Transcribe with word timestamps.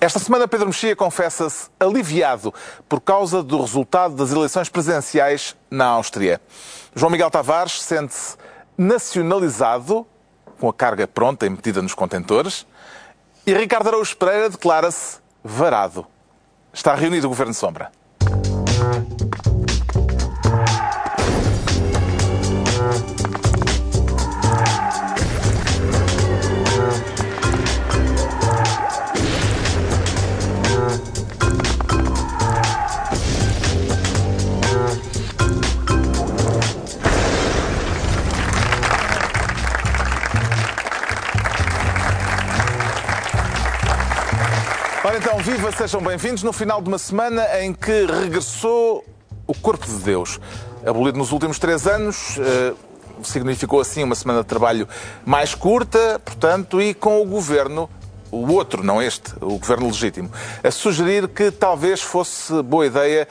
Esta 0.00 0.20
semana 0.20 0.46
Pedro 0.46 0.68
Mexia 0.68 0.94
confessa-se 0.94 1.68
aliviado 1.80 2.54
por 2.88 3.00
causa 3.00 3.42
do 3.42 3.60
resultado 3.60 4.14
das 4.14 4.30
eleições 4.30 4.68
presidenciais 4.68 5.56
na 5.68 5.86
Áustria. 5.86 6.40
João 6.94 7.10
Miguel 7.10 7.28
Tavares 7.32 7.82
sente-se 7.82 8.36
nacionalizado, 8.76 10.06
com 10.60 10.68
a 10.68 10.72
carga 10.72 11.08
pronta 11.08 11.46
e 11.46 11.50
metida 11.50 11.82
nos 11.82 11.94
contentores, 11.94 12.64
e 13.44 13.52
Ricardo 13.52 13.88
Araújo 13.88 14.16
Pereira 14.16 14.48
declara-se 14.48 15.18
varado. 15.42 16.06
Está 16.72 16.94
reunido 16.94 17.26
o 17.26 17.30
Governo 17.30 17.54
Sombra. 17.54 17.90
Então, 45.18 45.36
viva, 45.38 45.72
sejam 45.72 46.00
bem-vindos 46.00 46.44
no 46.44 46.52
final 46.52 46.80
de 46.80 46.86
uma 46.86 46.96
semana 46.96 47.44
em 47.60 47.72
que 47.72 48.06
regressou 48.06 49.04
o 49.48 49.52
Corpo 49.52 49.84
de 49.84 49.96
Deus. 49.96 50.38
Abolido 50.86 51.18
nos 51.18 51.32
últimos 51.32 51.58
três 51.58 51.88
anos, 51.88 52.38
eh, 52.38 52.72
significou 53.24 53.80
assim 53.80 54.04
uma 54.04 54.14
semana 54.14 54.42
de 54.42 54.46
trabalho 54.46 54.88
mais 55.26 55.56
curta, 55.56 56.20
portanto, 56.24 56.80
e 56.80 56.94
com 56.94 57.20
o 57.20 57.24
governo, 57.24 57.90
o 58.30 58.52
outro, 58.52 58.84
não 58.84 59.02
este, 59.02 59.32
o 59.40 59.58
governo 59.58 59.86
legítimo, 59.86 60.30
a 60.62 60.70
sugerir 60.70 61.26
que 61.26 61.50
talvez 61.50 62.00
fosse 62.00 62.62
boa 62.62 62.86
ideia 62.86 63.26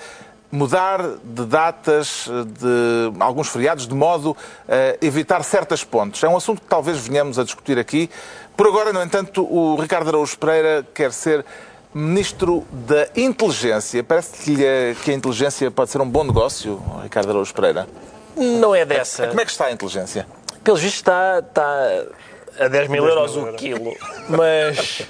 mudar 0.52 1.02
de 1.24 1.46
datas 1.46 2.28
de 2.60 3.14
alguns 3.20 3.48
feriados 3.48 3.88
de 3.88 3.94
modo 3.94 4.36
a 4.68 5.06
evitar 5.06 5.42
certas 5.44 5.86
pontes. 5.86 6.22
É 6.22 6.28
um 6.28 6.36
assunto 6.36 6.62
que 6.62 6.68
talvez 6.68 6.98
venhamos 6.98 7.40
a 7.40 7.46
discutir 7.46 7.80
aqui. 7.80 8.10
Por 8.56 8.68
agora, 8.68 8.92
no 8.92 9.02
entanto, 9.02 9.44
o 9.44 9.76
Ricardo 9.76 10.10
Araújo 10.10 10.38
Pereira 10.38 10.86
quer 10.94 11.12
ser 11.12 11.46
Ministro 11.94 12.66
da 12.72 13.08
Inteligência. 13.16 14.04
Parece-lhe 14.04 14.96
que 15.04 15.12
a 15.12 15.14
inteligência 15.14 15.72
pode 15.72 15.90
ser 15.90 16.02
um 16.02 16.10
bom 16.10 16.24
negócio, 16.24 16.82
Ricardo 17.04 17.30
Araújo 17.30 17.54
Pereira? 17.54 17.88
Não 18.36 18.76
é 18.76 18.86
dessa. 18.86 19.28
Como 19.28 19.42
é 19.42 19.46
que 19.46 19.52
está 19.52 19.66
a 19.66 19.72
inteligência? 19.72 20.28
Pelos 20.64 20.80
vistos 20.82 21.00
está, 21.00 21.40
está 21.40 21.90
a 22.60 22.68
10 22.68 22.90
mil 22.90 23.06
euros 23.06 23.36
o 23.36 23.54
quilo. 23.54 23.96
Mas 24.30 25.04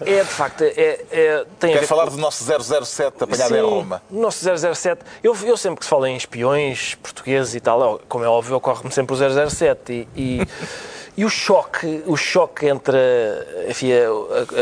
é 0.00 0.20
de 0.22 0.24
facto. 0.30 0.62
É, 0.62 1.04
é, 1.10 1.44
tem 1.58 1.70
a 1.70 1.74
Quer 1.74 1.80
ver 1.80 1.86
falar 1.86 2.04
com- 2.04 2.12
do 2.12 2.16
nosso 2.18 2.44
007 2.44 3.24
apanhado 3.24 3.48
Sim, 3.48 3.56
em 3.58 3.62
Roma? 3.62 4.02
o 4.10 4.20
nosso 4.20 4.38
007. 4.74 5.02
Eu, 5.22 5.36
eu 5.44 5.56
sempre 5.56 5.80
que 5.80 5.84
se 5.84 5.90
fala 5.90 6.08
em 6.08 6.16
espiões 6.16 6.94
portugueses 7.02 7.54
e 7.54 7.60
tal, 7.60 8.00
como 8.08 8.24
é 8.24 8.28
óbvio, 8.28 8.56
ocorre-me 8.56 8.90
sempre 8.92 9.14
o 9.14 9.50
007. 9.50 9.92
E, 9.92 10.08
e, 10.16 10.48
e 11.16 11.24
o 11.24 11.30
choque, 11.30 12.02
o 12.06 12.16
choque 12.16 12.66
entre 12.66 12.98
enfim, 13.68 13.92
a- 13.92 14.06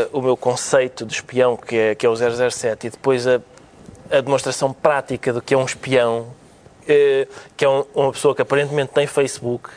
a- 0.03 0.07
o 0.13 0.21
meu 0.21 0.37
conceito 0.37 1.05
de 1.05 1.13
espião, 1.13 1.57
que 1.57 1.75
é, 1.75 1.95
que 1.95 2.05
é 2.05 2.09
o 2.09 2.15
007, 2.15 2.87
e 2.87 2.89
depois 2.89 3.27
a, 3.27 3.41
a 4.09 4.21
demonstração 4.21 4.71
prática 4.71 5.33
do 5.33 5.41
que 5.41 5.53
é 5.53 5.57
um 5.57 5.65
espião, 5.65 6.27
eh, 6.87 7.27
que 7.57 7.65
é 7.65 7.69
um- 7.69 7.83
uma 7.93 8.11
pessoa 8.11 8.33
que 8.35 8.41
aparentemente 8.41 8.91
tem 8.93 9.05
Facebook. 9.07 9.69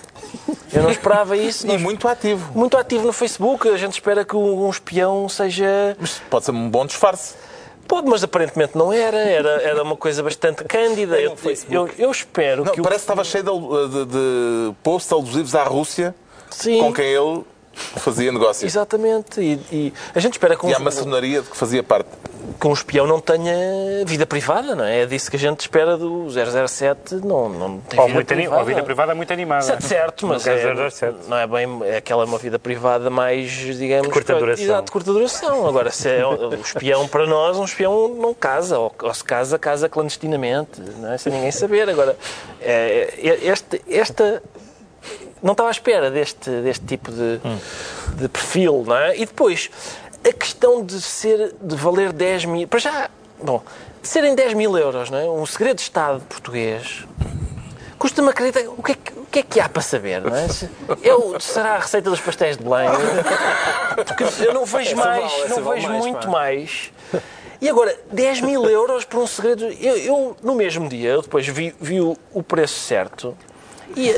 Eu 0.73 0.83
não 0.83 0.91
esperava 0.91 1.37
isso. 1.39 1.67
E 1.67 1.71
não- 1.73 1.79
muito 1.79 2.07
ativo. 2.07 2.53
muito 2.57 2.77
ativo 2.77 3.07
no 3.07 3.13
Facebook. 3.13 3.69
A 3.69 3.77
gente 3.77 3.95
espera 3.95 4.25
que 4.25 4.37
um, 4.37 4.67
um 4.67 4.71
espião 4.71 5.29
seja. 5.29 5.97
Mas 5.99 6.21
pode 6.31 6.45
ser 6.45 6.51
um 6.53 6.69
bom 6.71 6.85
disfarce. 6.87 7.35
Pode, 7.89 8.07
mas 8.07 8.23
aparentemente 8.23 8.77
não 8.77 8.93
era. 8.93 9.17
Era, 9.17 9.63
era 9.63 9.83
uma 9.83 9.97
coisa 9.97 10.23
bastante 10.23 10.63
cândida. 10.65 11.19
Eu, 11.19 11.35
eu, 11.71 11.89
eu 11.99 12.11
espero 12.11 12.63
Não, 12.65 12.73
que 12.73 12.81
o. 12.81 12.85
parece 12.85 13.01
que 13.01 13.05
estava 13.11 13.25
cheio 13.25 13.43
de, 13.45 13.89
de, 13.89 14.05
de 14.13 14.75
posts 14.83 15.11
alusivos 15.11 15.55
à 15.55 15.65
Rússia 15.65 16.15
Sim, 16.51 16.81
com 16.81 16.93
quem 16.93 17.07
ele 17.07 17.45
fazia 17.97 18.33
negócios. 18.33 18.65
exatamente. 18.65 19.41
E, 19.41 19.61
e 19.71 19.93
a 20.15 20.19
gente 20.21 20.33
espera 20.35 20.57
que 20.57 20.67
um, 20.67 20.71
E 20.71 20.75
à 20.75 20.79
maçonaria 20.79 21.43
de 21.43 21.49
que 21.49 21.57
fazia 21.57 21.83
parte. 21.83 22.09
que 22.61 22.67
um 22.67 22.73
espião 22.73 23.07
não 23.07 23.21
tenha 23.21 23.55
vida 24.05 24.27
privada, 24.27 24.75
não 24.75 24.83
é? 24.83 25.03
É 25.03 25.07
disso 25.07 25.31
que 25.31 25.37
a 25.37 25.39
gente 25.39 25.61
espera 25.61 25.97
do 25.97 26.27
007. 26.29 27.15
Não, 27.25 27.49
não 27.49 27.79
tem 27.79 28.01
Ou, 28.01 28.07
vida 28.07 28.15
muito 28.17 28.27
privada. 28.35 28.61
ou 28.61 28.67
vida 28.67 28.83
privada 28.83 29.15
muito 29.15 29.33
animada. 29.33 29.63
Certo, 29.63 29.85
certo, 29.87 30.27
mas 30.27 30.45
é, 30.45 30.57
dizer 30.57 30.91
07. 30.91 31.29
não 31.29 31.37
é 31.37 31.47
bem 31.47 31.69
é 31.85 31.99
aquela 31.99 32.25
uma 32.25 32.39
vida 32.39 32.59
privada 32.59 33.09
mais, 33.11 33.49
digamos... 33.53 34.09
De 34.09 34.13
curta 34.13 34.35
duração. 34.35 34.65
Exato, 34.65 34.85
de 34.87 34.91
curta 34.91 35.13
duração. 35.13 35.69
Agora, 35.69 35.93
se 35.93 36.09
é 36.09 36.27
um 36.27 36.55
espião 36.55 37.07
para 37.07 37.27
nós, 37.27 37.57
um 37.59 37.65
espião 37.65 38.09
não 38.09 38.35
casa, 38.35 38.77
ou, 38.77 38.93
ou 39.03 39.15
se 39.15 39.23
casa, 39.23 39.57
casa 39.57 39.89
clandestinamente, 39.89 40.81
não 40.99 41.13
é? 41.13 41.19
sem 41.19 41.33
ninguém 41.33 41.53
saber. 41.53 41.89
Agora, 41.89 42.17
é, 42.61 43.15
é, 43.23 43.47
este, 43.47 43.81
esta... 43.89 44.43
Não 45.43 45.53
estava 45.53 45.69
à 45.69 45.73
espera 45.73 46.11
deste, 46.11 46.51
deste 46.63 46.85
tipo 46.85 47.13
de, 47.13 47.41
de 48.15 48.29
perfil, 48.29 48.85
não 48.87 48.97
é? 48.97 49.17
E 49.17 49.27
depois, 49.27 49.71
a 50.29 50.33
questão 50.33 50.85
de 50.85 51.01
ser, 51.01 51.55
de 51.61 51.77
valer 51.77 52.13
10 52.13 52.45
mil... 52.47 52.69
Para 52.69 52.79
já, 52.81 53.11
bom, 53.43 53.63
serem 54.03 54.35
10 54.35 54.55
mil 54.55 54.77
euros, 54.77 55.11
não 55.11 55.19
é? 55.19 55.25
Um 55.25 55.47
segredo 55.47 55.77
de 55.77 55.83
Estado 55.83 56.21
português 56.29 57.07
Custa-me 57.99 58.29
acreditar. 58.31 58.61
O 58.69 58.83
que, 58.83 58.93
é 58.93 58.95
que, 58.95 59.13
o 59.13 59.27
que 59.27 59.39
é 59.41 59.43
que 59.43 59.61
há 59.61 59.69
para 59.69 59.83
saber, 59.83 60.23
não 60.23 60.35
é? 60.35 60.47
Eu, 61.03 61.39
será 61.41 61.75
a 61.75 61.79
receita 61.79 62.09
dos 62.09 62.21
pastéis 62.21 62.57
de 62.57 62.63
Belém? 62.63 62.89
Porque 64.07 64.25
eu 64.45 64.55
não 64.55 64.65
vejo 64.65 64.97
mais, 64.97 65.21
vale, 65.21 65.43
essa 65.43 65.49
não 65.57 65.65
vale 65.65 65.81
vejo 65.81 65.89
mais, 65.89 66.05
muito 66.05 66.27
pá. 66.27 66.31
mais. 66.31 66.93
E 67.61 67.69
agora, 67.69 67.99
10 68.13 68.43
mil 68.43 68.65
euros 68.71 69.05
por 69.05 69.19
um 69.19 69.27
segredo. 69.27 69.65
Eu, 69.81 69.97
eu, 69.97 70.37
no 70.43 70.55
mesmo 70.55 70.89
dia, 70.89 71.11
eu 71.11 71.23
depois 71.23 71.47
vi, 71.49 71.75
vi 71.81 72.01
o, 72.01 72.17
o 72.33 72.41
preço 72.41 72.79
certo 72.79 73.37
e 73.99 74.11
a, 74.11 74.15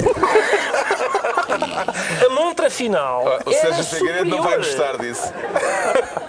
a 2.26 2.30
montra 2.30 2.68
final. 2.68 3.26
Era 3.26 3.42
seja, 3.50 3.82
Figueiredo 3.82 4.28
não 4.28 4.42
vai 4.42 4.58
gostar 4.58 4.98
disso. 4.98 5.32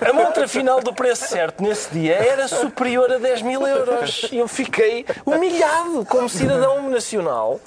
A 0.02 0.14
montra 0.14 0.48
final 0.48 0.80
do 0.82 0.94
preço 0.94 1.26
certo 1.28 1.62
nesse 1.62 1.90
dia 1.92 2.16
era 2.16 2.48
superior 2.48 3.12
a 3.12 3.18
10 3.18 3.42
mil 3.44 3.66
euros. 3.68 4.28
E 4.32 4.38
eu 4.40 4.48
fiquei 4.48 5.06
humilhado 5.26 6.04
como 6.06 6.28
cidadão 6.28 6.90
nacional. 6.90 7.60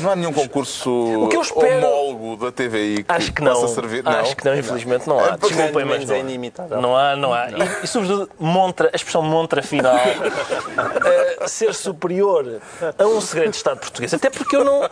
Não 0.00 0.10
há 0.10 0.16
nenhum 0.16 0.32
concurso 0.32 1.28
que 1.30 1.36
eu 1.36 1.40
espero- 1.42 1.86
homólogo 1.86 2.36
da 2.44 2.50
TVI 2.52 3.04
que 3.04 3.12
Acho 3.12 3.32
que 3.32 3.42
não. 3.42 3.52
possa 3.60 3.74
servir. 3.74 4.02
Acho 4.06 4.36
que 4.36 4.44
não, 4.44 4.56
infelizmente 4.56 5.08
não 5.08 5.18
há. 5.20 5.36
Desculpem, 5.36 5.84
mas 5.84 6.04
não 6.06 6.14
é 6.14 6.18
há. 6.18 6.20
inimitável. 6.20 6.80
Não 6.80 6.96
há, 6.96 7.14
não 7.16 7.32
há. 7.32 7.48
E, 7.50 7.84
e 7.84 7.86
sobretudo, 7.86 8.28
montra, 8.38 8.90
a 8.92 8.96
expressão 8.96 9.22
montra 9.22 9.62
final 9.62 9.94
eh, 11.04 11.46
ser 11.46 11.74
superior 11.74 12.60
a 12.98 13.04
um 13.06 13.20
segredo 13.20 13.50
de 13.50 13.56
Estado 13.56 13.78
português. 13.78 14.12
Até 14.12 14.28
porque 14.30 14.56
eu 14.56 14.64
não. 14.64 14.88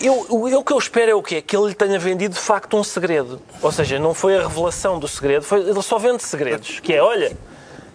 Eu, 0.00 0.26
o, 0.28 0.48
eu- 0.48 0.58
o 0.60 0.64
que 0.64 0.72
eu 0.72 0.78
espero 0.78 1.10
é 1.10 1.14
o 1.14 1.22
quê? 1.22 1.40
Que 1.40 1.56
ele 1.56 1.68
lhe 1.68 1.74
tenha 1.74 1.98
vendido 1.98 2.34
de 2.34 2.40
facto 2.40 2.76
um 2.76 2.84
segredo. 2.84 3.40
Ou 3.62 3.70
seja, 3.72 3.98
não 3.98 4.12
foi 4.14 4.36
a 4.36 4.42
revelação 4.42 4.98
do 4.98 5.06
segredo, 5.08 5.44
foi, 5.44 5.60
ele 5.60 5.82
só 5.84 5.98
vende 5.98 6.22
segredos. 6.22 6.80
Que 6.80 6.94
é, 6.94 7.02
olha. 7.02 7.36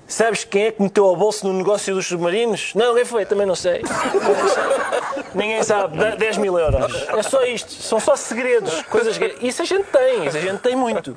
Sabes 0.08 0.44
quem 0.44 0.64
é 0.64 0.72
que 0.72 0.82
meteu 0.82 1.06
ao 1.06 1.16
bolso 1.16 1.46
no 1.48 1.54
negócio 1.54 1.94
dos 1.94 2.08
submarinos? 2.08 2.72
Não, 2.74 2.96
quem 2.96 3.06
foi? 3.06 3.26
Também 3.28 3.46
não 3.46 3.54
sei. 3.54 3.84
Ninguém 3.84 4.50
sabe. 4.50 5.36
Ninguém 5.36 5.64
sabe. 5.64 5.98
Dá 6.00 6.16
10 6.16 6.38
mil 6.38 6.58
euros. 6.58 7.08
É 7.10 7.22
só 7.22 7.44
isto. 7.44 7.72
São 7.72 8.00
só 8.00 8.16
segredos. 8.16 8.82
Coisas 8.90 9.20
que... 9.20 9.36
Isso 9.42 9.62
a 9.62 9.66
gente 9.66 9.84
tem. 9.92 10.26
Isso 10.26 10.36
a 10.38 10.42
gente 10.42 10.60
tem 10.62 10.76
muito. 10.76 11.16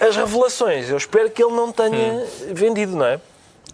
As 0.00 0.16
revelações, 0.16 0.88
eu 0.88 0.96
espero 0.96 1.28
que 1.28 1.42
ele 1.44 1.52
não 1.52 1.70
tenha 1.70 2.24
vendido, 2.50 2.96
não 2.96 3.04
é? 3.04 3.20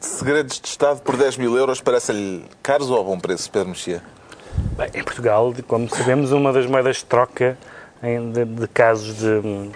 Segredos 0.01 0.59
de 0.61 0.67
Estado 0.67 1.01
por 1.03 1.17
10 1.17 1.37
mil 1.37 1.57
euros 1.57 1.81
parece-lhe 1.81 2.45
caros 2.61 2.91
ou 2.91 2.99
a 2.99 3.05
bom 3.05 3.21
preço, 3.21 3.49
Pedro 3.53 3.69
Mexia? 3.69 4.03
Bem, 4.77 4.89
em 4.95 5.05
Portugal, 5.05 5.53
de- 5.53 5.63
como 5.63 5.89
sabemos, 5.89 6.33
uma 6.33 6.53
das 6.53 6.67
moedas 6.67 6.97
de 6.97 7.05
troca 7.05 7.57
de, 8.03 8.45
de 8.45 8.67
casos 8.69 9.17
de 9.17 9.71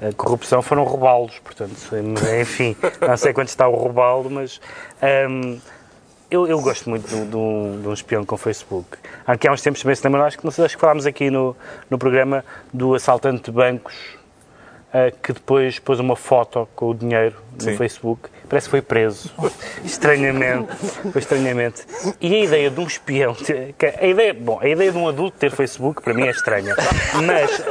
eh, 0.00 0.12
corrupção 0.16 0.62
foram 0.62 0.84
roubá-los. 0.84 1.38
Portanto, 1.40 1.74
enfim, 2.40 2.76
não 3.00 3.16
sei 3.16 3.32
quanto 3.32 3.48
está 3.48 3.66
o 3.68 3.74
roubá-lo, 3.74 4.30
mas 4.30 4.60
hum, 5.30 5.58
eu, 6.30 6.46
eu 6.46 6.60
gosto 6.60 6.88
muito 6.90 7.08
de, 7.08 7.14
um- 7.14 7.28
de 7.30 7.36
um, 7.36 7.80
de 7.82 7.88
um 7.88 7.92
espião 7.92 8.24
com 8.24 8.36
Facebook. 8.36 8.98
Aqui 9.26 9.48
há 9.48 9.52
uns 9.52 9.62
tempos 9.62 9.80
também 9.82 9.94
se 9.96 10.04
lembram, 10.04 10.24
acho 10.24 10.38
que, 10.38 10.44
não 10.44 10.50
sei, 10.50 10.64
acho 10.64 10.74
que 10.76 10.80
falámos 10.80 11.06
aqui 11.06 11.30
no, 11.30 11.56
no 11.90 11.98
programa 11.98 12.44
do 12.72 12.94
assaltante 12.94 13.44
de 13.44 13.50
bancos 13.50 13.94
eh, 14.92 15.12
que 15.22 15.32
depois 15.32 15.78
pôs 15.78 15.98
uma 16.00 16.16
foto 16.16 16.68
com 16.76 16.90
o 16.90 16.94
dinheiro 16.94 17.36
no 17.54 17.60
Sim. 17.62 17.76
Facebook. 17.76 18.28
Parece 18.48 18.66
que 18.66 18.70
foi 18.70 18.82
preso. 18.82 19.30
estranhamente. 19.84 20.68
Foi 21.12 21.20
estranhamente. 21.20 21.82
E 22.20 22.34
a 22.34 22.38
ideia 22.44 22.70
de 22.70 22.80
um 22.80 22.86
espião... 22.86 23.36
A 24.00 24.06
ideia, 24.06 24.34
bom, 24.34 24.58
a 24.60 24.68
ideia 24.68 24.90
de 24.92 24.98
um 24.98 25.08
adulto 25.08 25.36
ter 25.38 25.50
Facebook, 25.50 26.02
para 26.02 26.14
mim, 26.14 26.26
é 26.26 26.30
estranha. 26.30 26.74
Mas 27.26 27.62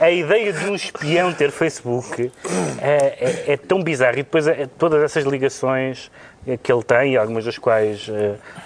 a 0.00 0.10
ideia 0.10 0.52
de 0.52 0.64
um 0.66 0.74
espião 0.74 1.32
ter 1.32 1.50
Facebook 1.50 2.30
é, 2.80 3.44
é- 3.48 3.52
é 3.52 3.56
tão 3.56 3.82
bizarra. 3.82 4.14
E 4.14 4.22
depois 4.22 4.46
é- 4.46 4.68
todas 4.78 5.02
essas 5.02 5.24
ligações 5.24 6.10
eh, 6.46 6.56
que 6.56 6.72
ele 6.72 6.82
tem, 6.82 7.16
algumas 7.16 7.44
das 7.44 7.58
quais 7.58 8.08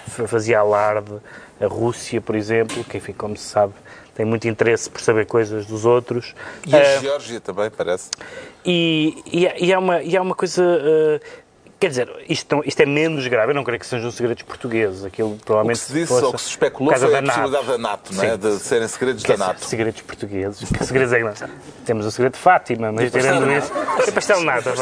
fa- 0.07 0.27
fazia 0.27 0.59
alarde, 0.59 1.13
a 1.59 1.67
Rússia, 1.67 2.21
por 2.21 2.35
exemplo, 2.35 2.83
que, 2.83 2.97
enfim, 2.97 3.13
como 3.13 3.35
se 3.35 3.45
sabe, 3.45 3.73
tem 4.13 4.25
muito 4.25 4.47
interesse 4.47 4.89
por 4.89 5.01
saber 5.01 5.25
coisas 5.25 5.65
dos 5.65 5.83
outros. 5.85 6.33
E 6.65 6.75
a 6.75 6.79
Eh, 6.79 6.99
Geórgia 7.01 7.39
também, 7.41 7.69
parece. 7.69 8.09
e, 8.65 9.21
e, 9.25 9.47
há- 9.47 9.55
e 9.57 9.73
há 9.73 9.79
uma, 9.79 10.01
e 10.01 10.15
há 10.17 10.21
uma 10.21 10.35
coisa. 10.35 10.63
eh, 10.63 11.19
quer 11.79 11.89
dizer, 11.89 12.09
isto, 12.29 12.55
não- 12.55 12.63
isto 12.65 12.79
é 12.81 12.85
menos 12.85 13.27
grave. 13.27 13.51
Eu 13.51 13.55
não 13.55 13.63
creio 13.63 13.79
que 13.79 13.85
sejam 13.85 14.09
segredos 14.11 14.43
portugueses. 14.43 15.03
Aquilo 15.05 15.33
O 15.33 15.37
provavelmente. 15.37 15.79
que 15.79 15.85
se 15.85 15.93
disse, 15.93 16.07
fosse 16.07 16.25
ou 16.25 16.33
que 16.33 16.41
se 16.41 16.49
especulou, 16.49 16.93
foi 16.95 17.07
a 17.07 17.11
da 17.11 17.21
NATO. 17.21 17.35
possibilidade 17.39 17.67
da 17.67 17.77
NATO, 17.77 18.13
não 18.15 18.23
é? 18.23 18.31
Sim. 18.31 18.37
de 18.37 18.59
serem 18.59 18.87
segredos 18.87 19.23
Quer 19.23 19.37
da 19.37 19.47
NATO. 19.47 19.65
Segredos 19.65 20.01
portugueses. 20.01 20.69
Que 20.75 20.85
segredos 20.85 21.13
é 21.13 21.17
que 21.17 21.23
nós 21.23 21.43
temos? 21.85 22.05
o 22.05 22.11
segredo 22.11 22.33
de 22.33 22.39
Fátima, 22.39 22.91
mas 22.91 23.11
tirando 23.11 23.51
isso. 23.51 23.71
É 24.07 24.11
pastel 24.11 24.41
nata. 24.43 24.73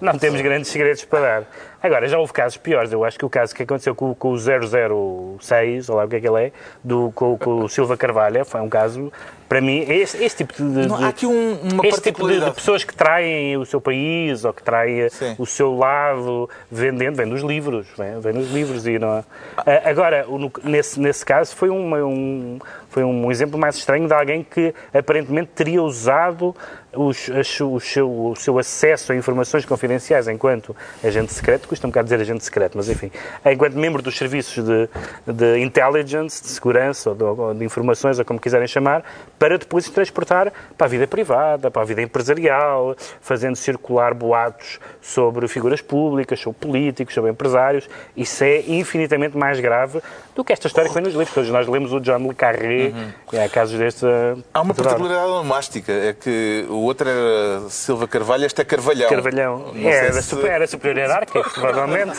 Não 0.00 0.18
temos 0.18 0.40
grandes 0.40 0.70
segredos 0.70 1.04
para 1.04 1.20
dar. 1.20 1.42
Agora, 1.84 2.08
já 2.08 2.18
houve 2.18 2.32
casos 2.32 2.56
piores. 2.56 2.90
Eu 2.90 3.04
acho 3.04 3.18
que 3.18 3.26
o 3.26 3.28
caso 3.28 3.54
que 3.54 3.62
aconteceu 3.62 3.94
com, 3.94 4.14
com 4.14 4.30
o 4.32 4.38
006, 4.38 5.90
ou 5.90 5.96
lá 5.96 6.06
o 6.06 6.08
que 6.08 6.16
é 6.16 6.20
que 6.20 6.26
ele 6.26 6.44
é, 6.46 6.52
do, 6.82 7.12
com, 7.14 7.36
com 7.36 7.56
o 7.64 7.68
Silva 7.68 7.94
Carvalho, 7.94 8.42
foi 8.46 8.58
um 8.62 8.70
caso, 8.70 9.12
para 9.46 9.60
mim, 9.60 9.84
este, 9.86 10.24
este 10.24 10.38
tipo 10.46 10.54
de. 10.54 10.86
Não, 10.88 10.96
há 11.04 11.08
aqui 11.08 11.26
um- 11.26 11.58
uma 11.74 11.86
este 11.86 12.00
tipo 12.00 12.26
de, 12.26 12.40
de 12.40 12.50
pessoas 12.52 12.84
que 12.84 12.94
traem 12.94 13.58
o 13.58 13.66
seu 13.66 13.82
país 13.82 14.46
ou 14.46 14.52
que 14.54 14.62
traem 14.62 15.08
Sim. 15.10 15.34
o 15.38 15.44
seu 15.44 15.76
lado 15.76 16.48
vendendo, 16.70 17.16
vem 17.16 17.28
dos 17.28 17.42
livros, 17.42 17.86
vem, 17.98 18.18
vem 18.18 18.32
dos 18.32 18.50
livros 18.50 18.86
e 18.86 18.98
não. 18.98 19.22
Ah, 19.58 19.82
Agora, 19.84 20.24
o- 20.26 20.38
no- 20.38 20.52
nesse, 20.64 20.98
nesse 20.98 21.22
caso 21.24 21.54
foi 21.54 21.68
uma- 21.68 21.98
um, 22.02 22.58
foi 22.94 23.02
um 23.02 23.28
exemplo 23.28 23.58
mais 23.58 23.74
estranho 23.74 24.06
de 24.06 24.14
alguém 24.14 24.44
que 24.44 24.72
aparentemente 24.92 25.50
teria 25.52 25.82
usado 25.82 26.54
os- 26.92 27.28
o, 27.60 27.80
seu, 27.80 28.08
o 28.30 28.36
seu 28.36 28.56
acesso 28.56 29.10
a 29.12 29.16
informações 29.16 29.64
confidenciais 29.64 30.28
enquanto 30.28 30.76
agente 31.02 31.32
secreto, 31.32 31.66
custa 31.66 31.88
um 31.88 31.90
bocado 31.90 32.04
dizer 32.04 32.20
agente 32.20 32.44
secreto, 32.44 32.76
mas 32.76 32.88
enfim, 32.88 33.10
enquanto 33.46 33.74
membro 33.74 34.00
dos 34.00 34.16
serviços 34.16 34.64
de, 34.64 34.88
de 35.26 35.58
intelligence, 35.58 36.40
de 36.40 36.48
segurança 36.50 37.10
ou 37.10 37.16
de, 37.16 37.24
ou 37.24 37.52
de 37.52 37.64
informações, 37.64 38.20
ou 38.20 38.24
como 38.24 38.38
quiserem 38.38 38.68
chamar, 38.68 39.02
para 39.40 39.58
depois 39.58 39.86
se 39.86 39.90
transportar 39.90 40.52
para 40.78 40.86
a 40.86 40.88
vida 40.88 41.08
privada, 41.08 41.72
para 41.72 41.82
a 41.82 41.84
vida 41.84 42.00
empresarial, 42.00 42.94
fazendo 43.20 43.56
circular 43.56 44.14
boatos 44.14 44.78
sobre 45.06 45.46
figuras 45.46 45.82
públicas, 45.82 46.40
sobre 46.40 46.58
políticos, 46.58 47.12
sobre 47.14 47.30
empresários. 47.30 47.86
Isso 48.16 48.42
é 48.42 48.60
infinitamente 48.66 49.36
mais 49.36 49.60
grave 49.60 50.00
do 50.34 50.42
que 50.42 50.50
esta 50.50 50.66
história 50.66 50.88
que 50.88 50.94
vem 50.94 51.04
nos 51.04 51.12
livros. 51.12 51.34
Todos 51.34 51.50
nós 51.50 51.68
lemos 51.68 51.92
o 51.92 52.00
John 52.00 52.26
Le 52.26 52.34
Carré, 52.34 52.90
e 53.30 53.38
há 53.38 53.46
casos 53.50 53.78
destes. 53.78 54.02
a- 54.02 54.36
Há 54.54 54.62
uma 54.62 54.72
particularidade 54.72 55.28
onomástica, 55.28 55.92
é 55.92 56.14
que 56.14 56.64
o 56.70 56.76
outro 56.84 57.06
era 57.08 57.68
Silva 57.68 58.08
Carvalho, 58.08 58.46
este 58.46 58.62
é 58.62 58.64
Carvalhão. 58.64 59.10
Carvalhão. 59.10 59.72
Não 59.74 59.90
É, 59.90 60.06
era, 60.06 60.12
se 60.14 60.22
super, 60.22 60.50
era 60.50 60.66
superior 60.66 60.96
hierárquico, 60.98 61.50
provavelmente. 61.50 62.18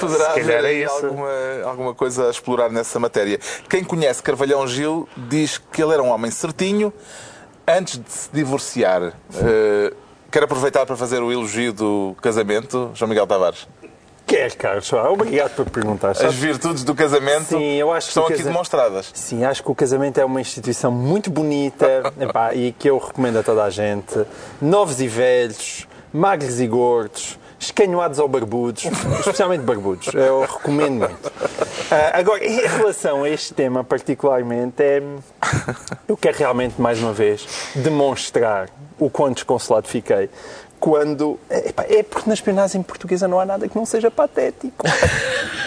Poderá 0.00 0.30
Se 0.32 0.40
calhar 0.40 0.58
haver 0.60 0.82
é 0.82 0.84
alguma, 0.86 1.28
alguma 1.66 1.94
coisa 1.94 2.28
a 2.28 2.30
explorar 2.30 2.70
nessa 2.70 2.98
matéria. 2.98 3.38
Quem 3.68 3.84
conhece 3.84 4.22
Carvalhão 4.22 4.66
Gil 4.66 5.06
diz 5.16 5.58
que 5.58 5.82
ele 5.82 5.92
era 5.92 6.02
um 6.02 6.08
homem 6.08 6.30
certinho 6.30 6.92
antes 7.68 7.98
de 7.98 8.10
se 8.10 8.30
divorciar. 8.32 9.12
Eh, 9.36 9.92
quero 10.32 10.46
aproveitar 10.46 10.84
para 10.86 10.96
fazer 10.96 11.22
o 11.22 11.30
elogio 11.30 11.72
do 11.72 12.16
casamento, 12.20 12.90
João 12.94 13.08
Miguel 13.08 13.26
Tavares. 13.26 13.68
Quer, 14.26 14.54
Carlos? 14.54 14.90
Ah, 14.94 15.10
Obrigado 15.10 15.54
por 15.54 15.68
perguntar. 15.68 16.12
As 16.12 16.18
Sabe? 16.18 16.32
virtudes 16.32 16.84
do 16.84 16.94
casamento 16.94 17.48
Sim, 17.48 17.74
eu 17.74 17.92
acho 17.92 18.06
que 18.06 18.10
estão 18.12 18.24
aqui 18.24 18.34
casa- 18.38 18.48
demonstradas. 18.48 19.10
Sim, 19.12 19.44
acho 19.44 19.62
que 19.62 19.70
o 19.70 19.74
casamento 19.74 20.18
é 20.18 20.24
uma 20.24 20.40
instituição 20.40 20.90
muito 20.90 21.30
bonita 21.30 22.12
epá, 22.18 22.54
e 22.54 22.72
que 22.72 22.88
eu 22.88 22.96
recomendo 22.98 23.38
a 23.38 23.42
toda 23.42 23.62
a 23.62 23.68
gente. 23.70 24.24
Novos 24.60 25.00
e 25.02 25.08
velhos, 25.08 25.86
magros 26.12 26.60
e 26.60 26.66
gordos, 26.66 27.38
escanhoados 27.58 28.18
ou 28.18 28.26
barbudos, 28.28 28.84
especialmente 29.18 29.62
barbudos. 29.64 30.08
Eu 30.14 30.40
recomendo 30.42 31.00
muito. 31.00 31.32
Ah, 31.90 32.18
agora, 32.18 32.42
em 32.42 32.56
relação 32.66 33.24
a 33.24 33.28
este 33.28 33.52
tema 33.52 33.84
particularmente, 33.84 34.82
é, 34.82 35.02
eu 36.08 36.16
quero 36.16 36.38
realmente, 36.38 36.80
mais 36.80 36.98
uma 37.02 37.12
vez, 37.12 37.46
demonstrar 37.74 38.68
o 38.98 39.10
quão 39.10 39.32
desconsolado 39.32 39.88
fiquei 39.88 40.28
quando... 40.82 41.38
epá, 41.48 41.84
é 41.88 42.02
porque 42.02 42.28
na 42.28 42.34
espionagem 42.34 42.82
portuguesa 42.82 43.28
não 43.28 43.38
há 43.38 43.46
nada 43.46 43.68
que 43.68 43.76
não 43.76 43.86
seja 43.86 44.10
patético. 44.10 44.84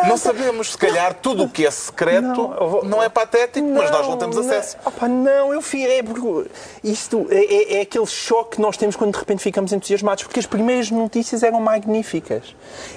Não 0.00 0.08
nada. 0.08 0.08
Não 0.08 0.16
sabemos, 0.16 0.72
se 0.72 0.78
calhar, 0.78 1.14
tudo 1.14 1.44
o 1.44 1.48
que 1.48 1.66
é 1.66 1.70
secreto 1.70 2.22
Não, 2.22 2.82
não, 2.82 3.02
é 3.02 3.08
patético, 3.08 3.66
mas 3.68 3.90
nós 3.90 4.06
não 4.08 4.16
temos 4.16 4.36
acesso. 4.38 4.76
Opa, 4.84 5.06
não, 5.08 5.52
eu 5.52 5.60
fi, 5.62 5.86
é 5.86 6.02
porque 6.02 6.48
isto 6.84 7.26
é, 7.30 7.44
é- 7.44 7.78
é 7.78 7.80
aquele 7.82 8.06
choque 8.06 8.56
que 8.56 8.60
nós 8.62 8.76
temos 8.76 8.96
quando 8.96 9.12
de 9.12 9.18
repente 9.18 9.42
ficamos 9.42 9.72
entusiasmados, 9.72 10.24
porque 10.24 10.40
as 10.40 10.46
primeiras 10.46 10.90
notícias 10.90 11.42
eram 11.42 11.60
magníficas. 11.60 12.54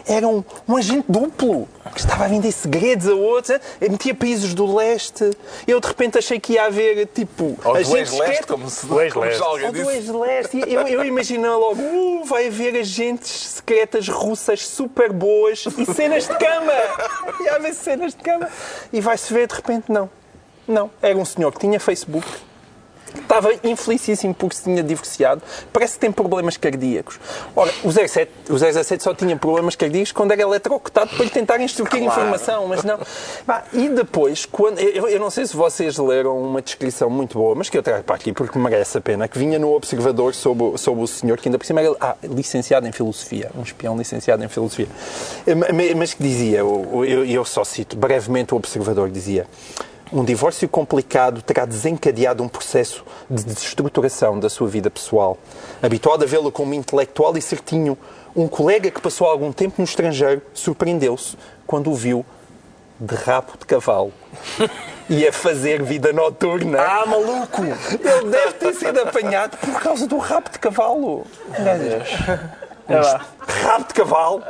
Eram 0.07 0.43
um 0.67 0.77
agente 0.77 1.05
duplo 1.09 1.67
que 1.93 1.99
estava 1.99 2.25
a 2.25 2.27
vender 2.27 2.51
segredos 2.51 3.07
a 3.07 3.13
outros, 3.13 3.59
eh, 3.81 3.89
metia 3.89 4.13
países 4.15 4.53
do 4.53 4.73
leste. 4.75 5.29
Eu 5.67 5.79
de 5.79 5.87
repente 5.87 6.17
achei 6.17 6.39
que 6.39 6.53
ia 6.53 6.65
haver 6.65 7.05
tipo 7.07 7.55
Ou 7.63 7.73
do 7.73 7.77
agentes 7.79 8.13
ex-leste, 8.13 8.19
secretos- 8.37 8.45
como, 8.45 8.69
se, 8.69 8.85
O 8.85 8.89
como 8.89 9.01
ex-leste. 9.01 9.39
já 9.39 9.45
alguém 9.45 9.65
ou 9.67 9.71
do 9.73 9.91
ex-leste. 9.91 10.57
E 10.67 10.73
Eu, 10.73 10.87
eu 10.87 11.03
imaginei 11.05 11.49
logo, 11.49 11.81
uh, 11.81 12.23
vai 12.25 12.47
haver 12.47 12.75
agentes 12.79 13.29
secretas 13.29 14.07
russas 14.07 14.65
super 14.65 15.11
boas 15.11 15.65
e 15.77 15.85
cenas 15.85 16.27
de 16.27 16.35
cama. 16.37 16.73
E 17.39 17.49
há 17.49 17.73
cenas 17.73 18.13
de 18.15 18.23
cama. 18.23 18.49
E 18.91 19.01
vai-se 19.01 19.33
ver, 19.33 19.47
de 19.47 19.55
repente, 19.55 19.91
não. 19.91 20.09
Não. 20.67 20.91
Era 21.01 21.17
um 21.17 21.25
senhor 21.25 21.51
que 21.51 21.59
tinha 21.59 21.79
Facebook, 21.79 22.27
estava 23.21 23.51
infelicíssimo 23.63 24.33
porque 24.33 24.55
se 24.55 24.63
tinha 24.63 24.81
divorciado. 24.83 25.41
Parece 25.71 25.93
que 25.93 25.99
tem 25.99 26.11
problemas 26.11 26.57
cardíacos. 26.57 27.19
Ora, 27.55 27.71
o 27.83 27.91
07, 27.91 28.31
o 28.49 28.57
017 28.57 29.03
só 29.03 29.13
tinha 29.13 29.35
problemas 29.37 29.75
cardíacos 29.75 30.11
quando 30.11 30.31
era 30.31 30.41
eletrocutado 30.41 31.09
para 31.15 31.23
lhe 31.23 31.29
tentarem 31.31 31.65
extorquir 31.65 32.01
informação, 32.03 32.67
mas 32.67 32.83
não. 32.83 32.99
Pá, 33.45 33.63
e 33.73 33.89
depois, 33.89 34.45
quando, 34.45 34.79
eu, 34.79 35.07
eu 35.07 35.19
não 35.19 35.29
sei 35.29 35.45
se 35.45 35.55
vocês 35.55 35.97
leram 35.97 36.37
uma 36.41 36.61
descrição 36.61 37.09
muito 37.09 37.37
boa, 37.37 37.55
mas 37.55 37.69
que 37.69 37.77
eu 37.77 37.83
trago 37.83 38.03
para 38.03 38.15
aqui 38.15 38.31
porque 38.33 38.57
merece 38.57 38.97
a 38.97 39.01
pena, 39.01 39.27
que 39.27 39.37
vinha 39.37 39.57
no 39.59 39.73
Observador 39.73 40.33
sobre, 40.33 40.63
o- 40.63 40.77
sobre 40.77 41.03
o 41.03 41.07
senhor, 41.07 41.37
que 41.37 41.47
ainda 41.47 41.57
por 41.57 41.65
cima 41.65 41.81
era 41.81 41.95
ah, 41.99 42.15
licenciado 42.23 42.87
em 42.87 42.91
Filosofia, 42.91 43.49
um 43.57 43.61
espião 43.63 43.97
licenciado 43.97 44.43
em 44.43 44.47
Filosofia, 44.47 44.87
ma- 45.47 45.67
mas 45.97 46.13
que 46.13 46.23
dizia, 46.23 46.59
eu, 46.59 47.03
eu, 47.05 47.25
eu 47.25 47.45
só 47.45 47.63
cito 47.63 47.95
brevemente 47.95 48.53
o 48.53 48.57
Observador, 48.57 49.09
dizia 49.09 49.45
um 50.13 50.23
divórcio 50.23 50.69
complicado 50.69 51.41
terá 51.41 51.65
desencadeado 51.65 52.43
um 52.43 52.47
processo 52.47 53.03
de 53.27 53.43
desestruturação 53.43 54.39
da 54.39 54.47
sua 54.47 54.67
vida 54.67 54.91
pessoal. 54.91 55.39
Habituado 55.81 56.23
a 56.23 56.27
vê-lo 56.27 56.51
como 56.51 56.75
intelectual 56.75 57.35
e 57.35 57.41
certinho, 57.41 57.97
um 58.35 58.47
colega 58.47 58.91
que 58.91 59.01
passou 59.01 59.27
algum 59.27 59.51
tempo 59.51 59.75
no 59.79 59.83
estrangeiro 59.83 60.41
surpreendeu-se 60.53 61.35
quando 61.65 61.89
o 61.89 61.95
viu 61.95 62.23
de 62.99 63.15
rabo 63.15 63.53
de 63.59 63.65
cavalo 63.65 64.13
e 65.09 65.27
a 65.27 65.33
fazer 65.33 65.81
vida 65.81 66.13
noturna. 66.13 66.79
Ah, 66.79 67.05
maluco! 67.07 67.63
Ele 67.63 68.29
deve 68.29 68.53
ter 68.53 68.73
sido 68.75 69.01
apanhado 69.01 69.57
por 69.57 69.81
causa 69.81 70.05
do 70.05 70.17
rabo 70.19 70.47
de 70.51 70.59
cavalo. 70.59 71.25
Rabo 73.47 73.87
de 73.87 73.93
cavalo. 73.95 74.43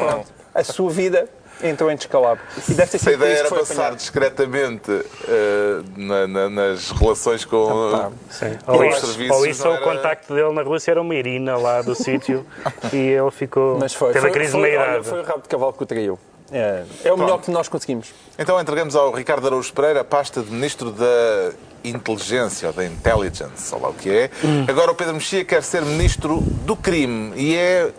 Pronto. 0.00 0.36
A 0.52 0.64
sua 0.64 0.90
vida 0.90 1.28
entrou 1.62 1.90
em 1.90 1.96
descalabro. 1.96 2.42
E 2.68 2.74
deve 2.74 2.90
ter 2.90 2.98
Se 2.98 3.08
a 3.08 3.12
sido 3.12 3.24
ideia 3.24 3.38
era 3.38 3.48
passar 3.48 3.72
apanhado. 3.74 3.96
discretamente 3.96 4.90
eh, 5.28 5.82
na- 5.96 6.26
na- 6.26 6.50
nas 6.50 6.90
relações 6.90 7.44
com, 7.44 7.90
pá, 7.90 8.10
Sim. 8.30 8.58
com 8.64 8.72
Ou 8.72 8.88
os 8.88 8.98
serviços. 9.00 9.36
ou 9.36 9.46
isso 9.46 9.66
ou 9.66 9.74
o 9.74 9.76
era- 9.76 9.84
contacto 9.84 10.34
dele 10.34 10.52
na 10.52 10.62
Rússia 10.62 10.90
era 10.92 11.00
uma 11.00 11.14
irina 11.14 11.56
lá 11.56 11.82
do 11.82 11.94
sítio 11.96 12.44
e 12.92 12.96
ele 12.96 13.30
ficou. 13.30 13.78
Mas 13.78 13.94
foi. 13.94 14.08
teve 14.08 14.20
foi, 14.20 14.30
a 14.30 14.32
crise 14.32 14.52
de 14.52 14.58
foi, 14.58 14.68
meia 14.68 14.80
olha, 14.80 14.90
idade. 14.92 15.08
foi 15.08 15.20
o 15.20 15.24
rabo 15.24 15.42
de 15.42 15.48
cavalo 15.48 15.72
que 15.72 15.82
o 15.82 15.86
traiu. 15.86 16.18
É, 16.52 16.84
é 17.04 17.12
o 17.12 17.18
melhor 17.18 17.40
que 17.40 17.50
nós 17.50 17.66
conseguimos. 17.68 18.14
Então 18.38 18.60
entregamos 18.60 18.94
ao 18.94 19.10
Ricardo 19.12 19.46
Araújo 19.48 19.72
Pereira 19.72 20.02
a 20.02 20.04
pasta 20.04 20.42
de 20.42 20.52
Ministro 20.52 20.92
da 20.92 21.50
Inteligência, 21.82 22.68
ou 22.68 22.72
da 22.72 22.84
Intelligence, 22.84 23.74
ou 23.74 23.80
lá 23.80 23.88
o 23.88 23.94
que 23.94 24.10
é. 24.10 24.30
Hum. 24.44 24.64
Agora 24.68 24.90
o 24.92 24.94
Pedro 24.94 25.14
Mexia 25.14 25.44
quer 25.44 25.62
ser 25.62 25.82
Ministro 25.82 26.40
do 26.40 26.76
Crime 26.76 27.32
e 27.36 27.56
é 27.56 27.90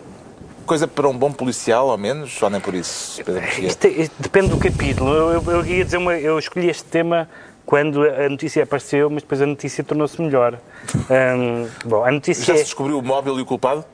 coisa 0.68 0.86
para 0.86 1.08
um 1.08 1.16
bom 1.16 1.32
policial, 1.32 1.90
ao 1.90 1.98
menos, 1.98 2.40
ou 2.42 2.50
nem 2.50 2.60
por 2.60 2.74
isso? 2.74 3.20
Isto, 3.60 3.86
é- 3.86 3.90
isto 3.90 4.14
depende 4.20 4.48
do 4.50 4.58
capítulo. 4.58 5.10
Eu, 5.12 5.32
eu, 5.32 5.52
eu 5.52 5.66
ia 5.66 5.84
dizer 5.84 5.96
uma, 5.96 6.14
eu 6.16 6.38
escolhi 6.38 6.68
este 6.70 6.84
tema 6.84 7.28
quando 7.66 8.02
a 8.04 8.28
notícia 8.28 8.62
apareceu, 8.62 9.10
mas 9.10 9.22
depois 9.22 9.42
a 9.42 9.46
notícia 9.46 9.82
tornou-se 9.82 10.20
melhor. 10.22 10.58
Hum, 11.10 11.68
bom, 11.84 12.04
a 12.04 12.10
notícia 12.12 12.44
Já 12.44 12.54
é, 12.54 12.56
se 12.58 12.64
descobriu 12.64 12.98
o 12.98 13.02
móvel 13.02 13.38
e 13.38 13.42
o 13.42 13.46
culpado? 13.46 13.84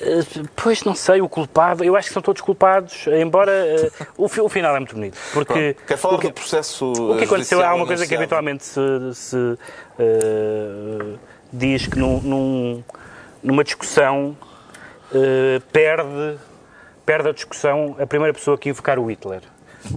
Eh, 0.00 0.20
Pois 0.56 0.82
não 0.84 0.94
sei, 0.94 1.20
o 1.20 1.28
culpado, 1.28 1.82
eu 1.84 1.94
acho 1.96 2.08
que 2.08 2.14
são 2.14 2.22
todos 2.22 2.40
culpados, 2.42 3.06
embora 3.06 3.52
eh, 3.52 3.90
o, 4.16 4.24
o 4.26 4.48
final 4.48 4.74
é 4.76 4.78
muito 4.80 4.94
bonito. 4.94 5.16
Porque 5.32 5.76
Quer 5.86 5.96
falar 5.98 6.18
que, 6.18 6.28
do 6.28 6.32
processo 6.34 6.90
o 6.92 7.16
que 7.16 7.24
aconteceu, 7.24 7.64
há 7.64 7.74
uma 7.74 7.86
coisa 7.86 8.06
que 8.06 8.14
habitualmente 8.14 8.64
se, 8.64 8.80
se, 9.14 9.58
eh, 9.98 11.14
diz 11.52 11.86
que 11.86 11.98
num, 11.98 12.20
num- 12.20 12.84
numa 13.42 13.64
discussão 13.64 14.36
eh, 15.14 15.60
perde, 15.72 16.38
perde 17.04 17.28
a 17.28 17.32
discussão 17.32 17.96
a 18.00 18.06
primeira 18.06 18.32
pessoa 18.32 18.56
que 18.58 18.68
invocar 18.68 18.98
o 18.98 19.10
Hitler. 19.10 19.40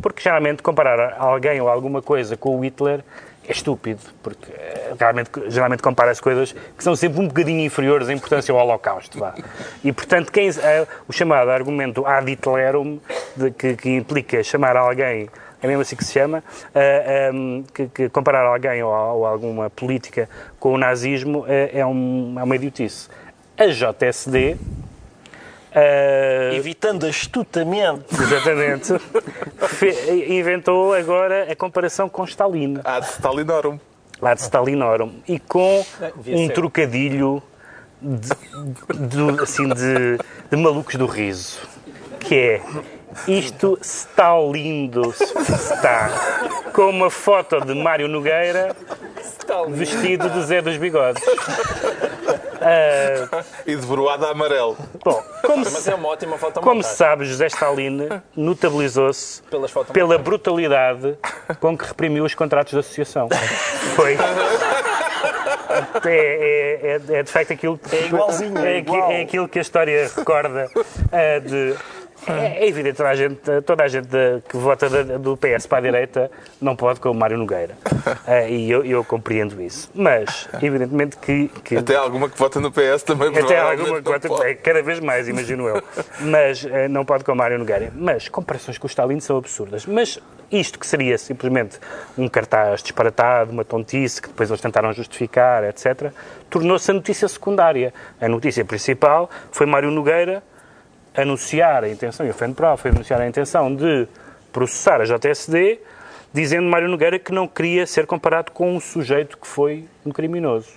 Porque 0.01 0.21
geralmente 0.21 0.63
comparar 0.63 1.15
alguém 1.19 1.61
ou 1.61 1.69
alguma 1.69 2.01
coisa 2.01 2.35
com 2.35 2.57
o 2.57 2.63
Hitler 2.65 3.01
é 3.47 3.51
estúpido, 3.51 3.99
porque 4.23 4.51
eh, 4.51 4.93
realmente, 4.99 5.29
geralmente 5.49 5.83
compara-se 5.83 6.19
coisas 6.21 6.51
que 6.51 6.83
são 6.83 6.95
sempre 6.95 7.19
um 7.21 7.27
bocadinho 7.27 7.59
inferiores 7.63 8.09
em 8.09 8.13
importância 8.13 8.51
ao 8.51 8.59
Holocausto. 8.59 9.19
Vá. 9.19 9.35
E, 9.83 9.91
portanto, 9.93 10.31
quem, 10.31 10.49
eh, 10.49 10.87
o 11.07 11.13
chamado 11.13 11.51
argumento 11.51 12.05
ad 12.07 12.29
Hitlerum, 12.31 12.99
de- 13.35 13.51
que, 13.51 13.75
que 13.75 13.89
implica 13.95 14.41
chamar 14.43 14.75
alguém, 14.75 15.29
é 15.61 15.67
mesmo 15.67 15.81
assim 15.83 15.95
que 15.95 16.03
se 16.03 16.13
chama, 16.13 16.43
eh, 16.73 17.29
ehm, 17.29 17.63
que, 17.71 17.87
que 17.87 18.09
comparar 18.09 18.45
alguém 18.45 18.81
ou, 18.81 18.91
ou 18.91 19.25
alguma 19.27 19.69
política 19.69 20.27
com 20.59 20.73
o 20.73 20.77
nazismo 20.79 21.45
eh, 21.47 21.69
é, 21.73 21.85
um, 21.85 22.35
é 22.39 22.43
uma 22.43 22.55
idiotice. 22.55 23.09
A 23.57 23.67
JSD. 23.67 24.57
Eh, 25.75 26.51
Evitando 26.55 27.05
astutamente. 27.05 28.05
Exatamente. 28.13 28.93
Fe- 29.67 30.25
inventou 30.33 30.93
agora 30.93 31.51
a 31.51 31.55
comparação 31.55 32.07
com 32.09 32.23
Stalin, 32.23 32.79
Há 32.83 32.99
de 33.01 33.07
Stalinorum. 33.07 33.77
lá 34.21 34.33
de 34.33 34.41
Stalinorum, 34.41 35.11
e 35.27 35.37
com 35.39 35.85
devia 36.15 36.37
um 36.37 36.47
ser. 36.47 36.53
trocadilho 36.53 37.43
de, 38.01 38.29
de- 38.29 39.41
assim, 39.43 39.67
de, 39.67 40.17
de 40.49 40.57
malucos 40.57 40.95
do 40.95 41.05
riso, 41.05 41.59
que 42.19 42.35
é 42.35 42.61
isto 43.27 43.77
está 43.81 44.33
lindo, 44.39 45.13
está 45.17 46.09
com 46.73 46.89
uma 46.89 47.09
foto 47.09 47.59
de 47.61 47.73
Mário 47.73 48.07
Nogueira 48.07 48.75
vestido 49.69 50.29
de 50.29 50.43
Zé 50.43 50.61
dos 50.61 50.77
Bigodes. 50.77 51.23
Ah, 52.61 53.43
E 53.65 53.75
de 53.75 53.85
broada 53.85 54.27
amarelo. 54.29 54.75
bom, 55.03 55.23
como 55.43 55.57
Mas 55.63 55.67
se, 55.73 55.91
é 55.91 55.95
uma 55.95 56.09
ótima 56.09 56.37
foto 56.37 56.59
como 56.61 56.81
se 56.81 56.95
sabe, 56.95 57.25
José 57.25 57.47
Stalin 57.47 58.09
notabilizou-se 58.35 59.41
pela 59.93 60.17
brutalidade 60.17 61.15
com 61.59 61.77
que 61.77 61.85
reprimiu 61.85 62.23
os 62.25 62.33
contratos 62.33 62.73
de 62.73 62.79
associação. 62.79 63.29
Foi. 63.95 64.17
É, 66.05 66.09
é, 66.09 67.01
é, 67.13 67.17
é 67.19 67.23
de 67.23 67.31
facto 67.31 67.51
aquilo. 67.51 67.79
É 67.91 68.05
igualzinho, 68.05 68.57
é 68.59 68.73
É, 68.75 68.77
igual. 68.79 69.11
é 69.11 69.21
aquilo 69.21 69.47
que 69.47 69.59
a 69.59 69.61
história 69.61 70.09
recorda 70.15 70.69
ah, 71.11 71.39
de. 71.39 71.75
É, 72.27 72.63
é 72.63 72.67
evidente, 72.67 72.97
toda 72.97 73.09
a 73.09 73.15
gente, 73.15 73.39
toda 73.65 73.83
a 73.83 73.87
gente 73.87 74.07
da- 74.07 74.41
que 74.47 74.57
vota 74.57 74.89
do 75.19 75.37
PS 75.37 75.67
para 75.67 75.77
a 75.77 75.81
direita 75.81 76.31
não 76.59 76.75
pode 76.75 76.99
com 76.99 77.09
o 77.09 77.13
Mário 77.13 77.37
Nogueira. 77.37 77.75
Ah, 78.25 78.43
e 78.49 78.69
eu, 78.69 78.83
eu 78.85 79.03
compreendo 79.03 79.61
isso. 79.61 79.89
Mas, 79.93 80.47
evidentemente, 80.61 81.17
que. 81.17 81.47
que 81.63 81.77
Até 81.77 81.95
alguma 81.95 82.29
que 82.29 82.37
vota 82.37 82.59
no 82.59 82.71
PS 82.71 83.03
também 83.03 83.29
até 83.29 83.59
alguma 83.59 83.95
não 83.97 84.03
coisa, 84.03 84.27
pode. 84.27 84.55
cada 84.55 84.81
vez 84.81 84.99
mais, 84.99 85.27
imagino 85.27 85.67
eu. 85.67 85.83
Mas 86.21 86.65
eh, 86.65 86.87
não 86.87 87.05
pode 87.05 87.23
com 87.23 87.31
o 87.31 87.35
Mário 87.35 87.57
Nogueira. 87.59 87.91
Mas 87.95 88.27
comparações 88.27 88.77
com 88.77 88.87
o 88.87 88.89
Stalin 88.89 89.19
são 89.19 89.37
absurdas. 89.37 89.85
Mas 89.85 90.19
isto 90.51 90.79
que 90.79 90.85
seria 90.87 91.17
simplesmente 91.17 91.79
um 92.17 92.27
cartaz 92.27 92.81
disparatado, 92.81 93.51
uma 93.51 93.65
tontice, 93.65 94.21
que 94.21 94.27
depois 94.29 94.49
eles 94.49 94.61
tentaram 94.61 94.93
justificar, 94.93 95.63
etc., 95.63 96.11
tornou-se 96.49 96.89
a 96.89 96.93
notícia 96.93 97.27
secundária. 97.27 97.93
A 98.19 98.27
notícia 98.27 98.63
principal 98.63 99.29
foi 99.51 99.65
Mário 99.65 99.91
Nogueira 99.91 100.43
anunciar 101.15 101.83
a 101.83 101.89
intenção, 101.89 102.25
e 102.25 102.29
o 102.29 102.33
FENPRO 102.33 102.77
foi 102.77 102.91
anunciar 102.91 103.21
a 103.21 103.27
intenção 103.27 103.73
de 103.73 104.07
processar 104.51 105.01
a 105.01 105.05
JSD, 105.05 105.79
dizendo 106.33 106.67
Mário 106.67 106.89
Nogueira 106.89 107.17
que 107.17 107.31
não 107.31 107.47
queria 107.47 107.87
ser 107.87 108.05
comparado 108.05 108.51
com 108.51 108.75
um 108.75 108.79
sujeito 108.79 109.37
que 109.37 109.47
foi 109.47 109.85
um 110.05 110.11
criminoso. 110.11 110.69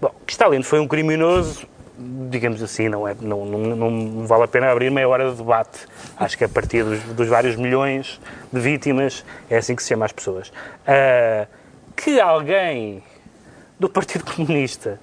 Bom, 0.00 0.14
que 0.26 0.32
Stalin 0.32 0.62
foi 0.62 0.80
um 0.80 0.88
criminoso, 0.88 1.66
digamos 2.28 2.62
assim, 2.62 2.88
não, 2.88 3.06
é, 3.06 3.14
não, 3.20 3.44
não, 3.44 3.90
não 3.90 4.26
vale 4.26 4.44
a 4.44 4.48
pena 4.48 4.70
abrir 4.70 4.90
meia 4.90 5.08
hora 5.08 5.30
de 5.30 5.36
debate. 5.36 5.86
Acho 6.16 6.36
que 6.36 6.44
a 6.44 6.48
partir 6.48 6.84
dos, 6.84 7.02
dos 7.04 7.28
vários 7.28 7.56
milhões 7.56 8.20
de 8.52 8.60
vítimas 8.60 9.24
é 9.48 9.56
assim 9.56 9.74
que 9.74 9.82
se 9.82 9.88
chama 9.88 10.04
as 10.04 10.12
pessoas. 10.12 10.52
Ah, 10.86 11.46
que 11.96 12.20
alguém 12.20 13.02
do 13.78 13.88
Partido 13.88 14.24
Comunista 14.24 15.00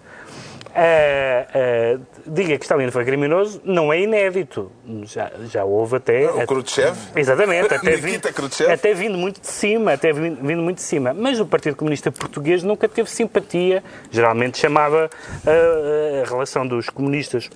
ah, 0.75 1.47
ah, 1.53 1.99
diga 2.25 2.57
que 2.57 2.63
Stalin 2.63 2.91
foi 2.91 3.05
criminoso 3.05 3.61
não 3.63 3.91
é 3.91 4.01
inédito. 4.01 4.71
Já, 5.03 5.31
já 5.45 5.63
houve 5.63 5.97
até. 5.97 6.29
O 6.29 6.45
Khrushchev? 6.47 6.97
Exatamente, 7.15 7.73
até 7.73 7.95
vindo, 7.97 8.33
Khrushchev? 8.33 8.71
até 8.71 8.93
vindo 8.93 9.17
muito 9.17 9.41
de 9.41 9.47
cima, 9.47 9.93
até 9.93 10.11
vindo, 10.13 10.41
vindo 10.41 10.61
muito 10.61 10.77
de 10.77 10.83
cima. 10.83 11.13
Mas 11.13 11.39
o 11.39 11.45
Partido 11.45 11.75
Comunista 11.75 12.11
Português 12.11 12.63
nunca 12.63 12.87
teve 12.87 13.09
simpatia. 13.09 13.83
Geralmente 14.09 14.57
chamava 14.57 15.09
ah, 15.45 16.21
a 16.23 16.29
relação 16.29 16.65
dos 16.65 16.89
comunistas 16.89 17.49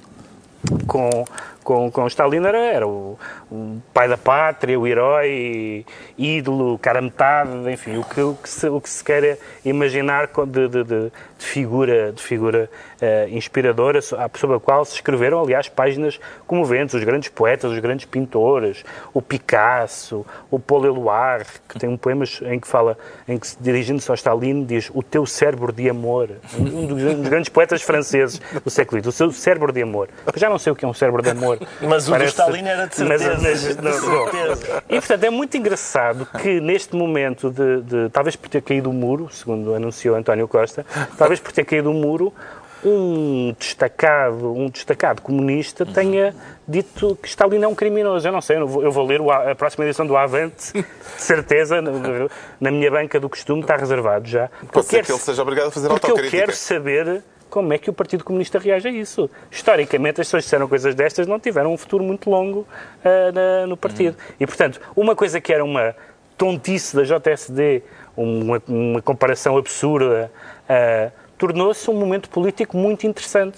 com, 0.87 1.25
com, 1.65 1.91
com 1.91 2.07
Stalin 2.07 2.45
era, 2.45 2.57
era 2.59 2.87
o, 2.87 3.17
o 3.51 3.81
pai 3.93 4.07
da 4.07 4.15
pátria, 4.17 4.79
o 4.79 4.87
herói, 4.87 5.85
ídolo, 6.17 6.77
cara 6.79 7.01
metade, 7.01 7.49
enfim, 7.69 7.97
o 7.97 8.03
que, 8.05 8.21
o 8.21 8.35
que, 8.35 8.47
se, 8.49 8.69
o 8.69 8.79
que 8.79 8.89
se 8.89 9.03
quer 9.03 9.37
imaginar 9.65 10.29
de, 10.47 10.67
de, 10.69 10.83
de- 10.83 11.11
de 11.37 11.45
figura, 11.45 12.13
de 12.13 12.21
figura 12.23 12.69
eh, 13.01 13.27
inspiradora, 13.29 14.01
so- 14.01 14.15
sobre 14.35 14.55
a 14.55 14.59
qual 14.59 14.85
se 14.85 14.93
escreveram, 14.95 15.41
aliás, 15.41 15.67
páginas 15.67 16.17
comoventes, 16.47 16.95
os 16.95 17.03
grandes 17.03 17.27
poetas, 17.27 17.69
os 17.71 17.79
grandes 17.79 18.05
pintores, 18.05 18.85
o 19.13 19.21
Picasso, 19.21 20.25
o 20.49 20.57
Paul 20.59 20.85
Eluard, 20.85 21.45
que 21.67 21.77
tem 21.77 21.89
um 21.89 21.97
poema 21.97 22.23
em 22.43 22.57
que 22.59 22.67
fala, 22.67 22.97
em 23.27 23.37
que 23.37 23.47
se 23.47 23.57
dirigindo-se 23.59 24.09
ao 24.09 24.15
Stalin 24.15 24.63
diz 24.63 24.89
o 24.93 25.03
teu 25.03 25.25
cérebro 25.25 25.73
de 25.73 25.89
amor, 25.89 26.29
um 26.57 26.85
dos, 26.87 27.03
um 27.03 27.15
dos 27.21 27.27
grandes 27.27 27.49
poetas 27.49 27.81
franceses 27.81 28.39
do 28.63 28.69
século 28.69 29.01
XX, 29.01 29.07
o 29.09 29.11
seu 29.11 29.31
cérebro 29.31 29.73
de 29.73 29.81
amor. 29.81 30.07
Já 30.37 30.49
não 30.49 30.57
sei 30.57 30.71
o 30.71 30.75
que 30.75 30.85
é 30.85 30.87
um 30.87 30.93
cérebro 30.93 31.21
de 31.21 31.29
amor. 31.31 31.54
Mas 31.81 32.07
o 32.09 32.15
do 32.17 32.23
Stalin 32.25 32.65
era 32.67 32.87
de 32.87 32.95
certeza. 32.95 33.37
mas- 33.41 33.75
De 33.75 33.81
não, 33.81 33.91
bom. 33.91 34.31
certeza. 34.31 34.83
E, 34.89 34.95
portanto, 34.99 35.23
é 35.23 35.29
muito 35.29 35.57
engraçado 35.57 36.27
que 36.41 36.59
neste 36.59 36.95
momento 36.95 37.49
de, 37.49 37.81
de- 37.81 38.09
talvez 38.09 38.35
por 38.35 38.49
ter 38.49 38.61
caído 38.61 38.89
o 38.89 38.93
muro, 38.93 39.27
segundo 39.31 39.73
anunciou 39.73 40.15
António 40.15 40.47
Costa, 40.47 40.85
talvez 41.17 41.39
por 41.39 41.51
ter 41.51 41.63
caído 41.65 41.89
o 41.91 41.93
muro, 41.93 42.33
um 42.83 43.55
destacado, 43.57 44.53
um 44.53 44.69
destacado 44.69 45.19
comunista 45.21 45.85
tenha 45.87 46.35
dito 46.67 47.17
que 47.19 47.27
Stalin 47.27 47.63
é 47.63 47.67
um 47.67 47.73
criminoso. 47.73 48.27
Eu 48.27 48.31
não 48.31 48.41
sei, 48.41 48.57
eu 48.57 48.67
vou, 48.67 48.83
eu 48.83 48.91
vou 48.91 49.05
ler 49.07 49.19
o 49.21 49.31
A- 49.31 49.55
próxima 49.55 49.85
edição 49.85 50.05
do 50.05 50.15
Avante, 50.15 50.71
de 50.73 50.85
certeza, 51.17 51.81
no- 51.81 52.29
na 52.61 52.69
minha 52.69 52.91
banca 52.91 53.19
do 53.19 53.27
costume, 53.27 53.61
está 53.61 53.75
reservado 53.75 54.27
já. 54.27 54.49
Pode 54.49 54.67
Porque 54.71 54.83
ser 54.83 54.95
quero 54.97 55.05
que 55.07 55.11
ele 55.13 55.19
seja 55.19 55.41
obrigado 55.41 55.67
a 55.67 55.71
fazer 55.71 55.87
porque 55.87 56.05
eu 56.05 56.09
autocrítica. 56.11 56.37
quero 56.45 56.55
saber 56.55 57.23
como 57.49 57.71
é 57.73 57.77
que 57.77 57.89
o 57.89 57.93
Partido 57.93 58.23
Comunista 58.23 58.59
reage 58.59 58.87
a 58.87 58.91
isso. 58.91 59.29
Historicamente, 59.51 60.19
as 60.21 60.27
pessoas 60.27 60.43
que 60.43 60.47
disseram 60.47 60.67
coisas 60.67 60.93
destas 60.95 61.25
não 61.27 61.39
tiveram 61.39 61.73
um 61.73 61.77
futuro 61.77 62.03
muito 62.03 62.29
longo 62.29 62.67
ah, 63.03 63.31
na- 63.31 63.67
no 63.67 63.77
partido. 63.77 64.17
E, 64.39 64.45
portanto, 64.45 64.79
uma 64.95 65.15
coisa 65.15 65.39
que 65.39 65.53
era 65.53 65.63
uma 65.63 65.95
tontice 66.37 66.95
da 66.95 67.03
JSD, 67.03 67.81
uma, 68.17 68.61
uma 68.67 69.01
comparação 69.01 69.57
absurda, 69.57 70.31
ah, 70.67 71.11
tornou-se 71.37 71.89
um 71.89 71.93
momento 71.93 72.29
político 72.29 72.75
muito 72.77 73.05
interessante. 73.07 73.57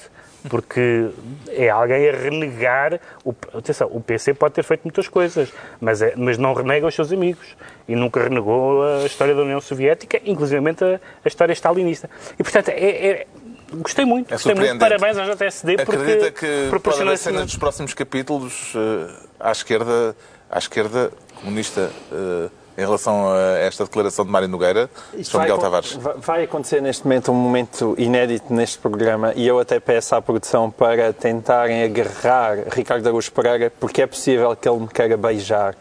Porque 0.50 1.10
é 1.50 1.68
alguém 1.70 2.08
a 2.08 2.12
renegar. 2.14 3.02
O, 3.26 3.34
atenção, 3.58 3.90
o 3.92 4.00
PC 4.00 4.34
pode 4.34 4.54
ter 4.54 4.64
feito 4.64 4.82
muitas 4.86 5.08
coisas, 5.10 5.52
mas, 5.82 6.02
é- 6.02 6.14
mas 6.16 6.38
não 6.38 6.54
renega 6.54 6.88
os 6.88 6.96
seus 6.96 7.12
amigos. 7.12 7.58
E 7.86 7.96
nunca 7.98 8.24
renegou 8.24 8.82
a 8.84 9.06
história 9.06 9.36
da 9.36 9.42
União 9.42 9.60
Soviética, 9.60 10.22
inclusive 10.24 10.62
a, 10.70 11.00
a 11.26 11.28
história 11.28 11.52
stalinista. 11.52 12.10
E, 12.40 12.44
portanto, 12.44 12.70
é- 12.70 12.74
é- 13.08 13.28
gostei 13.74 14.06
muito. 14.06 14.30
É 14.32 14.36
gostei 14.36 14.56
muito. 14.56 14.78
Parabéns 14.80 15.18
à 15.18 15.24
JSD 15.26 15.74
Acredita 15.82 16.32
porque 16.32 16.32
que 16.32 16.70
proporcionou 16.70 17.14
esse 17.14 17.24
cenas 17.26 17.46
dos 17.46 17.58
próximos 17.58 17.94
capítulos 17.94 18.74
eh, 18.76 19.14
à 19.40 19.52
esquerda, 19.52 20.16
à 20.50 20.58
esquerda 20.58 21.12
comunista 21.42 21.90
eh, 22.12 22.50
em 22.78 22.82
relação 22.82 23.32
a 23.34 23.58
esta 23.58 23.86
declaração 23.86 24.24
de 24.24 24.30
Mário 24.30 24.48
Nogueira, 24.48 24.88
João 25.20 25.42
Miguel 25.44 25.58
Tavares? 25.58 25.94
vai- 25.94 26.14
Vai 26.18 26.44
acontecer 26.44 26.80
neste 26.80 27.04
momento 27.06 27.32
um 27.32 27.36
momento 27.36 27.96
inédito 27.98 28.54
neste 28.54 28.78
programa 28.78 29.34
e 29.36 29.48
eu 29.48 29.58
até 29.60 29.80
peço 29.80 30.14
à 30.16 30.22
produção 30.22 30.70
para 30.70 31.12
tentarem 31.12 31.84
agarrar 31.84 32.58
Ricardo 32.72 33.06
Araújo 33.08 33.32
Pereira 33.32 33.72
porque 33.80 34.04
é 34.04 34.06
possível 34.08 34.56
que 34.56 34.70
ele 34.70 34.80
me 34.82 34.88
queira 34.88 35.18
beijar 35.18 35.76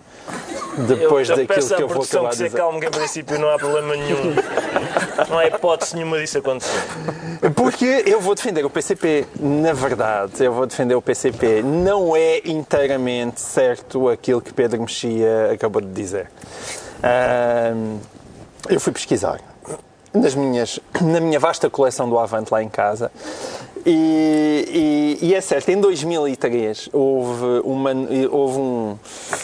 depois 0.87 1.29
eu, 1.29 1.37
eu 1.37 1.47
daquilo 1.47 1.69
que 1.69 1.83
eu 1.83 1.89
vou 1.89 2.03
acabar 2.03 2.31
que 2.31 2.31
de 2.31 2.37
se 2.37 2.45
dizer. 2.45 2.57
acalme, 2.57 2.81
que 2.81 2.87
em 2.87 2.91
princípio 2.91 3.39
não 3.39 3.51
há 3.51 3.59
problema 3.59 3.97
nenhum. 3.97 4.35
Não 5.31 5.39
há 5.39 5.47
hipótese 5.47 5.95
nenhuma 5.95 6.19
disso 6.19 6.39
acontecer. 6.39 6.83
Porque 7.55 8.05
eu 8.07 8.21
vou 8.21 8.35
defender 8.35 8.65
o 8.65 8.71
PCP. 8.71 9.27
Na 9.41 9.73
verdade, 9.73 10.45
eu 10.45 10.53
vou 10.53 10.67
defender 10.67 10.95
o 10.95 11.03
PCP. 11.03 11.63
Não 11.63 12.15
é 12.15 12.43
inteiramente 12.45 13.41
certo 13.41 14.09
aquilo 14.09 14.41
que 14.41 14.53
Pedro 14.53 14.81
Mexia 14.81 15.53
acabou 15.53 15.81
de 15.81 15.89
dizer. 15.89 16.31
Ahm, 17.03 17.99
eu 18.69 18.81
fui 18.81 18.93
pesquisar 18.93 19.41
nas 20.13 20.35
minhas, 20.35 20.81
na 21.01 21.21
minha 21.21 21.39
vasta 21.39 21.69
coleção 21.69 22.09
do 22.09 22.19
Avante 22.19 22.53
lá 22.53 22.63
em 22.63 22.69
casa 22.69 23.11
e, 23.87 25.17
E, 25.23 25.27
e 25.29 25.35
é 25.35 25.41
certo, 25.41 25.69
em 25.71 25.81
2003 25.81 26.91
houve, 26.93 27.61
uma, 27.65 27.91
houve 28.31 28.59
um. 28.59 28.99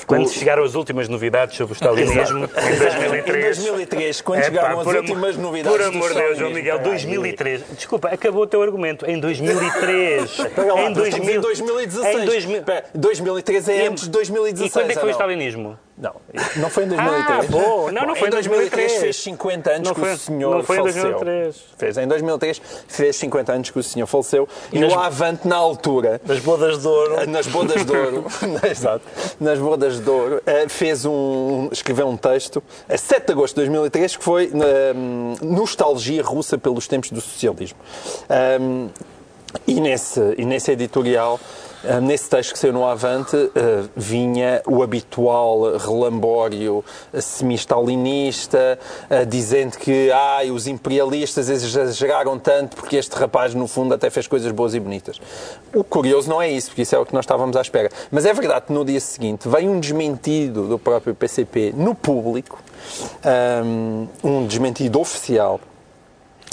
Quando 0.06 0.25
o- 0.26 0.28
chegaram 0.28 0.64
as 0.64 0.75
últimas 0.75 1.08
novidades 1.08 1.56
sobre 1.56 1.72
o 1.72 1.76
stalinismo, 1.76 2.44
em 2.44 2.78
2003. 2.78 3.58
Em 3.58 3.62
2003, 3.62 4.20
quando 4.20 4.38
Epá, 4.40 4.46
chegaram 4.49 4.78
as 4.80 4.84
por 4.84 4.96
amor- 4.96 5.08
últimas 5.11 5.37
novidades. 5.37 5.78
Por 5.78 5.87
amor 5.87 6.08
de 6.12 6.18
Deus, 6.20 6.38
João. 6.38 6.50
Miguel, 6.50 6.76
Espera 6.76 6.90
aí. 6.94 6.99
2003. 6.99 7.62
Desculpa, 7.76 8.08
acabou 8.08 8.42
o 8.42 8.46
teu 8.46 8.62
argumento. 8.62 9.08
Em 9.08 9.18
2003. 9.18 10.22
Espera 10.38 10.75
lá, 10.75 10.82
em 10.82 10.94
nós 10.94 11.08
estamos 11.08 11.28
em 11.28 11.40
2016. 11.40 12.22
Em 12.22 12.25
2000. 12.26 12.58
Espera, 12.58 12.84
2003 12.94 13.68
é 13.68 13.87
antes 13.87 14.04
de 14.04 14.11
2016. 14.11 14.70
E 14.70 14.72
quando 14.72 14.90
é 14.90 14.94
que 14.94 15.00
foi 15.00 15.08
o 15.11 15.12
stalinismo? 15.12 15.78
Não, 16.02 16.16
não 16.56 16.68
foi 16.68 16.85
em 16.85 16.88
2003. 16.88 17.28
Ah, 17.28 17.42
bom. 17.49 17.90
Não, 17.92 18.06
não 18.06 18.16
foi 18.16 18.26
em 18.26 18.30
2003. 18.32 18.92
fez 18.94 19.16
50 19.23 19.71
anos 19.71 19.87
Não 19.88 19.94
que 19.94 20.00
foi- 20.00 20.12
o 20.12 20.18
senhor 20.18 20.54
não 20.56 20.62
foi 20.64 20.76
em 20.76 20.78
faleceu. 20.80 21.02
2003. 21.02 21.56
Fez 21.78 21.97
em 21.99 22.09
2003, 22.09 22.62
fez 22.88 23.16
50 23.16 23.52
anos 23.52 23.71
que 23.71 23.78
o 23.78 23.82
senhor 23.85 24.06
faleceu. 24.09 24.49
E, 24.73 24.80
nas- 24.80 24.92
o 24.92 24.99
Avante, 24.99 25.47
na 25.47 25.54
altura, 25.56 26.21
Das 26.25 26.40
bodas 26.40 26.78
de 26.82 26.88
ouro. 26.88 27.30
nas 27.30 27.47
bodas 27.47 27.85
de 27.85 27.97
ouro, 27.97 28.25
exato, 28.68 29.04
nas 29.38 29.59
bodas 29.61 30.00
de 30.00 30.11
ouro, 30.11 30.42
eh, 30.44 30.66
fez 30.68 31.04
um, 31.04 31.68
escreveu 31.71 32.09
um 32.09 32.16
texto, 32.16 32.61
a 32.88 32.99
7 32.99 33.26
de 33.26 33.32
agosto 33.32 33.54
de 33.54 33.61
2003, 33.61 34.16
que 34.16 34.25
foi 34.25 34.50
hum, 34.94 35.35
Nostalgia 35.40 36.23
Russa 36.25 36.59
pelos 36.59 36.88
Tempos 36.88 37.11
do 37.12 37.21
Socialismo. 37.21 37.78
Hum, 38.61 38.88
e, 39.66 39.80
nesse, 39.80 40.35
e 40.38 40.44
nesse 40.44 40.73
editorial, 40.73 41.38
nesse 42.00 42.30
texto 42.30 42.52
que 42.52 42.58
saiu 42.58 42.72
no 42.72 42.86
Avante, 42.86 43.36
eh, 43.54 43.84
vinha 43.96 44.62
o 44.66 44.82
habitual 44.82 45.76
relambório 45.76 46.84
semi-stalinista, 47.18 48.78
eh, 49.10 49.24
dizendo 49.24 49.76
que 49.76 50.10
ai, 50.12 50.50
os 50.50 50.66
imperialistas 50.66 51.48
exageraram 51.48 52.38
tanto 52.38 52.76
porque 52.76 52.96
este 52.96 53.14
rapaz, 53.16 53.54
no 53.54 53.66
fundo, 53.66 53.94
até 53.94 54.10
fez 54.10 54.26
coisas 54.26 54.52
boas 54.52 54.74
e 54.74 54.80
bonitas. 54.80 55.20
O 55.74 55.82
curioso 55.82 56.28
não 56.28 56.40
é 56.40 56.48
isso, 56.48 56.68
porque 56.68 56.82
isso 56.82 56.94
é 56.94 56.98
o 56.98 57.04
que 57.04 57.14
nós 57.14 57.24
estávamos 57.24 57.56
à 57.56 57.60
espera. 57.60 57.90
Mas 58.10 58.24
é 58.26 58.32
verdade 58.32 58.66
que 58.66 58.72
no 58.72 58.84
dia 58.84 59.00
seguinte 59.00 59.48
veio 59.48 59.70
um 59.70 59.80
desmentido 59.80 60.68
do 60.68 60.78
próprio 60.78 61.14
PCP 61.14 61.72
no 61.76 61.94
público, 61.94 62.58
um 64.22 64.46
desmentido 64.46 65.00
oficial, 65.00 65.60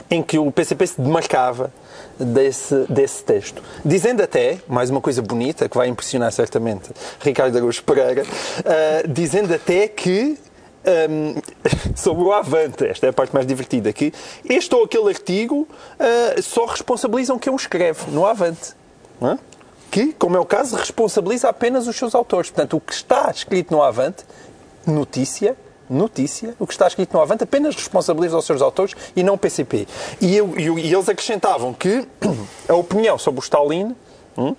em 0.10 0.24
que 0.24 0.40
o 0.40 0.52
PCP 0.52 0.88
se 0.88 1.02
demarcava 1.02 1.72
desse, 2.20 2.86
desse 2.90 3.24
texto. 3.24 3.62
Dizendo 3.84 4.22
até, 4.22 4.60
mais 4.68 4.90
uma 4.90 5.02
coisa 5.02 5.22
bonita, 5.22 5.68
que 5.70 5.78
vai 5.78 5.88
impressionar 5.88 6.32
certamente 6.32 6.92
Ricardo 7.20 7.56
Araújo 7.56 7.84
Pereira, 7.84 8.24
ah, 8.66 9.08
dizendo 9.08 9.54
até 9.54 9.88
que 9.88 10.38
hum, 11.10 11.36
sobre 11.96 12.24
o 12.24 12.32
Avante, 12.32 12.86
esta 12.86 13.08
é 13.08 13.10
a 13.10 13.14
parte 13.14 13.34
mais 13.34 13.48
divertida, 13.48 13.92
que 13.94 14.14
este 14.48 14.74
ou 14.76 14.84
aquele 14.84 15.10
artigo 15.10 15.68
ah, 16.00 16.42
só 16.42 16.66
responsabilizam 16.66 17.40
quem 17.40 17.52
o 17.52 17.56
escreve 17.56 18.12
no 18.12 18.26
Avante. 18.26 18.74
é? 19.22 19.38
Que, 19.92 20.14
como 20.14 20.38
é 20.38 20.40
o 20.40 20.46
caso, 20.46 20.76
responsabiliza 20.76 21.50
apenas 21.50 21.88
os 21.88 21.96
seus 21.96 22.14
autores. 22.14 22.52
Portanto, 22.52 22.78
o 22.78 22.82
que 22.82 22.94
está 22.94 23.32
escrito 23.32 23.74
no 23.74 23.82
Avante, 23.82 24.24
notícia, 24.86 25.58
notícia, 25.90 26.54
o 26.60 26.68
que 26.68 26.74
está 26.74 26.88
escrito 26.88 27.14
no 27.16 27.22
Avante 27.22 27.44
apenas 27.44 27.76
responsabiliza 27.76 28.38
os 28.38 28.46
seus 28.46 28.62
autores 28.62 28.96
e 29.16 29.24
não 29.24 29.34
o 29.34 29.38
PCP. 29.38 29.88
E, 30.22 30.36
eu- 30.36 30.54
e 30.58 30.64
e 30.88 30.94
eles 30.94 31.10
acrescentavam 31.10 31.74
que 31.74 32.08
a 32.70 32.76
opinião 32.76 33.18
sobre 33.18 33.40
o 33.40 33.44
Stalin 33.44 33.96
hum, 34.38 34.56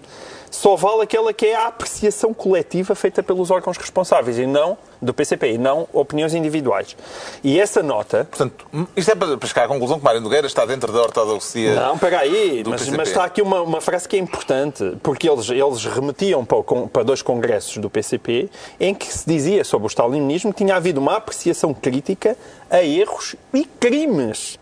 só 0.51 0.77
vale 0.77 1.03
aquela 1.03 1.33
que 1.33 1.47
é 1.47 1.55
a 1.55 1.69
apreciação 1.69 2.35
coletiva 2.35 2.95
feita 2.95 3.23
pelos 3.23 3.51
órgãos 3.51 3.77
responsáveis 3.77 4.39
e 4.39 4.47
não 4.47 4.77
do 5.01 5.15
PCP, 5.15 5.53
e 5.53 5.59
não 5.59 5.89
opiniões 5.93 6.35
individuais. 6.35 6.95
E 7.43 7.59
essa 7.59 7.83
nota 7.83 8.29
Portanto, 8.31 8.67
isto 8.95 9.11
é 9.11 9.15
para 9.15 9.47
chegar 9.47 9.65
à 9.65 9.69
conclusão 9.69 9.99
que 9.99 10.05
Mário 10.05 10.21
Nogueira 10.21 10.47
está 10.47 10.67
dentro 10.67 10.93
da 10.93 11.01
ortodoxia. 11.01 11.75
Não, 11.75 11.97
peraí, 11.97 12.63
do 12.63 12.71
mas, 12.71 12.87
mas 12.91 13.09
está 13.09 13.25
aqui 13.25 13.41
uma, 13.41 13.63
uma 13.63 13.81
frase 13.81 14.07
que 14.07 14.17
é 14.17 14.19
importante, 14.19 14.99
porque 15.03 15.29
eles, 15.29 15.49
eles 15.49 15.85
remetiam 15.87 16.45
para, 16.45 16.59
o 16.59 16.89
para 16.89 17.03
dois 17.03 17.23
congressos 17.23 17.79
do 17.79 17.89
PCP 17.89 18.51
em 18.79 18.95
que 18.95 19.07
se 19.07 19.27
dizia 19.27 19.65
sobre 19.65 19.87
o 19.87 19.89
stalinismo 19.89 20.53
que 20.53 20.59
tinha 20.59 20.77
havido 20.77 21.01
uma 21.01 21.17
apreciação 21.17 21.73
crítica 21.73 22.37
a 22.69 22.83
erros 22.83 23.37
e 23.55 23.65
crimes. 23.65 24.60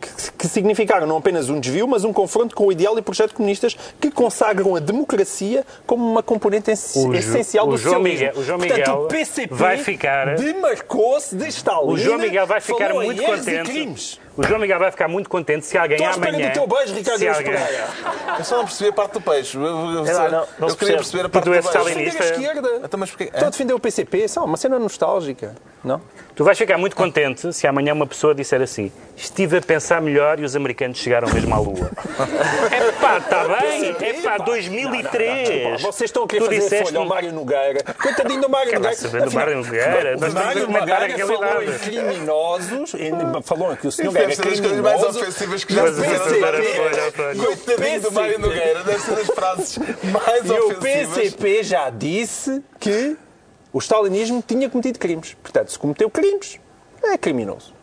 Que, 0.00 0.08
que 0.38 0.48
significaram 0.48 1.06
não 1.06 1.18
apenas 1.18 1.50
um 1.50 1.60
desvio, 1.60 1.86
mas 1.86 2.04
um 2.04 2.12
confronto 2.12 2.54
com 2.56 2.66
o 2.66 2.72
ideal 2.72 2.96
e 2.98 3.02
projeto 3.02 3.34
comunistas 3.34 3.76
que 4.00 4.10
consagram 4.10 4.74
a 4.74 4.80
democracia 4.80 5.64
como 5.86 6.08
uma 6.10 6.22
componente 6.22 6.70
O 6.70 7.14
essencial 7.14 7.66
o 7.68 7.72
do 7.72 7.76
João 7.76 7.96
socialismo. 7.96 8.26
Miguel- 8.26 8.40
o 8.40 8.44
João 8.44 8.58
Portanto, 8.58 8.78
Miguel 8.78 8.94
o 9.02 9.06
PCP 9.08 9.54
vai 9.54 9.76
ficar- 9.78 10.34
demarcou-se 10.36 11.36
de 11.36 11.48
Stalin. 11.48 11.92
O 11.92 11.98
João 11.98 12.18
Miguel 12.18 12.46
vai 12.46 12.60
ficar 12.60 12.94
muito 12.94 13.22
contente. 13.22 14.20
O 14.36 14.42
João 14.42 14.58
Miguel 14.60 14.78
vai 14.78 14.90
ficar 14.90 15.08
muito 15.08 15.28
contente 15.28 15.66
se 15.66 15.76
alguém 15.76 15.98
Estou 15.98 16.24
amanhã. 16.24 16.48
do 16.48 16.52
teu 16.54 16.66
beijo, 16.66 16.94
Ricardo 16.94 17.26
alguém. 17.28 17.54
Eu 18.38 18.44
só 18.44 18.56
não 18.56 18.64
percebi 18.64 18.88
a 18.88 18.92
parte 18.92 19.12
do 19.12 19.20
peixe. 19.20 19.56
Eu, 19.56 19.62
eu- 19.62 20.06
É 20.06 20.12
lá, 20.12 20.28
não, 20.30 20.46
não 20.58 20.68
eu 20.68 20.76
queria 20.76 20.76
percebe. 20.76 20.96
perceber 20.96 21.26
a 21.26 21.28
parte 21.28 21.44
do 21.44 21.54
és 21.54 21.64
beijo. 21.66 21.78
stalinista. 21.78 22.18
Defender 22.18 22.22
a 22.22 22.46
esquerda. 22.46 22.68
Então? 22.86 23.04
Estou 23.04 23.46
a 23.46 23.50
defender 23.50 23.74
o 23.74 23.80
PCP, 23.80 24.28
só 24.28 24.44
uma 24.44 24.56
cena 24.56 24.78
nostálgica. 24.78 25.54
Não? 25.84 26.00
Tu 26.40 26.44
vais 26.44 26.56
ficar 26.56 26.78
muito 26.78 26.96
contente 26.96 27.52
se 27.52 27.66
amanhã 27.66 27.92
uma 27.92 28.06
pessoa 28.06 28.34
disser 28.34 28.62
assim: 28.62 28.90
estive 29.14 29.58
a 29.58 29.60
pensar 29.60 30.00
melhor 30.00 30.40
e 30.40 30.42
os 30.42 30.56
americanos 30.56 30.96
chegaram 30.96 31.28
mesmo 31.28 31.54
à 31.54 31.58
Lua. 31.58 31.90
é 32.72 32.92
pá, 32.92 33.18
está 33.18 33.44
bem, 33.46 33.94
é 34.00 34.12
pá, 34.22 34.38
2003. 34.38 35.82
Vocês 35.82 36.08
estão 36.08 36.24
a 36.24 36.26
querer 36.26 36.40
Tu 36.40 36.44
fazer 36.46 36.60
disseste 36.62 36.84
folha 36.86 36.98
ao 36.98 37.04
um- 37.04 37.08
Mário 37.08 37.32
Nogueira. 37.34 37.84
Coitadinho 37.92 38.40
do 38.40 38.48
Mário 38.48 38.72
Nogueira. 38.72 38.96
saber 38.96 39.22
do 39.22 39.32
Mário 39.32 39.56
Nogueira? 39.58 40.16
O 40.16 40.32
Mário 40.32 40.66
Nogueira 40.70 41.26
falou 41.26 41.62
em 41.62 41.78
criminosos, 41.78 42.92
falou 43.44 43.76
que 43.76 43.86
o 43.88 43.92
senhor 43.92 44.10
ser 44.12 44.26
das 44.46 44.60
coisas 44.60 44.80
mais 44.80 44.94
criminoso. 44.96 45.20
ofensivas 45.20 45.64
que 45.64 45.72
e 45.74 45.76
já 45.76 45.92
se 45.92 46.38
António. 47.06 47.44
Coitadinho 47.44 48.00
do 48.00 48.12
Mário 48.12 48.38
Nogueira, 48.38 48.82
deve 48.84 48.98
ser 48.98 49.14
das 49.14 49.26
frases 49.26 49.78
mais 49.78 50.46
E 50.46 50.52
o 50.52 50.68
ofensivas. 50.68 51.18
PCP 51.18 51.62
já 51.64 51.90
disse 51.90 52.62
que 52.78 53.14
o 53.72 53.78
stalinismo 53.78 54.42
tinha 54.46 54.68
cometido 54.68 54.98
crimes. 54.98 55.34
Portanto, 55.34 55.70
se 55.70 55.78
cometeu 55.78 56.10
crimes, 56.10 56.58
é 57.02 57.16
criminoso. 57.16 57.79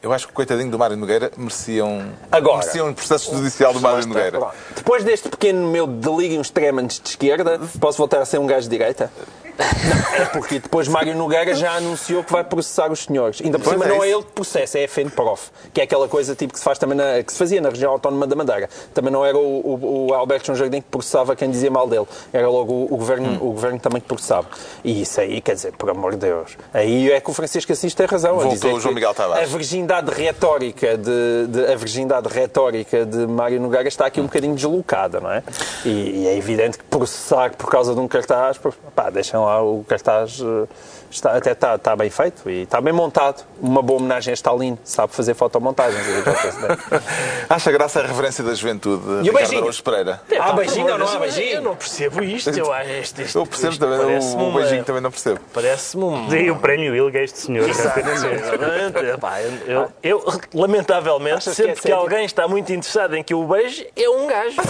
Eu 0.00 0.12
acho 0.12 0.26
que 0.26 0.32
o 0.32 0.34
coitadinho 0.36 0.70
do 0.70 0.78
Mário 0.78 0.96
Nogueira 0.96 1.30
merecia 1.36 1.84
um, 1.84 2.10
Agora. 2.30 2.58
merecia 2.58 2.84
um 2.84 2.94
processo 2.94 3.34
judicial 3.36 3.72
do 3.72 3.80
Mário 3.80 4.06
Nogueira. 4.06 4.38
Pronto. 4.38 4.54
Depois 4.76 5.02
deste 5.02 5.28
pequeno 5.28 5.68
meu 5.70 5.86
delírio 5.86 6.40
extremamente 6.40 7.00
de 7.02 7.08
esquerda, 7.08 7.60
posso 7.80 7.98
voltar 7.98 8.20
a 8.20 8.24
ser 8.24 8.38
um 8.38 8.46
gajo 8.46 8.68
de 8.68 8.76
direita? 8.78 9.10
Não, 9.58 10.22
é 10.22 10.24
porque 10.26 10.60
depois 10.60 10.86
Mário 10.86 11.16
Nogueira 11.16 11.52
já 11.52 11.72
anunciou 11.72 12.22
que 12.22 12.30
vai 12.32 12.44
processar 12.44 12.92
os 12.92 13.00
senhores. 13.00 13.40
Ainda 13.44 13.58
por 13.58 13.72
cima 13.72 13.86
é 13.86 13.88
não 13.88 14.04
é 14.04 14.08
ele 14.08 14.22
que 14.22 14.30
processa, 14.30 14.78
é 14.78 14.84
a 14.84 14.88
FENPROF, 14.88 15.50
que 15.74 15.80
é 15.80 15.84
aquela 15.84 16.06
coisa 16.06 16.36
tipo 16.36 16.52
que 16.52 16.60
se 16.60 16.64
faz 16.64 16.78
também 16.78 16.96
na- 16.96 17.20
que 17.24 17.32
se 17.32 17.36
fazia 17.40 17.60
na 17.60 17.68
região 17.68 17.90
autónoma 17.90 18.24
da 18.24 18.36
Madeira. 18.36 18.70
Também 18.94 19.12
não 19.12 19.26
era 19.26 19.36
o, 19.36 19.40
o- 19.40 20.06
o 20.10 20.14
Alberto 20.14 20.46
João 20.46 20.56
Jardim 20.56 20.80
que 20.80 20.86
processava 20.88 21.34
quem 21.34 21.50
dizia 21.50 21.72
mal 21.72 21.88
dele, 21.88 22.06
era 22.32 22.48
logo 22.48 22.72
o, 22.72 22.84
o 22.84 22.96
governo, 22.96 23.30
Hum. 23.30 23.48
o 23.48 23.52
governo 23.52 23.80
também 23.80 24.00
que 24.00 24.06
processava. 24.06 24.46
E 24.84 25.02
isso 25.02 25.20
aí, 25.20 25.40
quer 25.40 25.56
dizer, 25.56 25.72
por 25.72 25.90
amor 25.90 26.12
de 26.12 26.18
Deus, 26.18 26.56
aí 26.72 27.10
é 27.10 27.20
que 27.20 27.28
o 27.28 27.34
Francisco 27.34 27.72
Assis 27.72 27.92
tem 27.94 28.06
razão. 28.06 28.30
a 28.34 28.34
Voltou 28.34 28.52
dizer 28.52 28.72
o 28.72 28.78
João 28.78 28.94
Miguel 28.94 29.12
Tavares. 29.12 29.42
A 29.42 29.46
virgindade 29.88 30.10
retórica 30.22 30.98
de, 30.98 31.46
de- 31.48 31.72
a 31.72 31.74
virgindade 31.76 32.28
retórica 32.28 33.06
de 33.06 33.26
Mário 33.26 33.58
Nogueira 33.60 33.88
está 33.88 34.04
aqui 34.06 34.20
um 34.20 34.24
bocadinho 34.24 34.54
deslocada, 34.54 35.18
não 35.18 35.30
é? 35.32 35.42
E, 35.84 35.88
e 36.24 36.28
é 36.28 36.36
evidente 36.36 36.76
que 36.78 36.84
processar 36.84 37.54
por 37.56 37.70
causa 37.70 37.94
de 37.94 38.00
um 38.00 38.06
cartaz, 38.06 38.58
pá, 38.94 39.08
deixem 39.08 39.38
lá 39.40 39.62
o 39.62 39.82
cartaz 39.88 40.40
eh, 40.42 40.66
está, 41.10 41.36
até 41.36 41.52
está, 41.52 41.74
está 41.76 41.96
bem 41.96 42.10
feito 42.10 42.50
e 42.50 42.62
está 42.64 42.80
bem 42.82 42.92
montado. 42.92 43.44
Uma 43.60 43.82
boa 43.82 43.98
homenagem 43.98 44.30
a 44.30 44.34
Stalin, 44.34 44.78
sabe 44.84 45.12
fazer 45.14 45.34
fotomontagens. 45.34 46.04
eu? 46.06 47.00
Acha 47.48 47.72
graça 47.72 48.00
a 48.00 48.06
reverência 48.06 48.44
da 48.44 48.54
juventude, 48.54 49.02
E 49.02 49.08
o 49.08 49.16
Ricardo 49.22 49.34
beijinho? 49.38 49.58
Araújo 49.62 49.82
Pereira? 49.82 50.20
Há 50.38 50.52
beijinho 50.52 50.92
ou 50.92 50.98
não 50.98 51.08
há 51.08 51.14
Eu 51.14 51.20
beijinho? 51.20 51.60
não 51.62 51.74
percebo 51.76 52.22
isto. 52.22 52.50
Eu, 52.50 52.70
acho 52.72 52.90
isto, 52.90 53.22
isto, 53.22 53.38
Eu 53.38 53.46
percebo 53.46 53.72
isto 53.72 53.80
também, 53.80 53.98
parece-me 54.06 54.42
o, 54.42 54.46
uma- 54.48 54.60
beijinho 54.60 54.84
também 54.84 55.00
não 55.02 55.10
percebo. 55.10 55.40
Parece-me 55.54 56.04
um... 56.04 56.26
Dei 56.28 56.50
o 56.50 56.56
prémio 56.56 56.94
Ilga 56.94 57.18
a 57.20 57.22
este 57.22 57.38
senhor. 57.38 57.66
Exatamente. 57.68 58.98
Epá, 59.14 59.40
eu, 59.40 59.52
eu- 59.66 59.77
eu, 60.02 60.24
lamentavelmente, 60.54 61.36
Achas 61.36 61.56
que 61.56 61.62
é 61.62 61.66
sempre 61.66 61.82
que, 61.82 61.92
alguém 61.92 62.24
está 62.24 62.48
muito 62.48 62.72
interessado 62.72 63.14
em 63.14 63.22
que 63.22 63.32
eu 63.32 63.40
o 63.40 63.46
beije, 63.46 63.88
é 63.96 64.08
um 64.08 64.26
gajo. 64.26 64.56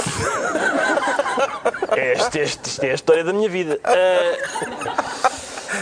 Este, 1.97 2.43
isto 2.43 2.85
é 2.85 2.91
a 2.91 2.95
história 2.95 3.25
da 3.25 3.33
minha 3.33 3.49
vida. 3.49 3.81
Ah, 3.83 5.31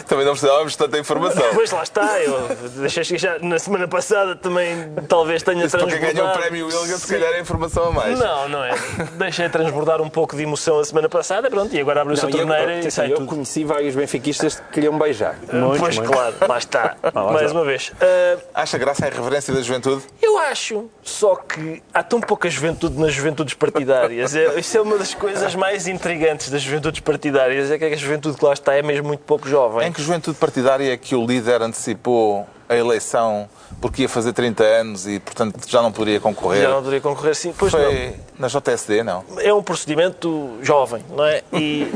Também 0.06 0.24
não 0.24 0.32
precisávamos 0.32 0.72
de 0.72 0.78
tanta 0.78 0.98
informação. 0.98 1.44
pois 1.54 1.70
lá 1.70 1.82
está, 1.82 2.20
eu 2.20 2.48
deixei 2.76 3.04
chegar 3.04 3.40
na 3.40 3.58
semana 3.58 3.86
passada 3.88 4.34
também 4.36 4.92
talvez 5.08 5.42
tenha 5.42 5.64
Isso 5.64 5.76
para 5.76 5.86
quem 5.86 5.98
ganhou 5.98 6.10
o 6.10 6.14
transbordado. 6.14 6.40
prémio 6.40 6.66
Wilga, 6.66 6.98
se 6.98 7.06
calhar 7.06 7.32
é 7.34 7.40
informação 7.40 7.84
a 7.88 7.90
mais. 7.92 8.18
Não, 8.18 8.48
não 8.48 8.64
é. 8.64 8.74
Deixei 9.18 9.48
transbordar 9.48 10.00
um 10.00 10.08
pouco 10.08 10.36
de 10.36 10.42
emoção 10.42 10.78
a 10.78 10.84
semana 10.84 11.08
passada, 11.08 11.48
pronto, 11.50 11.74
e 11.74 11.80
agora 11.80 12.02
abriu-se 12.02 12.24
a 12.24 12.28
e 12.28 12.32
eu- 12.32 12.36
torneira 12.38 12.78
e 12.80 12.90
sai 12.90 13.12
eu 13.12 13.16
tudo. 13.16 13.26
conheci 13.26 13.64
vários 13.64 13.94
benfiquistas 13.94 14.56
que 14.56 14.62
queriam 14.72 14.98
beijar. 14.98 15.36
pois 15.78 15.98
claro, 15.98 16.34
lá 16.48 16.58
está. 16.58 16.96
lá 17.14 17.32
Mais 17.32 17.46
está. 17.46 17.58
uma 17.58 17.64
vez. 17.64 17.92
Ah, 18.00 18.62
Acha 18.62 18.78
graça 18.78 19.04
a 19.04 19.08
irreverência 19.08 19.52
da 19.54 19.60
juventude? 19.62 20.02
Eu 20.22 20.38
acho, 20.38 20.88
só 21.02 21.36
que 21.36 21.82
há 21.92 22.02
tão 22.02 22.20
pouca 22.20 22.48
juventude 22.48 22.98
nas 22.98 23.12
juventudes 23.12 23.54
partidárias. 23.54 24.34
É, 24.34 24.58
isso 24.58 24.76
é 24.76 24.80
uma 24.80 24.98
das 24.98 25.14
coisas 25.14 25.54
mais 25.54 25.86
intrigantes 25.86 26.50
das 26.50 26.62
juventudes 26.62 27.00
partidárias, 27.00 27.70
é 27.70 27.78
que 27.78 27.84
a 27.84 27.96
juventude 27.96 28.36
que 28.36 28.44
lá 28.44 28.52
está 28.52 28.74
é 28.74 28.82
mesmo 28.82 29.06
muito 29.08 29.20
pouco 29.20 29.48
jovem. 29.48 29.75
Jovem. 29.76 29.88
Em 29.88 29.92
que 29.92 30.02
juventude 30.02 30.36
partidária 30.38 30.92
é 30.92 30.96
que 30.96 31.14
o 31.14 31.24
líder 31.26 31.62
antecipou 31.62 32.46
a 32.68 32.74
eleição 32.76 33.48
porque 33.80 34.02
ia 34.02 34.08
fazer 34.08 34.32
30 34.32 34.64
anos 34.64 35.06
e, 35.06 35.20
portanto, 35.20 35.58
já 35.68 35.80
não 35.82 35.92
poderia 35.92 36.18
concorrer? 36.20 36.62
Já 36.62 36.68
não 36.70 36.78
poderia 36.78 37.00
concorrer 37.00 37.34
sim. 37.34 37.54
Pois 37.56 37.72
não. 37.72 37.80
Foi 37.80 38.14
na 38.38 38.48
JSD, 38.48 39.02
não? 39.02 39.24
é 39.38 39.52
um 39.52 39.62
procedimento 39.62 40.58
jovem, 40.62 41.04
não 41.10 41.24
é? 41.24 41.42
E, 41.52 41.92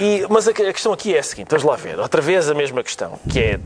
e- 0.00 0.26
mas 0.28 0.46
a, 0.48 0.52
que- 0.52 0.62
a 0.62 0.72
questão 0.72 0.92
aqui 0.92 1.14
é 1.14 1.20
a 1.20 1.22
seguinte, 1.22 1.48
vamos 1.48 1.64
lá 1.64 1.76
ver, 1.76 1.98
outra 1.98 2.20
vez 2.20 2.50
a 2.50 2.54
mesma 2.54 2.82
questão, 2.82 3.18
que 3.30 3.38
é 3.38 3.60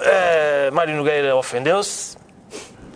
eh, 0.00 0.70
Mário 0.72 0.96
Nogueira 0.96 1.36
ofendeu-se, 1.36 2.16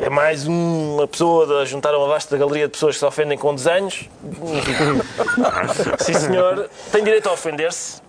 é 0.01 0.09
mais 0.11 0.47
um- 0.49 0.95
uma 0.97 1.07
pessoa 1.07 1.61
a 1.63 1.65
juntar 1.65 1.95
uma 1.95 2.09
vasta 2.09 2.37
galeria 2.37 2.67
de 2.67 2.73
pessoas 2.73 2.95
que 2.97 2.99
se 3.01 3.05
ofendem 3.05 3.39
com 3.39 3.55
desenhos. 3.55 4.09
Sim, 6.01 6.15
senhor, 6.15 6.69
tem 6.91 7.05
direito 7.05 7.29
a 7.29 7.33
ofender-se. 7.33 8.03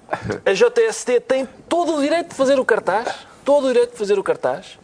A 0.46 0.54
JST 0.54 1.22
tem 1.22 1.48
todo 1.68 1.96
o 1.96 2.02
direito 2.02 2.30
de 2.30 2.36
fazer 2.36 2.60
o 2.60 2.66
cartaz, 2.66 3.08
todo 3.44 3.66
o 3.66 3.68
direito 3.68 3.92
de 3.92 3.98
fazer 3.98 4.18
o 4.20 4.24
cartaz. 4.24 4.78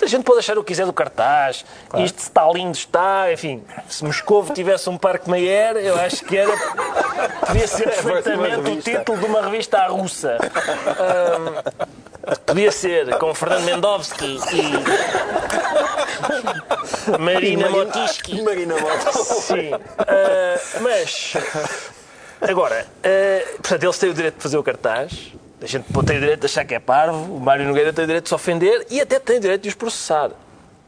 A 0.00 0.06
gente 0.06 0.22
pode 0.22 0.38
achar 0.38 0.56
o 0.56 0.62
que 0.62 0.68
quiser 0.68 0.86
do 0.86 0.92
cartaz, 0.92 1.64
isto 1.96 2.20
está 2.20 2.48
lindo, 2.52 2.76
está, 2.76 3.32
enfim, 3.32 3.64
se 3.88 4.04
Moscovo 4.04 4.54
tivesse 4.54 4.88
um 4.88 4.96
parque 4.96 5.28
Mayer, 5.28 5.76
eu 5.76 5.98
acho 5.98 6.24
que 6.24 6.36
era, 6.36 6.52
podia 7.44 7.66
ser 7.66 7.82
perfeitamente 7.84 8.70
o 8.70 8.80
título 8.80 9.18
de 9.18 9.24
uma 9.24 9.42
revista 9.42 9.84
russa. 9.88 10.38
Ahm, 11.00 11.54
podia 12.46 12.70
ser 12.70 13.18
com 13.18 13.34
Fernando 13.34 13.64
Mendovski 13.64 14.38
e 14.52 14.72
Marina 17.18 17.68
Motiski. 17.68 18.40
Marina 18.42 18.76
Mota. 18.78 19.12
Sim. 19.12 19.72
Ah, 19.98 20.60
mas, 20.80 21.32
agora, 22.40 22.86
ah, 23.02 23.56
portanto, 23.56 23.82
eles 23.82 23.98
têm 23.98 24.10
o 24.10 24.14
direito 24.14 24.36
de 24.36 24.42
fazer 24.42 24.58
o 24.58 24.62
cartaz. 24.62 25.32
A 25.60 25.66
gente 25.66 25.84
tem 25.92 26.16
o 26.16 26.20
direito 26.20 26.40
de 26.40 26.46
achar 26.46 26.64
que 26.64 26.74
é 26.74 26.78
parvo. 26.78 27.34
O 27.34 27.40
Mário 27.40 27.66
Nogueira 27.66 27.92
tem 27.92 28.04
o 28.04 28.06
direito 28.06 28.24
de 28.24 28.28
se 28.28 28.34
ofender 28.34 28.86
e 28.90 29.00
até 29.00 29.18
tem 29.18 29.38
o 29.38 29.40
direito 29.40 29.62
de 29.62 29.68
os 29.68 29.74
processar. 29.74 30.30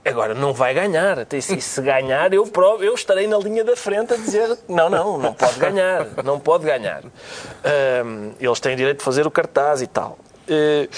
Agora, 0.04 0.32
não 0.32 0.52
vai 0.52 0.72
ganhar. 0.72 1.18
Até 1.18 1.40
se, 1.40 1.82
ganhar, 1.82 2.32
eu, 2.32 2.46
provo, 2.46 2.82
eu 2.82 2.94
estarei 2.94 3.26
na 3.26 3.36
linha 3.36 3.64
da 3.64 3.76
frente 3.76 4.14
a 4.14 4.16
dizer 4.16 4.56
não, 4.68 4.88
não, 4.88 5.18
não 5.18 5.34
pode 5.34 5.58
ganhar. 5.58 6.06
Não 6.24 6.38
pode 6.38 6.64
ganhar. 6.64 7.02
Ah, 7.64 8.32
eles 8.40 8.60
têm 8.60 8.74
o 8.74 8.76
direito 8.76 8.98
de 8.98 9.04
fazer 9.04 9.26
o 9.26 9.30
cartaz 9.30 9.82
e 9.82 9.86
tal. 9.86 10.18
Ah, 10.48 10.88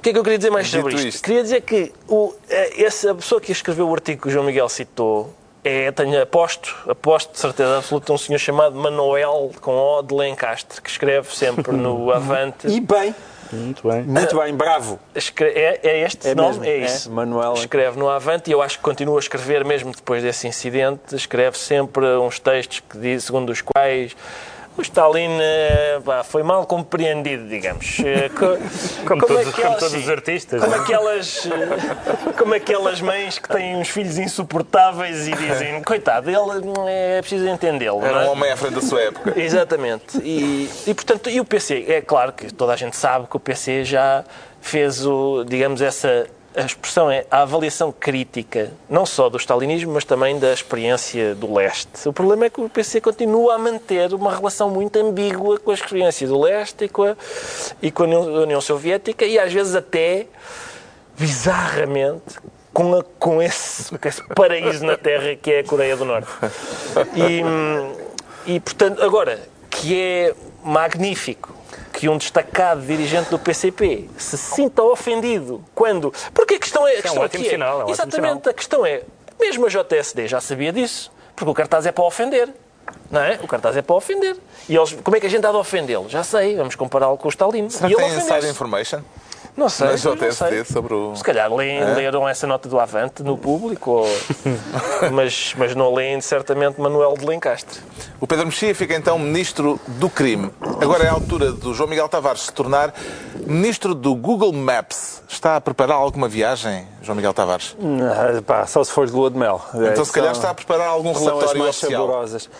o 0.00 0.02
que 0.02 0.08
é 0.08 0.12
que 0.14 0.18
eu 0.18 0.22
queria 0.22 0.38
dizer 0.38 0.50
mais 0.50 0.66
sobre 0.66 0.94
isto? 0.94 1.08
isto. 1.08 1.22
Queria 1.22 1.42
dizer 1.42 1.60
que 1.60 1.92
o, 2.08 2.32
eh, 2.48 2.84
essa 2.84 3.14
pessoa 3.14 3.38
que 3.38 3.52
escreveu 3.52 3.86
o 3.86 3.92
artigo 3.92 4.22
que 4.22 4.28
o 4.28 4.30
João 4.30 4.46
Miguel 4.46 4.66
citou 4.70 5.30
é, 5.64 5.90
tenho 5.92 6.20
aposto, 6.22 6.74
aposto 6.88 7.32
de 7.32 7.38
certeza 7.38 7.78
absoluta, 7.78 8.12
um 8.12 8.18
senhor 8.18 8.38
chamado 8.38 8.74
Manuel 8.76 9.50
com 9.60 9.72
O 9.72 10.02
de 10.02 10.14
Lencastre, 10.14 10.80
que 10.80 10.88
escreve 10.90 11.34
sempre 11.34 11.72
no 11.72 12.10
Avante. 12.12 12.66
E 12.66 12.80
bem, 12.80 13.14
Muito 13.52 13.86
bem. 13.86 14.02
muito 14.02 14.38
bem, 14.38 14.54
bravo. 14.54 14.98
Escre- 15.14 15.52
é, 15.54 15.80
é 15.82 16.00
este 16.02 16.28
É 16.28 16.34
nome? 16.34 16.48
mesmo, 16.60 16.64
é 16.64 16.68
é. 16.70 16.78
isso. 16.84 17.10
Manuel. 17.10 17.54
Escreve 17.54 17.98
no 17.98 18.08
Avante 18.08 18.48
e 18.48 18.52
eu 18.52 18.62
acho 18.62 18.78
que 18.78 18.82
continua 18.84 19.18
a 19.18 19.20
escrever 19.20 19.64
mesmo 19.64 19.92
depois 19.94 20.22
desse 20.22 20.46
incidente. 20.48 21.14
Escreve 21.14 21.58
sempre 21.58 22.04
uns 22.16 22.38
textos 22.38 22.80
que 22.80 22.96
diz, 22.96 23.24
segundo 23.24 23.50
os 23.50 23.60
quais 23.60 24.16
o 24.80 24.82
Stalin 24.82 25.38
eh, 25.40 26.00
pá, 26.04 26.24
foi 26.24 26.42
mal 26.42 26.66
compreendido, 26.66 27.46
digamos. 27.48 27.98
Eh, 28.04 28.28
co- 28.30 28.58
Como, 29.06 29.22
é 29.24 29.26
todos, 29.26 29.44
que 29.46 29.52
como 29.60 29.66
ela- 29.66 29.76
todos 29.76 29.94
os 29.94 30.08
artistas. 30.08 30.60
Como 30.60 30.72
não 30.74 30.80
é? 30.80 30.84
aquelas, 30.84 31.46
eh, 31.46 32.32
como 32.38 32.54
aquelas 32.54 33.00
mães 33.00 33.38
que 33.38 33.48
têm 33.48 33.76
uns 33.76 33.88
filhos 33.88 34.18
insuportáveis 34.18 35.28
e 35.28 35.32
dizem, 35.32 35.82
coitado, 35.84 36.30
ele 36.30 36.38
é 36.88 37.20
preciso 37.20 37.46
entendê-lo. 37.48 38.00
não 38.00 38.06
Era 38.06 38.22
é? 38.24 38.28
um 38.28 38.32
homem 38.32 38.50
à 38.50 38.56
frente 38.56 38.74
da 38.74 38.80
sua 38.82 39.00
época. 39.02 39.38
Exatamente. 39.40 40.18
E, 40.22 40.68
e, 40.86 40.94
portanto, 40.94 41.28
e 41.30 41.40
o 41.40 41.44
PC, 41.44 41.84
é 41.88 42.00
claro 42.00 42.32
que 42.32 42.52
toda 42.52 42.72
a 42.72 42.76
gente 42.76 42.96
sabe 42.96 43.26
que 43.26 43.36
o 43.36 43.40
PC 43.40 43.84
já 43.84 44.24
fez 44.60 45.04
o, 45.06 45.44
digamos, 45.44 45.80
essa 45.82 46.26
a 46.56 46.62
expressão 46.62 47.10
é 47.10 47.24
a 47.30 47.42
avaliação 47.42 47.92
crítica, 47.92 48.72
não 48.88 49.06
só 49.06 49.28
do 49.28 49.36
stalinismo, 49.38 49.92
mas 49.92 50.04
também 50.04 50.38
da 50.38 50.52
experiência 50.52 51.34
do 51.34 51.52
leste. 51.54 52.08
O 52.08 52.12
problema 52.12 52.46
é 52.46 52.50
que 52.50 52.60
o 52.60 52.68
PC 52.68 53.00
continua 53.00 53.54
a 53.54 53.58
manter 53.58 54.12
uma 54.12 54.34
relação 54.34 54.68
muito 54.68 54.98
ambígua 54.98 55.58
com 55.60 55.70
a 55.70 55.74
experiência 55.74 56.26
do 56.26 56.40
leste 56.40 56.84
e 56.86 56.88
com 56.88 57.04
a, 57.04 57.16
e 57.80 57.90
com 57.90 58.02
a 58.02 58.06
União, 58.42 58.60
Soviética 58.60 59.24
e 59.24 59.38
às 59.38 59.52
vezes 59.52 59.74
até 59.76 60.26
bizarramente 61.16 62.38
com, 62.72 62.94
a- 62.98 63.04
com, 63.18 63.40
esse, 63.42 63.96
com 63.96 64.08
esse 64.08 64.22
paraíso 64.34 64.84
na 64.84 64.96
Terra 64.96 65.34
que 65.36 65.52
é 65.52 65.58
a 65.60 65.64
Coreia 65.64 65.96
do 65.96 66.04
Norte. 66.04 66.28
E, 67.14 68.54
e, 68.54 68.60
portanto, 68.60 69.02
agora, 69.02 69.38
que 69.68 70.00
é 70.00 70.34
magnífico 70.64 71.54
que 71.92 72.08
um 72.08 72.16
destacado 72.16 72.82
dirigente 72.82 73.30
do 73.30 73.38
PCP 73.38 74.08
se 74.16 74.38
sinta 74.38 74.82
ofendido 74.82 75.64
quando. 75.74 76.12
Porque 76.32 76.54
a 76.54 76.58
questão 76.58 76.86
é. 76.86 76.92
A 76.92 77.02
questão 77.02 77.22
ótimo 77.22 77.42
aqui 77.42 77.50
sinal, 77.50 77.68
é 77.68 77.72
um 77.72 77.78
ótimo 77.80 77.90
Exatamente, 77.94 78.38
sinal. 78.38 78.50
a 78.50 78.54
questão 78.54 78.86
é. 78.86 79.02
Mesmo 79.38 79.66
a 79.66 79.68
JSD 79.68 80.28
já 80.28 80.40
sabia 80.40 80.72
disso, 80.72 81.10
porque 81.34 81.50
o 81.50 81.54
cartaz 81.54 81.86
é 81.86 81.92
para 81.92 82.04
ofender. 82.04 82.48
Não 83.10 83.20
é? 83.20 83.38
O 83.42 83.46
cartaz 83.46 83.76
é 83.76 83.82
para 83.82 83.94
ofender. 83.94 84.36
E 84.68 84.76
eles, 84.76 84.92
como 85.04 85.16
é 85.16 85.20
que 85.20 85.26
a 85.26 85.30
gente 85.30 85.46
há 85.46 85.50
de 85.50 85.56
ofendê-lo? 85.56 86.08
Já 86.08 86.22
sei, 86.22 86.56
vamos 86.56 86.74
compará-lo 86.74 87.16
com 87.16 87.28
o 87.28 87.30
Stalin. 87.30 87.68
Será 87.68 87.88
e 87.88 87.94
que 87.94 88.00
ele 88.00 88.10
tem 88.10 88.18
inside 88.18 88.48
information? 88.48 89.00
Não 89.60 89.68
sei. 89.68 89.88
não 89.88 89.96
sei. 89.98 90.16
JSD 90.16 90.64
sobre 90.64 90.94
o... 90.94 91.14
Se 91.14 91.22
calhar 91.22 91.52
leem, 91.54 91.84
leram 91.94 92.26
essa 92.26 92.46
nota 92.46 92.68
do 92.68 92.80
Avante 92.80 93.22
no 93.22 93.36
público, 93.36 93.90
ou- 93.90 94.08
mas, 95.12 95.54
mas 95.56 95.74
não 95.74 95.92
leem 95.94 96.20
certamente 96.20 96.80
Manuel 96.80 97.14
de 97.18 97.26
Lencastre. 97.26 97.78
O 98.18 98.26
Pedro 98.26 98.46
Mexia 98.46 98.74
fica 98.74 98.94
então 98.94 99.18
ministro 99.18 99.78
do 99.86 100.08
crime. 100.08 100.50
Agora 100.80 101.04
é 101.04 101.08
a 101.08 101.12
altura 101.12 101.52
do 101.52 101.72
João 101.74 101.88
Miguel 101.88 102.08
Tavares 102.08 102.42
se 102.42 102.52
tornar 102.52 102.92
ministro 103.46 103.94
do 103.94 104.14
Google 104.14 104.52
Maps. 104.52 105.20
Está 105.28 105.56
a 105.56 105.60
preparar 105.60 105.96
alguma 105.96 106.28
viagem, 106.28 106.86
João 107.02 107.14
Miguel 107.16 107.32
Tavares? 107.32 107.76
Ah, 107.80 108.42
pá, 108.42 108.66
só 108.66 108.82
se 108.82 108.90
for 108.90 109.06
de 109.06 109.12
lua 109.12 109.30
de 109.30 109.38
mel. 109.38 109.62
Então 109.74 110.04
se 110.04 110.10
calhar 110.12 110.34
São- 110.34 110.40
está 110.40 110.50
a 110.50 110.54
preparar 110.54 110.88
algum 110.88 111.14
São 111.14 111.22
as 111.22 111.28
relatório 111.28 111.58
mais 111.62 111.76
oficial. 111.76 112.02
saborosas. 112.06 112.50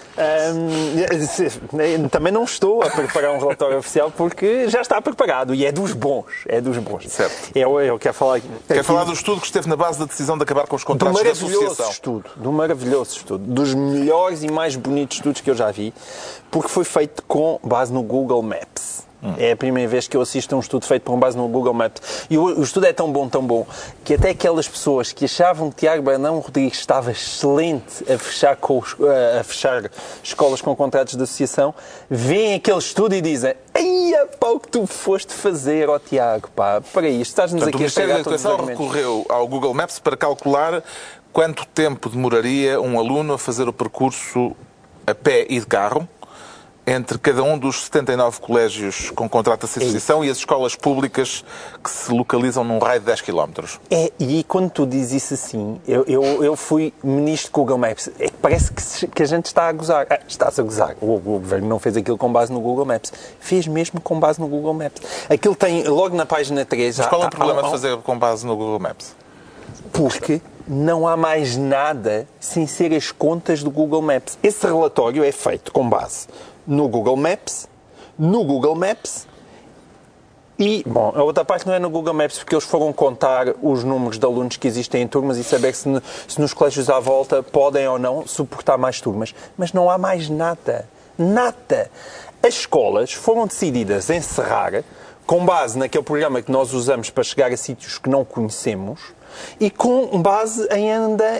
Também 2.10 2.32
não 2.32 2.44
estou 2.44 2.82
a 2.82 2.90
preparar 2.90 3.32
um 3.32 3.38
relatório 3.38 3.78
oficial 3.78 4.10
porque 4.16 4.68
já 4.68 4.80
está 4.80 5.00
preparado 5.00 5.54
e 5.54 5.64
é 5.66 5.72
dos 5.72 5.92
bons. 5.92 6.26
É 6.46 6.60
dos 6.60 6.78
bons. 6.78 6.89
Certo. 7.08 7.50
Eu, 7.54 7.80
eu 7.80 7.98
quero 7.98 8.14
falar. 8.14 8.40
Quer 8.40 8.74
aqui 8.74 8.82
falar 8.82 9.04
do 9.04 9.12
estudo 9.12 9.40
que 9.40 9.46
esteve 9.46 9.68
na 9.68 9.76
base 9.76 9.98
da 9.98 10.04
decisão 10.04 10.36
de 10.36 10.42
acabar 10.42 10.66
com 10.66 10.76
os 10.76 10.82
do 10.82 10.86
contratos 10.86 11.18
de 11.18 11.24
maravilhoso 11.24 11.64
associação. 11.64 11.90
estudo. 11.90 12.30
Do 12.36 12.52
maravilhoso 12.52 13.16
estudo. 13.16 13.44
Dos 13.44 13.74
melhores 13.74 14.42
e 14.42 14.50
mais 14.50 14.76
bonitos 14.76 15.18
estudos 15.18 15.40
que 15.40 15.50
eu 15.50 15.54
já 15.54 15.70
vi, 15.70 15.92
porque 16.50 16.68
foi 16.68 16.84
feito 16.84 17.22
com 17.22 17.60
base 17.62 17.92
no 17.92 18.02
Google 18.02 18.42
Maps. 18.42 19.09
É 19.38 19.52
a 19.52 19.56
primeira 19.56 19.88
vez 19.88 20.08
que 20.08 20.16
eu 20.16 20.20
assisto 20.22 20.54
a 20.54 20.58
um 20.58 20.60
estudo 20.60 20.86
feito 20.86 21.04
com 21.04 21.18
base 21.18 21.36
no 21.36 21.46
Google 21.48 21.74
Maps. 21.74 22.26
E 22.30 22.38
o, 22.38 22.58
o 22.58 22.62
estudo 22.62 22.86
é 22.86 22.92
tão 22.92 23.12
bom, 23.12 23.28
tão 23.28 23.42
bom, 23.46 23.66
que 24.02 24.14
até 24.14 24.30
aquelas 24.30 24.66
pessoas 24.66 25.12
que 25.12 25.26
achavam 25.26 25.70
que 25.70 25.76
Tiago 25.80 26.02
Brandão 26.02 26.38
Rodrigues 26.38 26.78
estava 26.78 27.10
excelente 27.12 28.10
a 28.10 28.18
fechar, 28.18 28.56
os- 28.68 28.96
a 29.38 29.44
fechar 29.44 29.90
escolas 30.22 30.60
com 30.62 30.74
contratos 30.74 31.16
de 31.16 31.22
associação, 31.22 31.74
veem 32.08 32.54
aquele 32.54 32.78
estudo 32.78 33.14
e 33.14 33.20
dizem 33.20 33.54
pá, 34.38 34.48
o 34.48 34.60
que 34.60 34.68
tu 34.68 34.86
foste 34.86 35.32
fazer, 35.34 35.88
ó 35.88 35.98
Tiago, 35.98 36.48
pá, 36.54 36.80
para 36.92 37.08
isto, 37.08 37.30
estás-nos 37.30 37.62
aqui 37.62 37.76
a 37.76 37.80
da 37.80 37.86
estragar 37.86 38.22
todos 38.24 38.40
os 38.40 38.46
argumentos. 38.46 38.80
recorreu 38.80 39.26
ao 39.28 39.46
Google 39.46 39.74
Maps 39.74 39.98
para 39.98 40.16
calcular 40.16 40.82
quanto 41.32 41.66
tempo 41.66 42.08
demoraria 42.08 42.80
um 42.80 42.98
aluno 42.98 43.34
a 43.34 43.38
fazer 43.38 43.68
o 43.68 43.72
percurso 43.72 44.56
a 45.06 45.14
pé 45.14 45.46
e 45.48 45.58
de 45.60 45.66
carro 45.66 46.08
entre 46.86 47.18
cada 47.18 47.42
um 47.42 47.56
dos 47.58 47.84
79 47.84 48.40
colégios 48.40 49.10
com 49.10 49.28
contrato 49.28 49.60
de 49.60 49.66
associação 49.66 50.24
e 50.24 50.30
as 50.30 50.38
escolas 50.38 50.74
públicas 50.74 51.44
que 51.84 51.90
se 51.90 52.10
localizam 52.12 52.64
num 52.64 52.78
raio 52.78 52.98
de 53.00 53.06
10 53.06 53.20
km. 53.20 53.50
É, 53.90 54.10
e 54.18 54.42
quando 54.44 54.70
tu 54.70 54.86
dizes 54.86 55.22
isso 55.24 55.34
assim, 55.34 55.80
eu, 55.86 56.04
eu, 56.08 56.42
eu 56.42 56.56
fui 56.56 56.92
ministro 57.04 57.52
do 57.52 57.54
Google 57.54 57.78
Maps, 57.78 58.10
é 58.18 58.28
parece 58.42 58.72
que, 58.72 58.82
se- 58.82 59.06
que 59.06 59.22
a 59.22 59.26
gente 59.26 59.46
está 59.46 59.68
a 59.68 59.72
gozar. 59.72 60.06
Ah, 60.10 60.18
estás 60.26 60.58
a 60.58 60.62
gozar. 60.62 60.96
O, 61.00 61.14
o 61.14 61.18
governo 61.20 61.68
não 61.68 61.78
fez 61.78 61.96
aquilo 61.96 62.18
com 62.18 62.32
base 62.32 62.52
no 62.52 62.60
Google 62.60 62.84
Maps. 62.86 63.12
Fez 63.38 63.66
mesmo 63.68 64.00
com 64.00 64.18
base 64.18 64.40
no 64.40 64.48
Google 64.48 64.74
Maps. 64.74 65.00
Aquilo 65.28 65.54
tem, 65.54 65.84
logo 65.86 66.16
na 66.16 66.26
página 66.26 66.64
3... 66.64 66.98
Mas 66.98 67.06
qual 67.06 67.20
é 67.20 67.24
o 67.24 67.26
há- 67.28 67.30
problema 67.30 67.60
há- 67.60 67.64
de 67.64 67.70
fazer 67.70 67.96
com 67.98 68.18
base 68.18 68.44
no 68.46 68.56
Google 68.56 68.80
Maps? 68.80 69.14
Porque 69.92 70.40
não 70.66 71.06
há 71.06 71.16
mais 71.16 71.56
nada 71.56 72.26
sem 72.38 72.66
ser 72.66 72.92
as 72.94 73.10
contas 73.12 73.62
do 73.62 73.70
Google 73.70 74.02
Maps. 74.02 74.38
Esse 74.42 74.66
relatório 74.66 75.24
é 75.24 75.32
feito 75.32 75.72
com 75.72 75.88
base 75.88 76.26
no 76.66 76.88
Google 76.88 77.16
Maps, 77.16 77.68
no 78.18 78.44
Google 78.44 78.74
Maps 78.74 79.26
e, 80.60 80.84
bom, 80.86 81.10
a 81.16 81.22
outra 81.22 81.42
parte 81.42 81.66
não 81.66 81.72
é 81.72 81.78
no 81.78 81.88
Google 81.88 82.12
Maps 82.12 82.36
porque 82.36 82.54
eles 82.54 82.66
foram 82.66 82.92
contar 82.92 83.46
os 83.62 83.82
números 83.82 84.18
de 84.18 84.26
alunos 84.26 84.58
que 84.58 84.68
existem 84.68 85.00
em 85.00 85.08
turmas 85.08 85.38
e 85.38 85.42
saber 85.42 85.74
se, 85.74 85.88
se 86.28 86.38
nos 86.38 86.52
colégios 86.52 86.90
à 86.90 87.00
volta 87.00 87.42
podem 87.42 87.88
ou 87.88 87.98
não 87.98 88.26
suportar 88.26 88.76
mais 88.76 89.00
turmas. 89.00 89.34
Mas 89.56 89.72
não 89.72 89.88
há 89.88 89.96
mais 89.96 90.28
nada. 90.28 90.86
Nada. 91.16 91.90
As 92.42 92.54
escolas 92.56 93.10
foram 93.10 93.46
decididas 93.46 94.10
encerrar 94.10 94.84
com 95.24 95.46
base 95.46 95.78
naquele 95.78 96.04
programa 96.04 96.42
que 96.42 96.52
nós 96.52 96.74
usamos 96.74 97.08
para 97.08 97.24
chegar 97.24 97.50
a 97.50 97.56
sítios 97.56 97.96
que 97.96 98.10
não 98.10 98.22
conhecemos 98.22 99.00
e 99.58 99.70
com 99.70 100.20
base 100.20 100.68
em, 100.72 100.90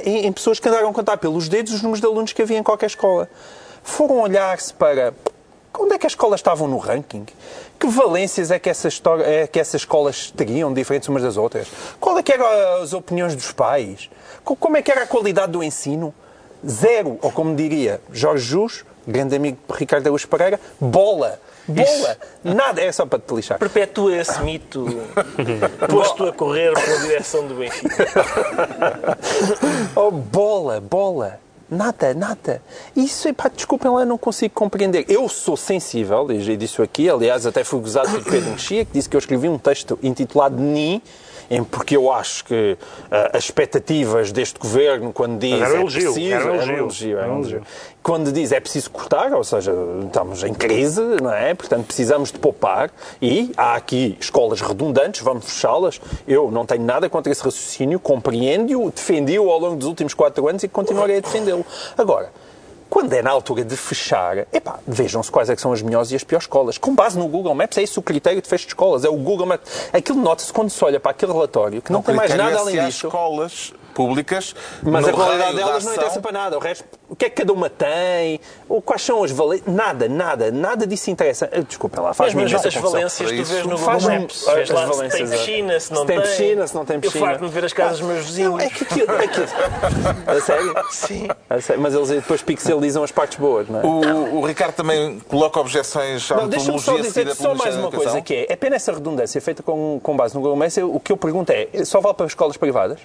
em, 0.06 0.26
em 0.28 0.32
pessoas 0.32 0.58
que 0.58 0.66
andaram 0.66 0.88
a 0.88 0.92
contar 0.94 1.18
pelos 1.18 1.46
dedos 1.46 1.74
os 1.74 1.82
números 1.82 2.00
de 2.00 2.06
alunos 2.06 2.32
que 2.32 2.40
havia 2.40 2.56
em 2.56 2.62
qualquer 2.62 2.86
escola. 2.86 3.28
Foram 3.82 4.20
olhar-se 4.20 4.72
para 4.74 5.12
Onde 5.78 5.94
é 5.94 5.98
que 5.98 6.06
as 6.06 6.12
escolas 6.12 6.40
estavam 6.40 6.66
no 6.68 6.78
ranking? 6.78 7.24
Que 7.78 7.86
valências 7.86 8.50
é 8.50 8.58
que, 8.58 8.68
essas, 8.68 9.00
é 9.24 9.46
que 9.46 9.58
essas 9.58 9.80
escolas 9.82 10.30
teriam 10.36 10.72
diferentes 10.74 11.08
umas 11.08 11.22
das 11.22 11.36
outras? 11.36 11.68
Qual 11.98 12.18
é 12.18 12.22
que 12.22 12.32
eram 12.32 12.46
as 12.82 12.92
opiniões 12.92 13.34
dos 13.34 13.52
pais? 13.52 14.10
Co- 14.44 14.56
Como 14.56 14.76
é 14.76 14.82
que 14.82 14.90
era 14.90 15.04
a 15.04 15.06
qualidade 15.06 15.52
do 15.52 15.62
ensino? 15.62 16.12
Zero. 16.68 17.18
Ou 17.22 17.30
como 17.32 17.54
diria 17.54 18.00
Jorge 18.12 18.44
Jus, 18.44 18.84
grande 19.06 19.34
amigo 19.36 19.56
de 19.70 19.78
Ricardo 19.78 20.06
Araújo 20.08 20.28
Pereira, 20.28 20.60
bola. 20.78 21.40
Bola. 21.66 22.18
Nada. 22.42 22.82
É 22.82 22.90
só 22.92 23.06
para 23.06 23.18
te 23.20 23.32
lixar. 23.32 23.58
Perpetua 23.58 24.16
esse 24.16 24.42
mito 24.42 24.84
posto 25.88 26.26
a 26.26 26.32
correr 26.32 26.74
pela 26.74 26.98
direção 26.98 27.46
do 27.46 27.54
Benfica. 27.54 28.06
Oh, 29.94 30.10
bola, 30.10 30.80
bola. 30.80 31.38
Nada, 31.70 32.12
nada. 32.14 32.60
Isso, 32.96 33.28
epá, 33.28 33.48
desculpem 33.48 33.90
lá, 33.90 34.04
não 34.04 34.18
consigo 34.18 34.52
compreender. 34.52 35.04
Eu 35.08 35.28
sou 35.28 35.56
sensível, 35.56 36.30
e 36.32 36.40
já 36.40 36.54
disse 36.56 36.82
aqui, 36.82 37.08
aliás, 37.08 37.46
até 37.46 37.62
fui 37.62 37.80
gozado 37.80 38.10
por 38.10 38.24
Pedro 38.24 38.50
Mexia, 38.50 38.84
que 38.84 38.92
disse 38.92 39.08
que 39.08 39.16
eu 39.16 39.20
escrevi 39.20 39.48
um 39.48 39.56
texto 39.56 39.98
intitulado 40.02 40.56
Ni, 40.60 41.00
em 41.50 41.64
porque 41.64 41.96
eu 41.96 42.12
acho 42.12 42.44
que 42.44 42.78
ah, 43.10 43.30
as 43.34 43.44
expectativas 43.44 44.30
deste 44.30 44.58
governo, 44.58 45.12
quando 45.12 45.38
diz 45.38 45.60
era 45.60 45.74
é 45.74 45.80
elogio, 45.80 46.12
preciso, 46.12 46.34
era 46.34 46.44
um 46.44 46.48
é 46.48 46.54
elogio. 46.56 46.76
elogio, 46.76 47.18
é 47.18 47.20
Era 47.22 47.30
um 47.30 47.34
um 47.34 47.38
elogio. 47.40 47.62
quando 48.02 48.32
diz 48.32 48.52
é 48.52 48.60
preciso 48.60 48.90
cortar, 48.90 49.32
ou 49.32 49.42
seja, 49.42 49.72
estamos 50.06 50.44
em 50.44 50.54
crise, 50.54 51.00
não 51.20 51.32
é? 51.32 51.52
Portanto, 51.54 51.86
precisamos 51.86 52.30
de 52.30 52.38
poupar 52.38 52.90
e 53.20 53.52
há 53.56 53.74
aqui 53.74 54.16
escolas 54.20 54.60
redundantes, 54.60 55.20
vamos 55.22 55.44
fechá-las. 55.46 56.00
Eu 56.26 56.50
não 56.50 56.64
tenho 56.64 56.84
nada 56.84 57.08
contra 57.10 57.32
esse 57.32 57.42
raciocínio, 57.42 57.98
compreendo-o, 57.98 58.90
defendi-o 58.90 59.50
ao 59.50 59.58
longo 59.58 59.76
dos 59.76 59.88
últimos 59.88 60.14
quatro 60.14 60.46
anos 60.48 60.62
e 60.62 60.68
continuarei 60.68 61.16
a 61.18 61.20
defendê-lo. 61.20 61.66
Agora, 61.98 62.30
quando 62.90 63.12
é 63.12 63.22
na 63.22 63.30
altura 63.30 63.64
de 63.64 63.76
fechar, 63.76 64.38
epá, 64.52 64.80
vejam-se 64.86 65.30
quais 65.30 65.48
é 65.48 65.56
são 65.56 65.72
as 65.72 65.80
melhores 65.80 66.10
e 66.10 66.16
as 66.16 66.24
piores 66.24 66.44
escolas. 66.44 66.76
Com 66.76 66.94
base 66.94 67.16
no 67.16 67.28
Google 67.28 67.54
Maps, 67.54 67.78
é 67.78 67.82
isso 67.82 68.00
o 68.00 68.02
critério 68.02 68.42
de 68.42 68.48
fecho 68.48 68.64
de 68.64 68.70
escolas. 68.70 69.04
É 69.04 69.08
o 69.08 69.16
Google 69.16 69.46
Maps. 69.46 69.88
Aquilo 69.92 70.20
nota-se 70.20 70.52
quando 70.52 70.70
se 70.70 70.84
olha 70.84 70.98
para 70.98 71.12
aquele 71.12 71.32
relatório 71.32 71.80
que 71.80 71.92
não, 71.92 72.02
tem 72.02 72.14
mais 72.14 72.34
nada 72.34 72.50
é 72.50 72.58
além 72.58 72.84
disso. 72.84 73.06
escolas 73.06 73.72
públicas, 74.00 74.54
Mas 74.82 75.06
a 75.06 75.12
qualidade 75.12 75.56
delas 75.56 75.84
não 75.84 75.92
ação, 75.92 75.92
interessa 75.92 76.20
para 76.20 76.32
nada. 76.32 76.56
O 76.56 76.60
resto, 76.60 76.84
o 77.08 77.14
que 77.14 77.26
é 77.26 77.28
que 77.28 77.36
cada 77.36 77.52
uma 77.52 77.68
tem? 77.68 78.40
Ou 78.66 78.80
quais 78.80 79.02
são 79.02 79.22
as 79.22 79.30
valências? 79.30 79.70
Nada, 79.70 80.08
nada, 80.08 80.50
nada 80.50 80.86
disso 80.86 81.10
interessa. 81.10 81.50
Eh, 81.52 81.60
Desculpa 81.60 82.00
lá, 82.00 82.14
faz-me 82.14 82.40
Mesmo 82.42 82.56
as 82.56 82.62
nossas 82.64 82.74
confusão. 82.74 82.98
valências 82.98 83.30
tu 83.30 83.44
vês 83.44 83.66
no 83.66 83.76
Faz-me- 83.76 84.08
Google 84.08 84.20
Maps. 84.22 84.48
as 84.48 84.54
Vês 84.54 84.70
lá 84.70 84.80
se 84.80 84.86
valências, 84.96 85.28
tem 85.30 85.38
piscina, 85.38 85.80
se 85.80 85.92
não 85.92 86.00
Se 86.00 86.06
tem 86.06 86.20
piscina, 86.22 86.66
se 86.66 86.74
não 86.74 86.84
tem 86.86 87.00
piscina. 87.00 87.24
Eu 87.24 87.28
farto-me 87.28 87.50
ver 87.50 87.64
as 87.66 87.72
casas 87.74 87.98
dos 87.98 88.08
meus 88.08 88.24
vizinhos. 88.26 88.52
Não, 88.52 88.60
é 88.60 88.68
que 88.70 88.84
aquilo... 88.84 89.12
É 89.12 89.28
que... 89.28 89.40
A 90.30 90.40
sério? 90.40 90.74
Sim. 90.90 91.28
A 91.50 91.60
sério? 91.60 91.82
Mas 91.82 91.94
eles 91.94 92.08
depois 92.08 92.40
pixelizam 92.42 93.02
as 93.04 93.12
partes 93.12 93.38
boas, 93.38 93.68
não 93.68 93.80
é? 93.80 93.84
O, 93.84 94.36
o 94.40 94.46
Ricardo 94.46 94.74
também 94.74 95.20
coloca 95.28 95.60
objeções 95.60 96.30
à 96.32 96.36
Não, 96.36 96.48
deixa-me 96.48 96.78
só 96.80 96.92
metodologia 96.92 97.24
dizer 97.24 97.34
só 97.36 97.54
mais 97.54 97.76
uma 97.76 97.90
coisa 97.90 98.20
que 98.22 98.34
é, 98.34 98.46
é 98.52 98.56
pena 98.56 98.76
essa 98.76 98.92
redundância 98.92 99.40
feita 99.40 99.62
com, 99.62 100.00
com 100.02 100.16
base 100.16 100.34
no 100.34 100.40
Google 100.40 100.56
Maps, 100.56 100.76
o 100.78 100.98
que 101.00 101.12
eu 101.12 101.16
pergunto 101.16 101.50
é, 101.52 101.68
só 101.84 102.00
vale 102.00 102.14
para 102.14 102.26
escolas 102.26 102.56
privadas? 102.56 103.00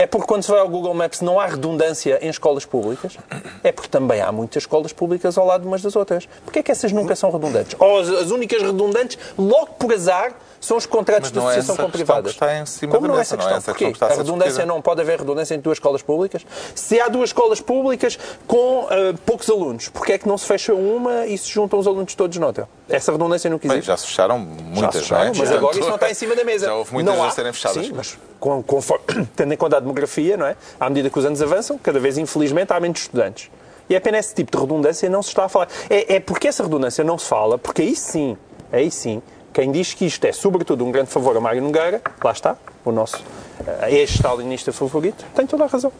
É 0.00 0.06
porque 0.06 0.28
quando 0.28 0.44
se 0.44 0.50
vai 0.52 0.60
ao 0.60 0.68
Google 0.68 0.94
Maps 0.94 1.20
não 1.20 1.40
há 1.40 1.46
redundância 1.46 2.20
em 2.22 2.28
escolas 2.28 2.64
públicas? 2.64 3.18
É 3.64 3.72
porque 3.72 3.88
também 3.88 4.20
há 4.20 4.30
muitas 4.30 4.62
escolas 4.62 4.92
públicas 4.92 5.36
ao 5.36 5.44
lado 5.44 5.66
umas 5.66 5.82
das 5.82 5.96
outras. 5.96 6.28
Porquê 6.44 6.60
é 6.60 6.62
que 6.62 6.70
essas 6.70 6.92
nunca 6.92 7.16
são 7.16 7.32
redundantes? 7.32 7.74
Ou 7.80 7.98
as, 7.98 8.08
as 8.08 8.30
únicas 8.30 8.62
redundantes, 8.62 9.18
logo 9.36 9.72
por 9.74 9.92
azar, 9.92 10.36
são 10.60 10.76
os 10.76 10.86
contratos 10.86 11.30
de 11.30 11.38
é 11.38 11.40
associação 11.40 11.76
com 11.76 11.82
questão 11.84 11.90
privadas. 11.90 12.32
está 12.32 12.58
em 12.58 12.66
cima 12.66 12.92
Como 12.94 13.02
da 13.02 13.08
não 13.08 13.14
é 13.14 13.18
mesa, 13.18 13.34
essa 13.34 13.36
não 13.36 13.42
é 13.42 13.44
questão? 13.44 13.58
essa 13.58 13.70
Porquê? 13.72 13.84
questão 13.86 14.08
que 14.08 14.12
a 14.12 14.16
a 14.16 14.18
redundância 14.18 14.66
não 14.66 14.82
pode 14.82 15.00
haver 15.00 15.18
redundância 15.18 15.54
em 15.54 15.60
duas 15.60 15.76
escolas 15.76 16.02
públicas? 16.02 16.44
Se 16.74 17.00
há 17.00 17.08
duas 17.08 17.30
escolas 17.30 17.60
públicas 17.60 18.18
com 18.46 18.86
ah, 18.90 19.14
poucos 19.24 19.48
alunos, 19.48 19.88
porquê 19.88 20.12
é 20.14 20.18
que 20.18 20.26
não 20.28 20.36
se 20.36 20.46
fecha 20.46 20.74
uma 20.74 21.26
e 21.26 21.36
se 21.38 21.48
juntam 21.50 21.78
os 21.78 21.86
alunos 21.86 22.14
todos 22.14 22.36
noutra? 22.38 22.68
Essa 22.88 23.12
redundância 23.12 23.48
não 23.50 23.58
Bem, 23.58 23.70
existe. 23.72 23.86
já 23.86 23.96
se 23.96 24.06
fecharam 24.06 24.38
Já 24.38 24.62
muitas, 24.62 24.94
se 24.94 25.00
fecharam, 25.02 25.24
não 25.26 25.32
é? 25.32 25.38
mas 25.38 25.52
agora 25.52 25.78
isso 25.78 25.88
não 25.88 25.94
está 25.94 26.10
em 26.10 26.14
cima 26.14 26.34
da 26.34 26.44
mesa. 26.44 26.66
Já 26.68 26.74
houve 26.74 26.92
muitas 26.92 27.14
não 27.14 27.22
a 27.22 27.26
há. 27.28 27.30
serem 27.30 27.52
fechadas. 27.52 27.86
Sim, 27.86 27.92
mas 27.94 28.18
com- 28.40 28.62
tendo 29.36 29.52
em 29.52 29.56
conta 29.56 29.76
a 29.76 29.80
demografia, 29.80 30.36
não 30.36 30.46
é? 30.46 30.56
À 30.80 30.88
medida 30.88 31.08
que 31.10 31.18
os 31.18 31.24
anos 31.24 31.40
avançam, 31.42 31.78
cada 31.78 32.00
vez, 32.00 32.18
infelizmente, 32.18 32.72
há 32.72 32.80
menos 32.80 33.00
estudantes. 33.00 33.50
E 33.90 33.94
é 33.94 34.00
pena 34.00 34.18
esse 34.18 34.34
tipo 34.34 34.50
de 34.54 34.58
redundância 34.62 35.08
não 35.08 35.22
se 35.22 35.28
está 35.30 35.44
a 35.44 35.48
falar. 35.48 35.68
É, 35.88 36.16
é 36.16 36.20
porque 36.20 36.48
essa 36.48 36.62
redundância 36.62 37.02
não 37.04 37.16
se 37.18 37.26
fala, 37.26 37.56
porque 37.58 37.82
aí 37.82 37.94
sim, 37.96 38.36
aí 38.72 38.90
sim, 38.90 39.22
quem 39.58 39.72
diz 39.72 39.92
que 39.92 40.04
isto 40.04 40.24
é 40.24 40.30
sobretudo 40.30 40.84
um 40.84 40.92
grande 40.92 41.10
favor 41.10 41.36
a 41.36 41.40
Mário 41.40 41.60
Nogueira, 41.60 42.00
lá 42.22 42.30
está, 42.30 42.56
o 42.84 42.92
nosso 42.92 43.20
eh, 43.66 43.96
ex-stalinista 43.96 44.72
favorito, 44.72 45.24
tem 45.34 45.48
toda 45.48 45.64
a 45.64 45.66
razão. 45.66 45.90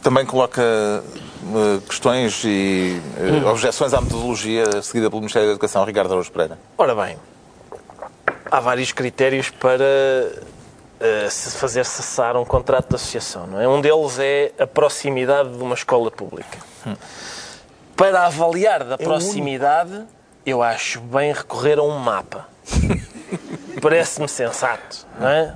Também 0.00 0.24
coloca 0.24 0.62
eh, 0.62 1.80
questões 1.88 2.44
e 2.44 3.02
eh, 3.18 3.44
objeções 3.44 3.92
à 3.92 4.00
metodologia 4.00 4.82
seguida 4.82 5.10
pelo 5.10 5.20
Ministério 5.20 5.48
da 5.48 5.54
Educação, 5.54 5.84
Ricardo 5.84 6.12
Araújo 6.12 6.30
Pereira. 6.30 6.60
Ora 6.78 6.94
bem, 6.94 7.16
há 8.48 8.60
vários 8.60 8.92
critérios 8.92 9.50
para 9.50 10.30
se 11.28 11.50
fazer 11.58 11.84
cessar 11.84 12.36
um 12.36 12.44
contrato 12.44 12.90
de 12.90 12.94
associação. 12.94 13.48
Não 13.48 13.60
é? 13.60 13.66
Um 13.66 13.80
deles 13.80 14.16
é 14.20 14.52
a 14.60 14.66
proximidade 14.66 15.56
de 15.56 15.60
uma 15.60 15.74
escola 15.74 16.08
pública. 16.08 16.58
Para 17.96 18.26
avaliar 18.26 18.84
da 18.84 18.96
proximidade, 18.96 20.04
eu 20.46 20.62
acho 20.62 21.00
bem 21.00 21.32
recorrer 21.32 21.80
a 21.80 21.82
um 21.82 21.98
mapa. 21.98 22.49
Parece-me 23.80 24.28
sensato. 24.28 25.06
Não 25.18 25.28
é? 25.28 25.54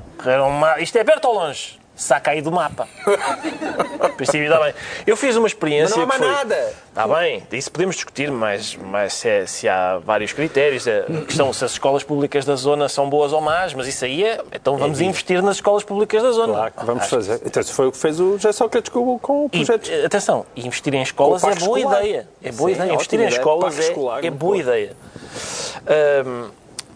Mapa. 0.61 0.81
Isto 0.81 0.97
é 0.99 1.05
perto 1.05 1.27
ou 1.29 1.35
longe? 1.35 1.79
Saca 1.97 2.33
aí 2.33 2.43
do 2.43 2.51
mapa. 2.51 2.89
Princípio 4.17 4.45
está 4.53 4.59
bem. 4.65 4.75
Eu 5.07 5.17
fiz 5.17 5.37
uma 5.37 5.47
experiência. 5.47 5.97
Mas 5.97 5.97
não 5.97 6.03
há 6.03 6.07
mais 6.07 6.21
foi- 6.21 6.31
nada. 6.55 6.75
Está 6.89 7.07
bem, 7.07 7.43
isso 7.53 7.71
podemos 7.71 7.95
discutir, 7.95 8.33
mas, 8.33 8.75
mas 8.77 9.13
se, 9.15 9.29
é- 9.29 9.47
se 9.47 9.69
há 9.69 9.99
vários 9.99 10.33
critérios. 10.33 10.89
A 10.89 11.03
questão 11.25 11.53
se 11.53 11.65
as 11.65 11.71
escolas 11.73 12.03
públicas 12.03 12.45
da 12.45 12.57
zona 12.57 12.89
são 12.89 13.09
boas 13.09 13.33
ou 13.33 13.41
más, 13.41 13.75
mas 13.75 13.87
isso 13.87 14.05
aí 14.05 14.25
é. 14.25 14.41
Então 14.53 14.77
vamos 14.77 15.01
investir 15.01 15.41
nas 15.41 15.57
escolas 15.57 15.85
públicas 15.85 16.21
da 16.21 16.33
zona. 16.33 16.53
Claro 16.55 16.73
que 16.73 16.85
vamos 16.85 17.07
fazer. 17.07 17.41
Então, 17.45 17.61
isso 17.61 17.73
foi 17.73 17.87
o 17.87 17.93
que 17.93 17.99
fez 17.99 18.19
o 18.19 18.33
José 18.39 18.51
Sócrates 18.51 18.91
com, 18.91 19.17
com 19.21 19.45
o 19.45 19.51
E, 19.53 19.65
projeto. 19.65 19.89
eh, 19.89 20.07
atenção, 20.07 20.45
investir 20.57 20.93
em 20.95 21.03
escolas 21.03 21.45
é 21.45 21.55
boa 21.55 21.79
escolar. 21.79 22.01
ideia. 22.05 22.29
É 22.43 22.51
boa 22.51 22.71
Sim, 22.71 22.75
ideia. 22.75 22.93
ótima 22.93 22.95
Investir 22.95 23.21
em 23.21 23.27
escolas 23.29 23.79
é, 23.79 24.27
é 24.27 24.31
boa 24.33 24.57
ideia. 24.57 24.97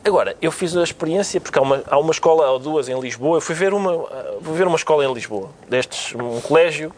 Agora, 0.09 0.37
eu 0.41 0.51
fiz 0.51 0.77
a 0.77 0.83
experiência, 0.83 1.41
porque 1.41 1.59
há 1.59 1.63
uma, 1.63 1.83
há 1.87 1.99
uma 1.99 2.11
escola 2.11 2.51
ou 2.51 2.59
duas 2.59 2.89
em 2.89 2.99
Lisboa. 2.99 3.37
Eu 3.37 3.41
fui 3.41 3.55
ver 3.55 3.73
uma, 3.73 4.07
fui 4.43 4.55
ver 4.55 4.67
uma 4.67 4.77
escola 4.77 5.05
em 5.05 5.13
Lisboa, 5.13 5.51
destes, 5.69 6.15
um 6.15 6.41
colégio 6.41 6.93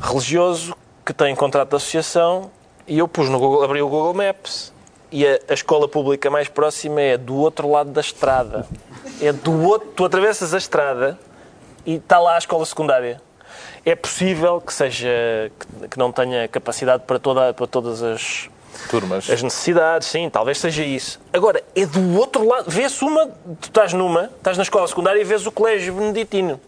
religioso 0.00 0.74
que 1.04 1.12
tem 1.12 1.34
contrato 1.34 1.70
de 1.70 1.76
associação. 1.76 2.50
E 2.86 2.98
eu 2.98 3.08
pus 3.08 3.28
no 3.28 3.38
Google, 3.38 3.62
abri 3.62 3.80
o 3.80 3.88
Google 3.88 4.14
Maps 4.14 4.72
e 5.10 5.26
a, 5.26 5.38
a 5.48 5.54
escola 5.54 5.88
pública 5.88 6.28
mais 6.30 6.48
próxima 6.48 7.00
é 7.00 7.16
do 7.16 7.36
outro 7.36 7.70
lado 7.70 7.90
da 7.90 8.00
estrada. 8.00 8.66
É 9.22 9.32
do 9.32 9.62
outro, 9.62 9.88
tu 9.94 10.04
atravessas 10.04 10.52
a 10.52 10.58
estrada 10.58 11.18
e 11.86 11.94
está 11.94 12.18
lá 12.18 12.34
a 12.34 12.38
escola 12.38 12.66
secundária. 12.66 13.20
É 13.86 13.94
possível 13.94 14.60
que 14.60 14.72
seja 14.72 15.52
que, 15.58 15.88
que 15.88 15.98
não 15.98 16.10
tenha 16.10 16.48
capacidade 16.48 17.04
para, 17.06 17.18
toda, 17.18 17.54
para 17.54 17.66
todas 17.66 18.02
as, 18.02 18.48
Turmas. 18.88 19.28
as 19.30 19.42
necessidades, 19.42 20.08
sim, 20.08 20.28
talvez 20.30 20.58
seja 20.58 20.84
isso. 20.84 21.20
Agora, 21.32 21.62
é 21.74 21.86
do 21.86 22.18
outro 22.18 22.46
lado. 22.46 22.70
Vê-se 22.70 23.04
uma, 23.04 23.26
tu 23.60 23.66
estás 23.66 23.92
numa, 23.92 24.30
estás 24.36 24.56
na 24.56 24.62
escola 24.62 24.86
secundária 24.88 25.20
e 25.20 25.24
vês 25.24 25.46
o 25.46 25.52
colégio 25.52 25.94
beneditino. 25.94 26.60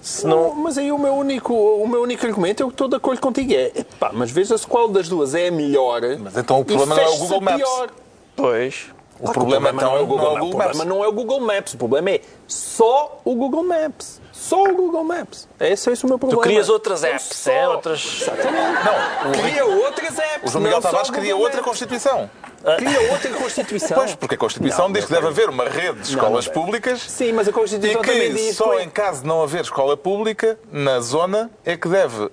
Se 0.00 0.26
não, 0.26 0.52
Mas 0.54 0.76
aí 0.78 0.90
o 0.90 0.98
meu 0.98 1.14
único, 1.14 1.54
o 1.54 1.86
meu 1.86 2.02
único 2.02 2.26
argumento, 2.26 2.60
eu 2.60 2.68
estou 2.68 2.88
de 2.88 2.96
acordo 2.96 3.20
contigo, 3.20 3.52
é 3.52 3.70
epá, 3.76 4.10
mas 4.12 4.32
veja-se 4.32 4.66
qual 4.66 4.88
das 4.88 5.08
duas 5.08 5.32
é 5.34 5.46
a 5.46 5.52
melhor. 5.52 6.00
Mas 6.18 6.36
então 6.36 6.58
o 6.60 6.64
problema 6.64 6.96
não 6.96 7.02
é 7.02 7.08
o 7.08 7.16
Google 7.18 7.40
Maps. 7.40 7.56
pior. 7.58 7.90
pois. 8.34 8.86
O 9.20 9.30
problema, 9.30 9.70
então 9.70 9.90
não 9.92 9.96
é 9.96 10.00
o 10.00 10.06
Google, 10.06 10.24
não 10.24 10.38
é 10.38 10.42
o 10.42 10.42
Maps. 10.42 10.42
Google 10.42 10.48
O 10.48 10.58
problema 10.58 10.74
Maps. 10.84 10.88
não 10.88 11.04
é 11.04 11.06
o 11.08 11.12
Google 11.12 11.40
Maps. 11.40 11.74
O 11.74 11.78
problema 11.78 12.10
é 12.10 12.20
só 12.48 13.20
o 13.24 13.34
Google 13.36 13.62
Maps. 13.62 14.20
Só 14.42 14.64
o 14.64 14.74
Google 14.74 15.04
Maps. 15.04 15.48
Esse 15.60 15.88
é 15.88 15.92
esse 15.92 16.04
o 16.04 16.08
meu 16.08 16.18
Tu 16.18 16.20
problema. 16.20 16.42
crias 16.42 16.68
outras 16.68 17.04
apps, 17.04 17.36
só- 17.36 17.50
é? 17.52 17.68
Outras. 17.68 18.26
Não, 18.26 19.30
o, 19.30 19.32
Cria 19.40 19.64
outras 19.64 20.18
apps. 20.18 20.48
o 20.48 20.48
João 20.50 20.64
Miguel 20.64 20.80
Tavares 20.80 21.10
Google 21.30 21.44
outra 21.44 21.58
Maps. 21.58 21.68
Constituição. 21.68 22.28
Cria 22.76 23.12
outra 23.12 23.30
Constituição. 23.30 23.96
Pois, 23.96 24.14
porque 24.16 24.34
a 24.34 24.38
Constituição 24.38 24.86
Não, 24.86 24.92
diz 24.92 25.04
que 25.04 25.12
deve 25.12 25.28
haver 25.28 25.48
uma 25.48 25.68
rede 25.68 26.00
de 26.00 26.08
escolas 26.08 26.46
não 26.46 26.52
públicas 26.54 27.00
Sim, 27.02 27.32
mas 27.32 27.46
a 27.46 27.50
e 27.50 27.54
Constituição 27.54 28.02
também 28.02 28.34
que 28.34 28.42
diz... 28.42 28.56
só 28.56 28.76
que- 28.76 28.82
em 28.82 28.90
caso 28.90 29.22
de 29.22 29.28
não 29.28 29.42
haver 29.42 29.60
escola 29.62 29.96
pública, 29.96 30.58
na 30.70 30.98
zona, 31.00 31.48
é 31.64 31.76
que 31.76 31.88
deve, 31.88 32.28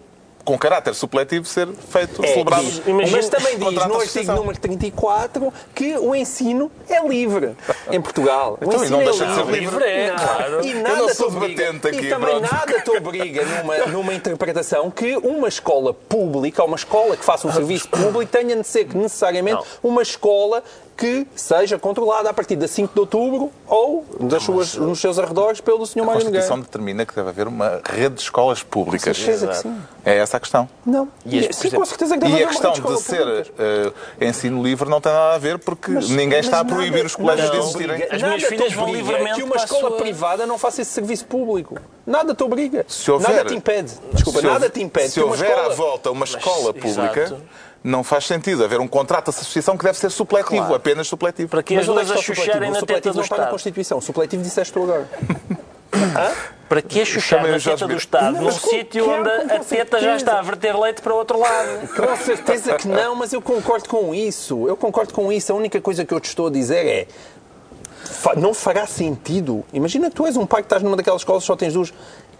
com 0.49 0.57
caráter 0.57 0.95
supletivo, 0.95 1.45
ser 1.45 1.67
feito, 1.67 2.25
É, 2.25 2.27
celebrado. 2.29 2.63
diz. 2.63 2.81
Imagina- 2.87 3.17
mas 3.17 3.29
também 3.29 3.53
diz 3.59 3.59
no 3.59 3.67
artigo 3.81 3.95
associação. 3.97 4.35
número 4.37 4.59
34 4.59 5.53
que 5.75 5.95
o 5.97 6.15
ensino 6.15 6.71
é 6.89 7.07
livre 7.07 7.55
em 7.91 8.01
Portugal. 8.01 8.57
O 8.59 8.65
Então, 8.65 8.79
e 8.79 8.83
ensino 8.85 8.97
não 8.97 9.01
é 9.01 9.05
deixa 9.05 9.25
de 9.27 9.35
ser 9.35 9.45
livre. 9.45 9.59
livre, 9.59 9.83
é, 9.85 10.07
Não. 10.09 10.15
claro. 10.15 10.65
E 10.65 10.71
Eu 10.71 10.81
nada 10.81 10.95
não 10.95 11.07
te 11.07 11.15
sou 11.15 11.27
obriga, 11.27 11.63
debatente 11.71 11.87
aqui, 11.87 12.07
e 12.07 12.09
também 12.09 12.39
pronto. 12.39 12.51
nada 12.51 12.81
te 12.81 12.89
obriga 12.89 13.45
numa, 13.45 13.77
numa 13.87 14.13
interpretação 14.13 14.89
que 14.89 15.15
uma 15.17 15.47
escola 15.47 15.93
pública, 15.93 16.63
ou 16.63 16.67
uma 16.67 16.77
escola 16.77 17.15
que 17.15 17.23
faça 17.23 17.47
um 17.47 17.51
serviço 17.53 17.87
público, 17.87 18.31
tenha 18.31 18.55
de 18.55 18.65
ser 18.67 18.87
necessariamente 18.95 19.63
uma 19.83 20.01
escola 20.01 20.63
que 20.99 21.25
seja 21.33 21.79
controlada 21.79 22.29
a 22.29 22.33
partir 22.33 22.57
da 22.57 22.67
5 22.67 22.93
de 22.93 22.99
outubro 22.99 23.49
ou 23.65 24.05
das 24.19 24.43
suas, 24.43 24.75
nos 24.75 24.99
seus 24.99 25.17
arredores 25.17 25.61
pelo 25.61 25.85
Sr. 25.85 26.01
A 26.01 26.03
Mário 26.03 26.19
Constituição 26.21 26.57
Nogueira. 26.57 26.67
determina 26.71 27.05
que 27.05 27.15
deve 27.15 27.29
haver 27.29 27.47
uma 27.47 27.79
rede 27.89 28.15
de 28.15 28.21
escolas 28.21 28.61
públicas. 28.61 29.15
certeza 29.15 29.47
que 29.47 29.55
sim. 29.55 29.77
É 30.03 30.17
essa 30.17 30.35
a 30.35 30.39
questão. 30.41 30.67
Não. 30.85 31.07
E 31.25 31.39
as- 31.47 31.55
sim, 31.55 31.69
com 31.69 31.85
certeza 31.85 32.15
que 32.15 32.19
deve 32.19 32.31
E 32.33 32.35
haver 32.35 32.43
a 32.43 32.47
uma 32.47 32.51
questão 32.51 32.71
rede 32.71 32.81
de 32.81 32.87
pública. 33.05 33.45
ser 33.45 33.53
eh, 34.21 34.27
ensino 34.27 34.61
livre 34.61 34.89
não 34.89 34.99
tem 34.99 35.11
nada 35.13 35.35
a 35.35 35.37
ver 35.37 35.57
porque 35.59 35.91
Mas- 35.91 36.09
ninguém 36.09 36.39
está 36.39 36.59
a 36.59 36.63
mas 36.65 36.73
proibir 36.73 36.91
nada- 36.97 37.05
os 37.05 37.15
colégios 37.15 37.51
de 37.51 37.57
existirem. 37.57 38.03
As 38.11 38.21
minhas 38.21 38.43
filhas 38.43 38.73
vão 38.73 38.93
livremente 38.93 39.35
que 39.35 39.43
uma 39.43 39.53
para 39.53 39.61
a 39.61 39.65
escola 39.65 39.87
sua- 39.89 39.97
privada 39.97 40.45
não 40.45 40.57
faça 40.57 40.81
esse 40.81 40.91
serviço 40.91 41.25
público. 41.27 41.77
Nada 42.05 42.33
te 42.35 42.43
obriga. 42.43 42.83
Se 42.89 43.09
houver- 43.09 43.29
nada 43.29 43.45
te 43.45 43.55
impede. 43.55 43.93
Desculpa, 44.11 44.39
se 44.39 44.45
nada 44.45 44.55
houver- 44.57 44.71
te 44.71 44.81
impede. 44.81 45.09
Se 45.11 45.21
houver 45.21 45.49
escola... 45.49 45.67
à 45.67 45.69
volta 45.75 46.11
uma 46.11 46.25
escola 46.25 46.73
pública, 46.73 47.21
exato. 47.21 47.41
Não 47.83 48.03
faz 48.03 48.25
sentido 48.25 48.63
haver 48.63 48.79
um 48.79 48.87
contrato 48.87 49.25
de 49.25 49.29
associação 49.31 49.77
que 49.77 49.83
deve 49.85 49.97
ser 49.97 50.09
supletivo, 50.09 50.57
Claro. 50.57 50.75
apenas 50.75 51.07
supletivo. 51.07 51.49
Para 51.49 51.63
que 51.63 51.75
Mas 51.75 51.83
as 51.83 51.89
onde 51.89 51.99
é 51.99 52.13
a 52.13 52.17
chucharem 52.17 52.35
supletivo? 52.35 52.59
na 52.59 52.69
teta 52.71 52.79
supletivo 52.79 53.13
do 53.13 53.17
não 53.17 53.23
está 53.23 53.35
na 53.35 53.41
Estado? 53.43 53.51
Constituição. 53.51 53.97
O 53.97 54.01
supletivo 54.01 54.43
disseste 54.43 54.73
tu 54.73 54.83
agora. 54.83 55.07
Para 56.67 56.81
que 56.83 57.01
a 57.01 57.05
chuchar 57.05 57.41
na 57.47 57.59
teta 57.59 57.87
do. 57.87 57.95
Estado 57.95 58.33
Não, 58.35 58.43
num 58.43 58.51
sítio 58.51 59.09
onde 59.09 59.29
a 59.29 59.59
teta 59.59 59.99
já 59.99 60.15
está 60.15 60.37
a 60.39 60.41
verter 60.41 60.77
leite 60.77 61.01
para 61.01 61.13
o 61.13 61.17
outro 61.17 61.39
lado? 61.39 61.87
Com 61.95 62.15
certeza 62.17 62.75
que 62.75 62.87
não, 62.87 63.15
mas 63.15 63.33
eu 63.33 63.41
concordo 63.41 63.89
com 63.89 64.13
isso. 64.13 64.67
Eu 64.67 64.77
concordo 64.77 65.13
com 65.13 65.31
isso. 65.31 65.51
A 65.51 65.55
única 65.55 65.81
coisa 65.81 66.05
que 66.05 66.13
eu 66.13 66.19
te 66.19 66.25
estou 66.25 66.47
a 66.47 66.51
dizer 66.51 66.85
é. 66.85 67.07
Não 68.37 68.53
fará 68.53 68.85
sentido. 68.85 69.65
Imagina 69.73 70.09
que 70.09 70.15
tu 70.15 70.25
és 70.25 70.37
um 70.37 70.45
pai 70.45 70.61
que 70.61 70.67
estás 70.67 70.83
numa 70.83 70.95
daquelas 70.95 71.21
escolas 71.21 71.43
só 71.43 71.55
tens 71.55 71.73
duas. 71.73 71.91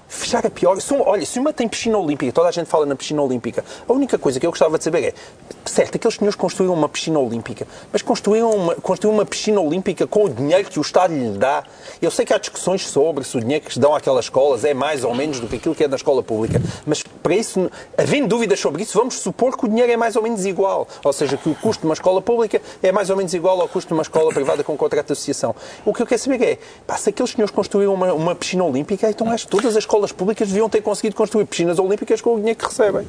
Fechar 0.10 0.44
a 0.44 0.50
pior. 0.50 0.76
Olha, 1.06 1.24
se 1.24 1.38
uma 1.38 1.54
tem 1.54 1.68
piscina 1.68 1.96
olímpica, 1.96 2.34
toda 2.34 2.50
a 2.50 2.52
gente 2.52 2.66
fala 2.66 2.84
na 2.84 2.96
piscina 2.96 3.22
olímpica, 3.22 3.64
a 3.88 3.94
única 3.94 4.18
coisa 4.18 4.40
que 4.40 4.46
eu 4.46 4.50
gostava 4.50 4.76
de 4.80 4.84
saber 4.84 5.04
é: 5.04 5.14
certo, 5.64 5.98
aqueles 5.98 6.16
senhores 6.16 6.36
construíram 6.36 6.74
uma 6.74 6.90
piscina 6.90 7.20
olímpica, 7.20 7.68
mas 7.94 8.02
construíram 8.02 8.50
uma, 8.50 8.74
construíram 8.76 9.20
uma 9.20 9.26
piscina 9.26 9.62
olímpica 9.62 10.08
com 10.08 10.26
o 10.26 10.30
dinheiro 10.30 10.68
que 10.68 10.80
o 10.80 10.82
Estado 10.82 11.14
lhe 11.14 11.38
dá. 11.38 11.64
Eu 12.02 12.10
sei 12.10 12.26
que 12.26 12.34
há 12.34 12.40
discussões 12.40 12.88
sobre 12.88 13.24
se 13.24 13.38
o 13.38 13.40
dinheiro 13.40 13.64
que 13.64 13.74
se 13.74 13.80
dão 13.80 13.94
àquelas 13.94 14.26
escolas 14.26 14.66
é 14.66 14.74
mais 14.74 15.04
ou 15.04 15.14
menos 15.14 15.40
do 15.40 15.48
que 15.48 15.58
aquilo 15.58 15.76
que 15.76 15.84
é 15.84 15.88
da 15.88 15.96
escola 15.96 16.24
pública, 16.24 16.60
mas 16.88 17.04
para 17.04 17.36
isso, 17.36 17.70
havendo 17.96 18.28
dúvidas 18.28 18.60
sobre 18.60 18.82
isso, 18.82 18.98
vamos 18.98 19.20
supor 19.20 19.56
que 19.56 19.66
o 19.66 19.68
dinheiro 19.68 19.92
é 19.92 19.98
mais 19.98 20.16
ou 20.16 20.24
menos 20.24 20.44
igual. 20.44 20.88
Ou 21.04 21.14
seja, 21.14 21.38
que 21.38 21.50
o 21.50 21.54
custo 21.54 21.82
de 21.82 21.88
uma 21.88 21.94
escola 21.94 22.20
pública 22.20 22.60
é 22.82 22.92
mais 22.92 23.12
ou 23.12 23.16
menos 23.16 23.32
igual 23.36 23.62
ao 23.62 23.68
custo 23.68 23.90
de 23.90 23.94
uma 23.94 24.02
escola 24.02 24.34
privada 24.34 24.64
com 24.64 24.76
contrato 24.76 25.08
de 25.08 25.14
associação. 25.14 25.56
O 25.86 25.94
que 25.94 26.02
eu 26.02 26.08
quero 26.08 26.20
saber 26.20 26.42
é: 26.42 26.58
pá, 26.88 26.98
se 26.98 27.10
aqueles 27.10 27.32
senhores 27.32 27.54
construíram 27.54 27.94
uma, 27.94 28.12
uma 28.14 28.34
piscina 28.34 28.64
olímpica, 28.64 29.08
então 29.08 29.30
acho 29.30 29.46
que 29.46 29.52
todas 29.52 29.76
as 29.76 29.84
escolas 29.84 29.99
públicas 30.12 30.48
deviam 30.48 30.70
ter 30.70 30.82
conseguido 30.82 31.16
construir 31.16 31.46
piscinas 31.46 31.78
olímpicas 31.80 32.22
com 32.22 32.34
o 32.36 32.38
dinheiro 32.38 32.58
que 32.58 32.66
recebem. 32.66 33.08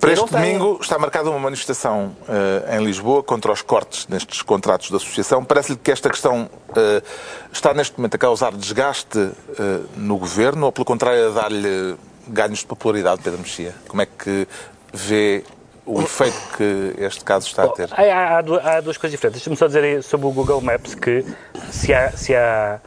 Para 0.00 0.12
este 0.12 0.30
domingo 0.30 0.78
está 0.80 0.98
marcada 0.98 1.30
uma 1.30 1.38
manifestação 1.38 2.14
eh, 2.28 2.76
em 2.76 2.84
Lisboa 2.84 3.22
contra 3.22 3.50
os 3.50 3.62
cortes 3.62 4.06
nestes 4.08 4.42
contratos 4.42 4.88
de 4.90 4.96
associação. 4.96 5.42
Parece-lhe 5.44 5.78
que 5.78 5.90
esta 5.90 6.10
questão 6.10 6.48
eh, 6.76 7.02
está 7.50 7.72
neste 7.72 7.96
momento 7.98 8.14
a 8.14 8.18
causar 8.18 8.52
desgaste 8.52 9.18
eh, 9.18 9.80
no 9.96 10.18
governo 10.18 10.66
ou, 10.66 10.72
pelo 10.72 10.84
contrário, 10.84 11.28
a 11.28 11.30
dar-lhe 11.30 11.96
ganhos 12.28 12.58
de 12.60 12.66
popularidade, 12.66 13.22
Pedro 13.22 13.38
Mexia? 13.40 13.74
Como 13.88 14.02
é 14.02 14.06
que 14.06 14.46
vê 14.92 15.42
o 15.86 16.00
efeito 16.02 16.36
que 16.56 16.94
este 16.98 17.24
caso 17.24 17.46
está 17.46 17.64
a 17.64 17.68
ter? 17.68 17.88
Há, 17.92 18.02
há- 18.02 18.36
há 18.36 18.76
há 18.76 18.80
duas 18.80 18.98
coisas 18.98 19.12
diferentes. 19.16 19.40
Deixa-me 19.40 19.56
só 19.56 19.66
dizer 19.66 20.02
sobre 20.02 20.26
o 20.26 20.30
Google 20.30 20.60
Maps 20.60 20.94
que 20.94 21.24
se 21.72 21.94
há, 21.94 22.12
se 22.12 22.34
há 22.34 22.80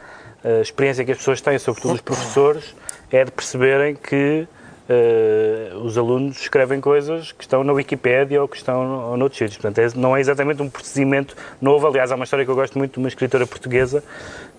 a 0.44 0.62
experiência 0.62 1.04
que 1.04 1.12
as 1.12 1.18
pessoas 1.18 1.42
têm, 1.42 1.58
sobretudo 1.58 1.96
os 1.96 2.02
professores, 2.02 2.76
é 3.12 3.24
de 3.26 3.32
perceberem 3.32 3.96
que 3.96 4.48
eh, 4.88 5.72
os 5.84 5.98
alunos 5.98 6.42
escrevem 6.42 6.82
coisas 6.82 7.32
que 7.32 7.44
estão 7.44 7.64
na 7.64 7.72
Wikipédia 7.72 8.42
ou 8.42 8.48
que 8.48 8.58
estão 8.58 8.84
no, 8.84 9.18
noutros 9.18 9.38
sítios. 9.38 9.58
Portanto, 9.58 9.78
é- 9.80 10.00
não 10.00 10.18
é 10.18 10.20
exatamente 10.20 10.62
um 10.62 10.70
procedimento 10.70 11.36
novo. 11.62 11.86
Aliás, 11.88 12.12
há 12.12 12.16
uma 12.16 12.24
história 12.24 12.44
que 12.44 12.50
eu 12.50 12.56
gosto 12.56 12.78
muito 12.78 12.94
de 12.94 13.00
uma 13.00 13.08
escritora 13.08 13.46
portuguesa 13.46 14.04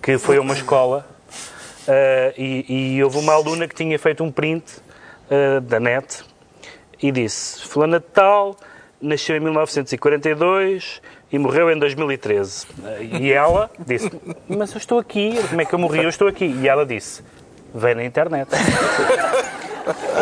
que 0.01 0.17
foi 0.17 0.37
a 0.37 0.41
uma 0.41 0.53
escola 0.53 1.05
eh, 1.87 2.33
e, 2.37 2.95
e 2.95 3.03
houve 3.03 3.17
uma 3.17 3.33
aluna 3.33 3.67
que 3.67 3.75
tinha 3.75 3.99
feito 3.99 4.23
um 4.23 4.31
print 4.31 4.63
eh, 5.29 5.59
da 5.59 5.79
net 5.79 6.23
e 7.01 7.11
disse: 7.11 7.61
Fulana 7.67 7.99
de 7.99 8.05
Tal 8.05 8.55
nasceu 9.01 9.35
em 9.35 9.39
1942 9.39 11.01
e 11.31 11.39
morreu 11.39 11.69
em 11.71 11.77
2013. 11.77 12.67
E 13.19 13.31
ela 13.33 13.69
disse: 13.85 14.09
Mas 14.47 14.71
eu 14.71 14.77
estou 14.77 14.97
aqui, 14.99 15.33
como 15.49 15.61
é 15.61 15.65
que 15.65 15.73
eu 15.73 15.79
morri? 15.79 16.03
Eu 16.03 16.09
estou 16.09 16.27
aqui. 16.27 16.45
E 16.45 16.67
ela 16.67 16.85
disse: 16.85 17.23
Vem 17.73 17.95
na 17.95 18.03
internet. 18.03 18.49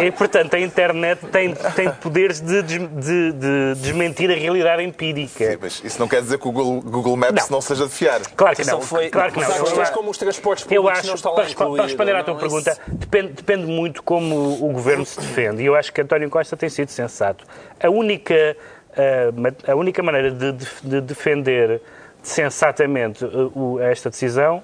E, 0.01 0.09
portanto, 0.11 0.53
a 0.55 0.59
internet 0.59 1.25
tem, 1.27 1.53
tem 1.75 1.91
poderes 1.91 2.39
de, 2.39 2.61
de- 2.63 2.87
de 3.33 3.73
desmentir 3.75 4.31
a 4.31 4.33
realidade 4.35 4.81
empírica. 4.83 5.51
Sim, 5.51 5.57
mas 5.61 5.81
isso 5.83 5.99
não 5.99 6.07
quer 6.07 6.21
dizer 6.21 6.37
que 6.39 6.47
o 6.47 6.51
Google, 6.51 6.81
Google 6.81 7.17
Maps 7.17 7.49
não. 7.49 7.59
seja 7.59 7.85
de 7.85 7.91
fiar. 7.91 8.21
Claro 8.37 8.55
que 8.55 8.65
não. 8.65 8.73
não 8.75 8.81
foi- 8.81 9.09
claro 9.09 9.33
que 9.33 9.39
não. 9.39 9.47
Eu 9.49 9.63
questões 9.63 9.79
acho- 9.81 9.91
como 9.91 10.09
os 10.09 10.17
transportes 10.17 10.63
Eu 10.71 10.81
públicos 10.83 10.99
acho, 10.99 11.07
não 11.09 11.15
estão 11.15 11.31
lá 11.33 11.43
para, 11.43 11.55
para 11.75 11.83
responder 11.83 12.15
à 12.15 12.23
tua 12.23 12.33
não? 12.35 12.39
pergunta, 12.39 12.71
Isso- 12.71 12.81
depende, 12.87 13.33
depende 13.33 13.65
muito 13.65 14.01
como 14.01 14.35
o 14.65 14.71
governo 14.71 15.05
se 15.05 15.19
defende. 15.19 15.61
E 15.61 15.65
eu 15.65 15.75
acho 15.75 15.91
que 15.91 15.99
António 16.01 16.29
Costa 16.29 16.55
tem 16.55 16.69
sido 16.69 16.89
sensato. 16.89 17.43
A 17.83 17.89
única, 17.89 18.55
ah, 18.95 19.31
ma- 19.35 19.53
a 19.73 19.75
única 19.75 20.01
maneira 20.01 20.31
de, 20.31 20.53
de- 20.53 20.67
de 20.83 21.01
defender 21.01 21.81
sensatamente 22.23 23.25
o- 23.25 23.77
esta 23.81 24.09
decisão, 24.09 24.63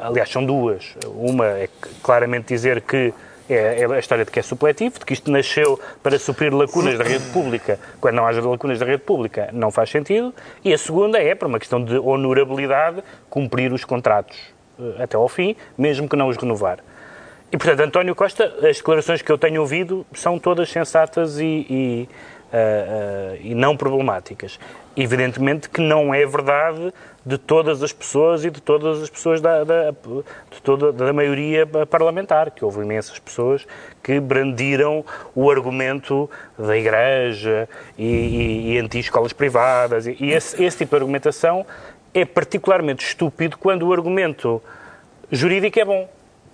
aliás, 0.00 0.28
são 0.28 0.44
duas. 0.44 0.94
Uma 1.06 1.46
é 1.46 1.68
claramente 2.02 2.48
dizer 2.48 2.80
que 2.80 3.12
é, 3.48 3.82
é 3.82 3.86
a 3.86 3.98
história 3.98 4.24
de 4.24 4.30
que 4.30 4.38
é 4.38 4.42
supletivo, 4.42 4.98
de 4.98 5.04
que 5.04 5.12
isto 5.12 5.30
nasceu 5.30 5.78
para 6.02 6.18
suprir 6.18 6.54
lacunas 6.54 6.96
da 6.96 7.04
rede 7.04 7.24
pública. 7.32 7.78
Quando 8.00 8.16
não 8.16 8.26
haja 8.26 8.40
lacunas 8.40 8.78
da 8.78 8.86
rede 8.86 9.02
pública, 9.02 9.50
não 9.52 9.70
faz 9.70 9.90
sentido. 9.90 10.34
E 10.64 10.72
a 10.72 10.78
segunda 10.78 11.18
é, 11.18 11.34
para 11.34 11.48
uma 11.48 11.58
questão 11.58 11.82
de 11.84 11.98
honorabilidade, 11.98 13.02
cumprir 13.28 13.72
os 13.72 13.84
contratos 13.84 14.38
eh, 14.78 15.02
até 15.02 15.16
ao 15.16 15.28
fim, 15.28 15.56
mesmo 15.76 16.08
que 16.08 16.16
não 16.16 16.28
os 16.28 16.36
renovar. 16.36 16.78
E, 17.50 17.58
portanto, 17.58 17.80
António 17.80 18.14
Costa, 18.14 18.44
as 18.66 18.78
declarações 18.78 19.20
que 19.20 19.30
eu 19.30 19.36
tenho 19.36 19.60
ouvido 19.60 20.06
são 20.14 20.38
todas 20.38 20.70
sensatas 20.70 21.38
e, 21.38 21.66
e, 21.68 22.08
ah, 22.50 22.56
ah, 22.56 23.36
e 23.40 23.54
não 23.54 23.76
problemáticas. 23.76 24.58
Evidentemente 24.96 25.68
que 25.68 25.80
não 25.80 26.14
é 26.14 26.24
verdade 26.24 26.92
de 27.24 27.38
todas 27.38 27.82
as 27.82 27.92
pessoas 27.92 28.44
e 28.44 28.50
de 28.50 28.60
todas 28.60 29.02
as 29.02 29.08
pessoas 29.08 29.40
da, 29.40 29.62
da, 29.62 29.90
de 29.90 30.62
toda, 30.62 30.92
da 30.92 31.12
maioria 31.12 31.66
parlamentar, 31.88 32.50
que 32.50 32.64
houve 32.64 32.80
imensas 32.80 33.18
pessoas 33.18 33.66
que 34.02 34.18
brandiram 34.18 35.04
o 35.34 35.50
argumento 35.50 36.28
da 36.58 36.76
Igreja 36.76 37.68
e, 37.96 38.04
e, 38.04 38.72
e 38.72 38.78
anti-escolas 38.78 39.32
privadas. 39.32 40.06
E, 40.06 40.16
e 40.18 40.32
esse, 40.32 40.62
esse 40.62 40.78
tipo 40.78 40.96
de 40.96 41.02
argumentação 41.02 41.64
é 42.12 42.24
particularmente 42.24 43.04
estúpido 43.04 43.56
quando 43.56 43.86
o 43.86 43.92
argumento 43.92 44.62
jurídico 45.30 45.78
é 45.78 45.84
bom. 45.84 46.08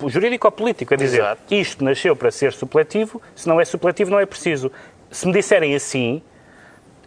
Jurídico 0.06 0.46
ou 0.46 0.52
político, 0.52 0.94
a 0.94 0.96
dizer, 0.96 1.18
Exato. 1.18 1.42
isto 1.52 1.82
nasceu 1.82 2.14
para 2.14 2.30
ser 2.30 2.52
supletivo, 2.52 3.20
se 3.34 3.48
não 3.48 3.60
é 3.60 3.64
supletivo 3.64 4.12
não 4.12 4.20
é 4.20 4.26
preciso. 4.26 4.70
Se 5.10 5.26
me 5.26 5.32
disserem 5.32 5.74
assim, 5.74 6.22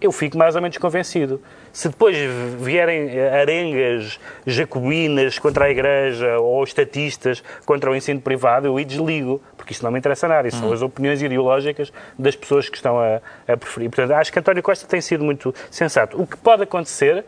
eu 0.01 0.11
fico 0.11 0.37
mais 0.37 0.55
ou 0.55 0.61
menos 0.61 0.77
convencido. 0.77 1.41
Se 1.73 1.87
depois 1.87 2.17
vierem 2.59 3.19
arengas 3.19 4.19
jacobinas 4.45 5.39
contra 5.39 5.65
a 5.65 5.69
Igreja 5.69 6.37
ou 6.39 6.63
estatistas 6.63 7.41
contra 7.65 7.89
o 7.89 7.95
ensino 7.95 8.19
privado, 8.19 8.67
eu 8.67 8.75
aí 8.75 8.83
desligo, 8.83 9.41
porque 9.55 9.71
isso 9.71 9.83
não 9.83 9.91
me 9.91 9.97
interessa 9.97 10.27
nada. 10.27 10.47
Isso 10.47 10.57
são 10.57 10.73
as 10.73 10.81
opiniões 10.81 11.21
ideológicas 11.21 11.91
das 12.19 12.35
pessoas 12.35 12.67
que 12.67 12.75
estão 12.75 12.99
a, 12.99 13.21
a 13.47 13.55
preferir. 13.55 13.89
Portanto, 13.89 14.11
acho 14.17 14.33
que 14.33 14.39
António 14.39 14.61
Costa 14.61 14.85
tem 14.85 14.99
sido 14.99 15.23
muito 15.23 15.53
sensato. 15.69 16.21
O 16.21 16.27
que 16.27 16.35
pode 16.35 16.63
acontecer, 16.63 17.23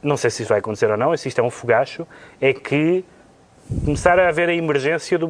não 0.00 0.16
sei 0.16 0.30
se 0.30 0.42
isso 0.42 0.48
vai 0.48 0.60
acontecer 0.60 0.88
ou 0.90 0.96
não, 0.96 1.16
se 1.16 1.28
isto 1.28 1.40
é 1.40 1.44
um 1.44 1.50
fogacho, 1.50 2.06
é 2.40 2.52
que 2.52 3.04
começar 3.84 4.18
a 4.18 4.28
haver 4.28 4.48
a 4.48 4.54
emergência 4.54 5.18
de, 5.18 5.26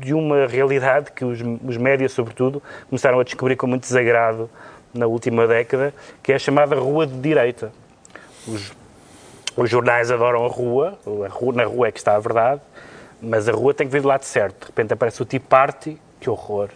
de 0.00 0.14
uma 0.14 0.46
realidade 0.46 1.12
que 1.12 1.24
os, 1.24 1.40
os 1.64 1.76
médias, 1.76 2.12
sobretudo, 2.12 2.62
começaram 2.88 3.20
a 3.20 3.24
descobrir 3.24 3.56
com 3.56 3.66
muito 3.66 3.82
desagrado 3.82 4.50
na 4.94 5.06
última 5.06 5.46
década, 5.46 5.92
que 6.22 6.32
é 6.32 6.36
a 6.36 6.38
chamada 6.38 6.76
rua 6.76 7.06
de 7.06 7.18
direita. 7.18 7.72
Os, 8.46 8.72
os 9.56 9.68
jornais 9.68 10.10
adoram 10.10 10.44
a 10.44 10.48
rua, 10.48 10.98
a 11.06 11.28
rua, 11.28 11.52
na 11.52 11.64
rua 11.64 11.88
é 11.88 11.92
que 11.92 11.98
está 11.98 12.14
a 12.14 12.18
verdade, 12.20 12.60
mas 13.20 13.48
a 13.48 13.52
rua 13.52 13.74
tem 13.74 13.86
que 13.86 13.92
vir 13.92 14.02
do 14.02 14.08
lado 14.08 14.22
certo. 14.24 14.60
De 14.60 14.66
repente 14.66 14.92
aparece 14.92 15.20
o 15.22 15.24
Tea 15.24 15.40
Party, 15.40 15.98
que 16.20 16.30
horror. 16.30 16.68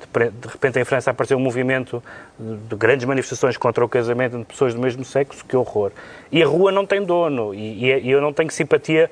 De 0.00 0.48
repente 0.48 0.78
em 0.78 0.84
França 0.84 1.10
apareceu 1.10 1.36
um 1.36 1.40
movimento 1.40 2.02
de 2.38 2.56
de 2.70 2.76
grandes 2.76 3.04
manifestações 3.06 3.56
contra 3.56 3.84
o 3.84 3.88
casamento 3.88 4.36
entre 4.36 4.52
pessoas 4.52 4.74
do 4.74 4.80
mesmo 4.80 5.04
sexo, 5.04 5.44
que 5.44 5.54
horror. 5.54 5.92
E 6.32 6.42
a 6.42 6.46
rua 6.46 6.72
não 6.72 6.86
tem 6.86 7.04
dono, 7.04 7.54
e, 7.54 7.84
e 7.84 7.92
é- 7.92 8.00
e 8.00 8.10
eu 8.10 8.20
não 8.20 8.32
tenho 8.32 8.50
simpatia 8.50 9.10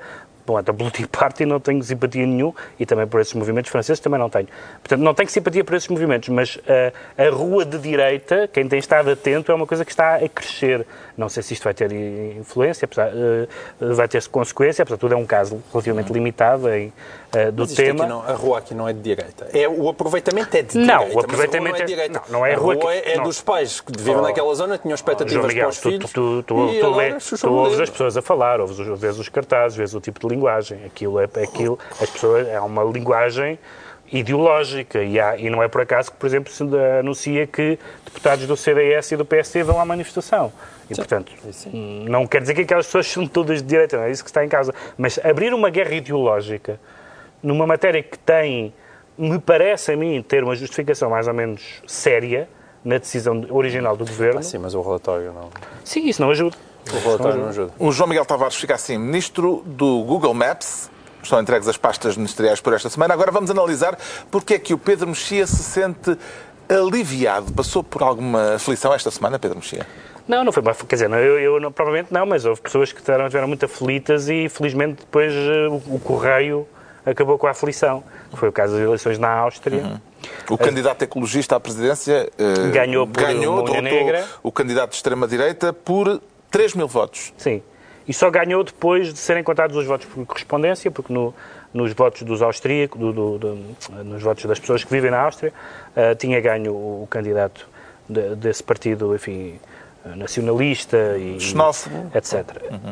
Bom, 0.48 0.56
a 0.56 0.62
Political 0.62 1.08
Party 1.10 1.44
não 1.44 1.60
tenho 1.60 1.82
simpatia 1.82 2.26
nenhum 2.26 2.54
e 2.80 2.86
também 2.86 3.06
por 3.06 3.20
esses 3.20 3.34
movimentos 3.34 3.70
franceses 3.70 4.00
também 4.00 4.18
não 4.18 4.30
tenho. 4.30 4.48
Portanto, 4.80 5.00
não 5.00 5.12
tenho 5.12 5.28
simpatia 5.28 5.62
por 5.62 5.74
esses 5.74 5.88
movimentos, 5.90 6.30
mas 6.30 6.58
eh, 6.66 6.90
a 7.18 7.28
rua 7.28 7.66
de 7.66 7.78
direita, 7.78 8.48
quem 8.50 8.66
tem 8.66 8.78
estado 8.78 9.10
atento, 9.10 9.52
é 9.52 9.54
uma 9.54 9.66
coisa 9.66 9.84
que 9.84 9.90
está 9.90 10.14
a 10.14 10.26
crescer. 10.26 10.86
Não 11.18 11.28
sei 11.28 11.42
se 11.42 11.52
isto 11.52 11.64
vai 11.64 11.74
ter 11.74 11.92
influência, 11.92 12.86
apesar, 12.86 13.08
eh, 13.08 13.46
vai 13.78 14.08
ter 14.08 14.26
consequência, 14.28 14.82
apesar 14.82 14.96
de 14.96 15.00
tudo 15.00 15.12
é 15.12 15.16
um 15.18 15.26
caso 15.26 15.62
relativamente 15.70 16.10
limitado 16.10 16.66
em, 16.70 16.94
eh, 17.34 17.50
do 17.50 17.66
tema. 17.66 18.06
não- 18.06 18.22
a 18.22 18.32
rua 18.32 18.58
aqui 18.58 18.74
não 18.74 18.88
é 18.88 18.92
de 18.92 19.00
direita. 19.00 19.48
É, 19.52 19.68
o 19.68 19.88
aproveitamento 19.88 20.56
é 20.56 20.62
de 20.62 20.78
Não, 20.78 20.84
direita. 20.84 21.00
o 21.04 21.08
a 21.08 21.12
rua 21.12 21.22
aproveitamento 21.24 21.70
não 21.70 21.76
é 21.76 21.78
é- 21.80 21.84
de 21.84 21.92
direita. 21.94 22.22
não, 22.28 22.38
não 22.38 22.46
é 22.46 22.52
a 22.52 22.56
a 22.56 22.58
rua 22.58 22.74
rua 22.74 22.92
que- 22.92 23.08
é 23.10 23.16
não. 23.16 23.24
dos 23.24 23.40
pais 23.40 23.80
que 23.80 23.92
viviam 23.96 24.18
Oh, 24.18 24.22
naquela 24.22 24.54
zona, 24.54 24.78
tinham 24.78 24.92
Oh, 24.92 24.94
expectativas 24.94 25.34
João 25.34 25.48
Miguel, 25.48 25.62
para 25.64 25.70
os 25.70 25.78
tu, 25.78 25.90
filhos. 25.90 26.12
tu, 26.12 26.42
tu, 26.42 26.54
tu, 26.54 26.86
agora 26.86 26.96
lê- 27.14 27.14
tu 27.18 27.48
o 27.48 27.52
ouves 27.54 27.80
as 27.80 27.90
pessoas 27.90 28.16
a 28.16 28.22
falar, 28.22 28.60
ouves, 28.60 28.78
os- 28.78 28.98
vês 29.00 29.18
os 29.18 29.28
cartazes, 29.28 29.76
vês 29.76 29.94
o 29.94 30.00
tipo 30.00 30.20
de 30.20 30.34
linguagem. 30.34 30.84
Aquilo 30.86 31.20
é 31.20 31.24
aquilo, 31.42 31.78
as 32.00 32.08
pessoas 32.10 32.48
é 32.48 32.60
uma 32.60 32.82
linguagem 32.84 33.58
ideológica 34.10 35.02
e, 35.02 35.20
há, 35.20 35.36
e 35.36 35.50
não 35.50 35.62
é 35.62 35.68
por 35.68 35.82
acaso 35.82 36.10
que, 36.10 36.16
por 36.16 36.26
exemplo, 36.26 36.50
se 36.52 36.62
anuncia 36.98 37.46
que 37.46 37.78
deputados 38.04 38.46
do 38.46 38.56
CDS 38.56 39.12
e 39.12 39.16
do 39.16 39.24
PSD 39.24 39.62
vão 39.62 39.78
à 39.80 39.84
manifestação. 39.84 40.50
E, 40.90 40.94
portanto, 40.94 41.30
não 42.08 42.26
quer 42.26 42.40
dizer 42.40 42.54
que 42.54 42.62
aquelas 42.62 42.86
pessoas 42.86 43.06
são 43.06 43.26
todas 43.26 43.60
de 43.62 43.68
direita, 43.68 43.98
não 43.98 44.04
é 44.04 44.10
isso 44.10 44.24
que 44.24 44.30
está 44.30 44.42
em 44.42 44.48
causa. 44.48 44.74
Mas 44.96 45.20
abrir 45.22 45.52
uma 45.52 45.68
guerra 45.68 45.92
ideológica 45.94 46.80
numa 47.42 47.66
matéria 47.66 48.02
que 48.02 48.18
tem, 48.18 48.72
me 49.16 49.38
parece 49.38 49.92
a 49.92 49.96
mim, 49.96 50.22
ter 50.26 50.42
uma 50.44 50.54
justificação 50.56 51.10
mais 51.10 51.26
ou 51.28 51.34
menos 51.34 51.62
séria 51.86 52.48
na 52.84 52.98
decisão 52.98 53.44
original 53.50 53.96
do 53.96 54.04
governo, 54.06 54.40
Ah, 54.40 54.42
sim, 54.42 54.58
mas 54.58 54.74
o 54.74 54.80
relatório 54.80 55.32
não. 55.32 55.50
sim, 55.84 56.08
isso 56.08 56.22
não 56.22 56.30
ajuda. 56.30 56.56
O 56.92 56.98
relatório 57.06 57.38
não 57.40 57.48
ajuda. 57.48 57.72
O 57.78 57.92
João 57.92 58.08
Miguel 58.08 58.24
Tavares 58.24 58.56
fica 58.56 58.74
assim, 58.74 58.96
ministro 58.96 59.62
do 59.66 60.02
Google 60.04 60.32
Maps. 60.32 60.90
Estão 61.22 61.40
entregues 61.40 61.68
as 61.68 61.76
pastas 61.76 62.16
ministeriais 62.16 62.60
por 62.60 62.72
esta 62.72 62.88
semana. 62.88 63.12
Agora 63.12 63.30
vamos 63.32 63.50
analisar 63.50 63.98
porque 64.30 64.54
é 64.54 64.58
que 64.58 64.72
o 64.72 64.78
Pedro 64.78 65.08
Mexia 65.08 65.46
se 65.46 65.62
sente 65.62 66.16
aliviado. 66.68 67.52
Passou 67.52 67.82
por 67.82 68.02
alguma 68.02 68.54
aflição 68.54 68.94
esta 68.94 69.10
semana, 69.10 69.38
Pedro 69.38 69.58
Mexia? 69.58 69.86
Não, 70.26 70.44
não 70.44 70.52
foi 70.52 70.62
uma. 70.62 70.74
Quer 70.74 70.94
dizer, 70.94 71.08
não, 71.08 71.18
eu, 71.18 71.38
eu 71.38 71.60
não- 71.60 71.72
provavelmente 71.72 72.12
não, 72.12 72.24
mas 72.24 72.44
houve 72.44 72.60
pessoas 72.60 72.92
que 72.92 73.00
estiveram, 73.00 73.24
estiveram 73.26 73.48
muito 73.48 73.64
aflitas 73.64 74.28
e 74.28 74.48
felizmente 74.48 75.00
depois 75.00 75.32
eh, 75.32 75.68
o, 75.68 75.96
o 75.96 76.00
correio 76.02 76.66
acabou 77.04 77.38
com 77.38 77.46
a 77.46 77.50
aflição. 77.50 78.02
Foi 78.34 78.48
o 78.48 78.52
caso 78.52 78.74
das 78.74 78.82
eleições 78.82 79.18
na 79.18 79.30
Áustria. 79.30 80.00
O 80.50 80.58
candidato 80.58 81.02
ecologista 81.02 81.56
à 81.56 81.60
presidência 81.60 82.28
eh, 82.38 82.70
Ganhou 82.72 83.06
por 83.06 83.22
ganhou, 83.22 83.64
negra. 83.80 84.24
o 84.42 84.50
candidato 84.52 84.90
de 84.90 84.96
extrema-direita 84.96 85.72
por 85.72 86.20
3 86.50 86.74
mil 86.74 86.88
votos. 86.88 87.32
Sim. 87.36 87.62
E 88.06 88.12
só 88.14 88.30
ganhou 88.30 88.64
depois 88.64 89.12
de 89.12 89.18
serem 89.18 89.42
contados 89.44 89.76
os 89.76 89.86
votos 89.86 90.06
por 90.06 90.24
correspondência, 90.26 90.90
porque 90.90 91.12
no- 91.12 91.34
nos 91.74 91.92
votos 91.92 92.22
dos 92.22 92.40
austríacos, 92.40 92.98
do- 92.98 93.12
do- 93.12 93.38
do- 93.38 94.04
nos 94.04 94.22
votos 94.22 94.44
das 94.46 94.58
pessoas 94.58 94.82
que 94.82 94.90
vivem 94.90 95.10
na 95.10 95.20
Áustria, 95.20 95.52
eh, 95.94 96.14
tinha 96.14 96.40
ganho 96.40 96.72
o, 96.74 97.06
candidato 97.10 97.68
de- 98.08 98.34
desse 98.36 98.62
partido, 98.62 99.14
enfim, 99.14 99.60
nacionalista 100.16 101.16
e 101.18 101.40
Xenófobo. 101.40 102.10
etc. 102.14 102.44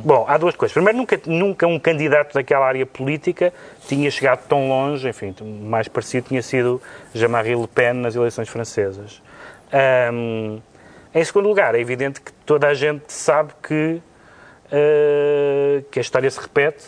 Bom, 0.04 0.24
há 0.28 0.36
duas 0.36 0.56
coisas. 0.56 0.72
Primeiro, 0.72 0.98
nunca, 0.98 1.20
nunca 1.26 1.66
um 1.66 1.78
candidato 1.78 2.34
daquela 2.34 2.66
área 2.66 2.86
política 2.86 3.52
tinha 3.86 4.10
chegado 4.10 4.46
tão 4.46 4.68
longe, 4.68 5.08
enfim, 5.08 5.34
mais 5.62 5.88
parecido 5.88 6.28
tinha 6.28 6.42
sido 6.42 6.80
Jean-Marie 7.14 7.54
Le 7.54 7.66
Pen 7.66 7.94
nas 7.94 8.14
eleições 8.14 8.48
francesas. 8.48 9.22
Ahm, 9.72 10.58
em 11.14 11.24
segundo 11.24 11.48
lugar, 11.48 11.74
é 11.74 11.80
evidente 11.80 12.20
que 12.20 12.32
toda 12.44 12.68
a 12.68 12.74
gente 12.74 13.12
sabe 13.12 13.52
que, 13.62 14.02
eh, 14.70 15.82
que 15.90 15.98
a 15.98 16.02
história 16.02 16.30
se 16.30 16.38
repete 16.38 16.84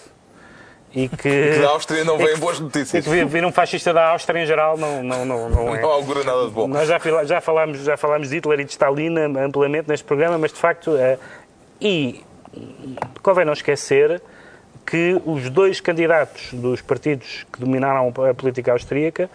e 0.95 1.09
que... 1.09 1.17
Que 1.17 1.59
da 1.61 1.71
Áustria 1.71 2.05
não 2.05 2.19
e 2.21 2.25
vêm 2.25 2.37
boas 2.39 2.59
e 2.59 2.63
notícias. 2.63 3.05
que 3.05 3.25
vir 3.25 3.45
um 3.45 3.53
fascista 3.53 3.93
da 3.93 4.09
Áustria 4.11 4.43
em 4.43 4.47
geral 4.47 4.77
não, 4.77 5.03
não, 5.03 5.25
não, 5.25 5.51
não 5.51 5.75
é. 5.75 5.81
Não 5.81 5.91
augura 5.91 6.25
nada 6.25 6.47
de 6.47 6.51
bom. 6.51 6.67
Nós 6.67 6.89
já, 6.89 6.99
já, 7.25 7.41
falámos, 7.41 7.81
já 7.85 7.97
falámos 7.97 8.31
de 8.31 8.37
Hitler 8.37 8.61
e 8.61 8.65
de 8.65 8.71
Stalin 8.71 9.15
amplamente 9.39 9.89
neste 9.89 10.05
programa, 10.05 10.39
mas 10.39 10.53
de 10.53 10.59
facto. 10.59 10.97
eh, 10.97 11.19
e 11.81 12.25
convém 13.23 13.45
não 13.45 13.53
esquecer 13.53 14.21
que 14.87 15.21
os 15.27 15.51
dois 15.51 15.81
candidatos 15.81 16.53
dos 16.55 16.81
partidos 16.81 17.47
que 17.53 17.61
dominaram 17.61 18.13
a 18.29 18.35
política 18.35 18.73
austríaca 18.73 19.29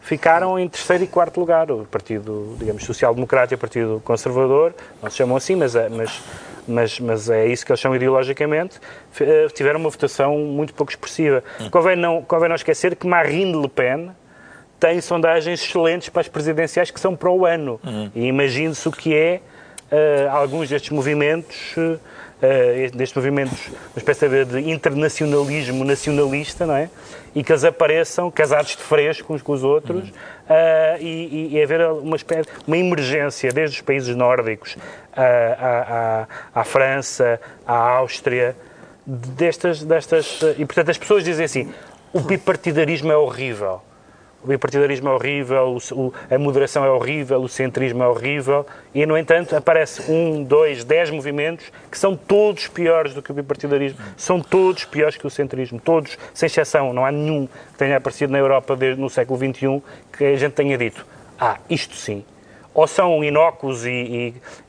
ficaram 0.00 0.58
em 0.58 0.68
terceiro 0.68 1.04
e 1.04 1.06
quarto 1.06 1.38
lugar. 1.40 1.70
O 1.70 1.84
Partido, 1.84 2.56
digamos, 2.58 2.84
Social-Democrata 2.84 3.54
e 3.54 3.56
o 3.56 3.58
Partido 3.58 4.02
Conservador, 4.04 4.74
não 5.02 5.10
se 5.10 5.16
chamam 5.18 5.36
assim, 5.36 5.56
mas, 5.56 5.74
é- 5.76 5.88
mas, 5.88 6.20
mas, 6.66 7.00
mas 7.00 7.30
é 7.30 7.46
isso 7.46 7.64
que 7.64 7.72
eles 7.72 7.80
chamam 7.80 7.96
ideologicamente, 7.96 8.78
eh, 9.20 9.46
tiveram 9.54 9.80
uma 9.80 9.90
votação 9.90 10.36
muito 10.38 10.72
pouco 10.74 10.90
expressiva. 10.92 11.42
Convém 11.70 11.96
não, 11.96 12.22
convém 12.22 12.48
não 12.48 12.56
esquecer 12.56 12.96
que 12.96 13.06
Marine 13.06 13.54
Le 13.60 13.68
Pen 13.68 14.10
tem 14.78 15.00
sondagens 15.00 15.62
excelentes 15.62 16.08
para 16.08 16.22
as 16.22 16.28
presidenciais 16.28 16.90
que 16.90 16.98
são 16.98 17.14
para 17.14 17.30
o 17.30 17.44
ano. 17.44 17.78
E 18.14 18.26
imagine-se 18.26 18.88
o 18.88 18.92
que 18.92 19.14
é 19.14 19.40
eh, 19.90 20.28
alguns 20.30 20.68
destes 20.70 20.90
movimentos, 20.90 21.74
eh, 22.40 22.90
destes 22.94 23.14
movimentos, 23.14 23.58
uma 23.68 23.98
espécie 23.98 24.26
de 24.46 24.70
internacionalismo 24.70 25.84
nacionalista, 25.84 26.64
não 26.64 26.74
é? 26.76 26.88
E 27.34 27.44
que 27.44 27.52
eles 27.52 27.64
apareçam 27.64 28.30
casados 28.30 28.76
de 28.76 28.82
fresco 28.82 29.32
uns 29.32 29.42
com 29.42 29.52
os 29.52 29.62
outros 29.62 30.12
eh, 30.48 30.96
e, 31.00 31.04
e, 31.06 31.56
e 31.56 31.62
haver 31.62 31.80
uma, 31.92 32.16
espécie, 32.16 32.48
uma 32.66 32.76
emergência 32.76 33.52
desde 33.52 33.76
os 33.76 33.82
países 33.82 34.16
nórdicos 34.16 34.76
à, 35.12 35.22
à, 35.22 36.26
à, 36.54 36.60
à 36.60 36.64
França, 36.64 37.40
à 37.66 37.74
Áustria, 37.74 38.56
destas, 39.06 39.82
destas. 39.84 40.40
E 40.58 40.64
portanto 40.64 40.90
as 40.90 40.98
pessoas 40.98 41.22
dizem 41.22 41.44
assim: 41.44 41.72
o 42.12 42.20
bipartidarismo 42.20 43.12
é 43.12 43.16
horrível. 43.16 43.80
O 44.42 44.46
bipartidarismo 44.46 45.10
é 45.10 45.12
horrível, 45.12 45.76
o- 45.92 46.14
a 46.30 46.38
moderação 46.38 46.82
é 46.82 46.90
horrível, 46.90 47.42
o 47.42 47.48
centrismo 47.48 48.02
é 48.02 48.08
horrível, 48.08 48.64
e, 48.94 49.04
no 49.04 49.18
entanto, 49.18 49.54
aparece 49.54 50.10
um, 50.10 50.42
dois, 50.42 50.82
dez 50.82 51.10
movimentos 51.10 51.70
que 51.90 51.98
são 51.98 52.16
todos 52.16 52.66
piores 52.66 53.12
do 53.12 53.20
que 53.20 53.30
o 53.30 53.34
bipartidarismo. 53.34 53.98
São 54.16 54.40
todos 54.40 54.86
piores 54.86 55.16
que 55.18 55.26
o 55.26 55.30
centrismo. 55.30 55.78
Todos, 55.78 56.16
sem 56.32 56.46
exceção. 56.46 56.92
Não 56.94 57.04
há 57.04 57.12
nenhum 57.12 57.46
que 57.46 57.76
tenha 57.78 57.98
aparecido 57.98 58.32
na 58.32 58.38
Europa 58.38 58.74
desde 58.74 58.98
no 59.00 59.10
século 59.10 59.38
XXI 59.38 59.82
que 60.16 60.24
a 60.24 60.36
gente 60.36 60.52
tenha 60.52 60.78
dito, 60.78 61.04
ah, 61.38 61.58
isto 61.68 61.94
sim. 61.94 62.24
Ou 62.72 62.86
são 62.86 63.22
inócuos 63.24 63.84
e, 63.84 63.90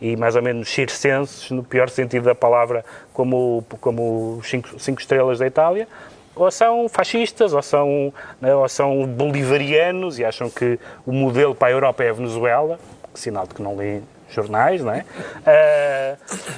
e- 0.01 0.11
e 0.13 0.17
mais 0.17 0.35
ou 0.35 0.41
menos 0.41 0.67
circenses, 0.69 1.49
no 1.51 1.63
pior 1.63 1.87
sentido 1.89 2.23
da 2.25 2.33
palavra, 2.35 2.83
como, 3.13 3.63
como 3.79 4.41
cinco, 4.43 4.77
cinco 4.79 4.99
estrelas 4.99 5.37
da 5.39 5.45
Itália, 5.47 5.87
ou 6.35 6.49
são 6.51 6.87
fascistas, 6.89 7.53
ou 7.53 7.61
são, 7.61 8.13
né, 8.39 8.53
ou 8.55 8.67
são 8.69 9.05
bolivarianos 9.05 10.19
e 10.19 10.25
acham 10.25 10.49
que 10.49 10.79
o 11.05 11.11
modelo 11.11 11.53
para 11.55 11.67
a 11.69 11.71
Europa 11.71 12.03
é 12.03 12.09
a 12.09 12.13
Venezuela, 12.13 12.79
sinal 13.13 13.45
de 13.47 13.55
que 13.55 13.61
não 13.61 13.75
lêem 13.75 14.01
jornais, 14.29 14.81
não 14.81 14.93
é? 14.93 15.03
Ah, 15.45 16.15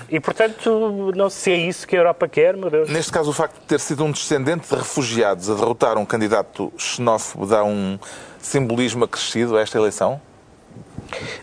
e, 0.07 0.19
portanto, 0.19 1.11
não 1.15 1.27
sei 1.29 1.55
se 1.55 1.61
é 1.63 1.67
isso 1.67 1.87
que 1.87 1.95
a 1.95 1.99
Europa 1.99 2.27
quer, 2.27 2.55
meu 2.55 2.69
Deus. 2.69 2.87
Neste 2.89 3.11
caso, 3.11 3.31
o 3.31 3.33
facto 3.33 3.55
de 3.59 3.65
ter 3.65 3.79
sido 3.79 4.03
um 4.03 4.11
descendente 4.11 4.69
de 4.69 4.75
refugiados 4.75 5.49
a 5.49 5.55
derrotar 5.55 5.97
um 5.97 6.05
candidato 6.05 6.71
xenófobo 6.77 7.47
dá 7.47 7.63
um 7.63 7.97
simbolismo 8.39 9.05
acrescido 9.05 9.57
a 9.57 9.61
esta 9.61 9.77
eleição? 9.79 10.21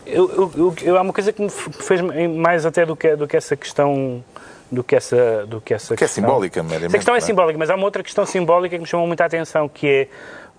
Eu, 0.05 0.51
eu, 0.55 0.75
eu- 0.81 0.97
há 0.97 1.01
uma 1.01 1.13
coisa 1.13 1.31
que 1.33 1.41
me 1.41 1.49
fez 1.49 1.99
mais 2.35 2.65
até 2.65 2.85
do 2.85 2.95
que, 2.95 3.15
do 3.15 3.27
que 3.27 3.35
essa 3.35 3.55
questão. 3.55 4.23
Do 4.71 4.83
que 4.85 4.95
essa, 4.95 5.45
do 5.45 5.59
que 5.59 5.73
essa 5.73 5.95
Que 5.97 6.05
é 6.05 6.07
questão. 6.07 6.23
simbólica, 6.23 6.63
meramente, 6.63 6.85
Essa 6.87 6.97
questão 6.97 7.13
é 7.15 7.17
é? 7.17 7.21
simbólica, 7.21 7.59
mas 7.59 7.69
há 7.69 7.75
uma 7.75 7.83
outra 7.83 8.01
questão 8.01 8.25
simbólica 8.25 8.75
que 8.77 8.81
me 8.81 8.87
chamou 8.87 9.05
muita 9.05 9.25
atenção, 9.25 9.67
que 9.67 9.85
é 9.87 10.07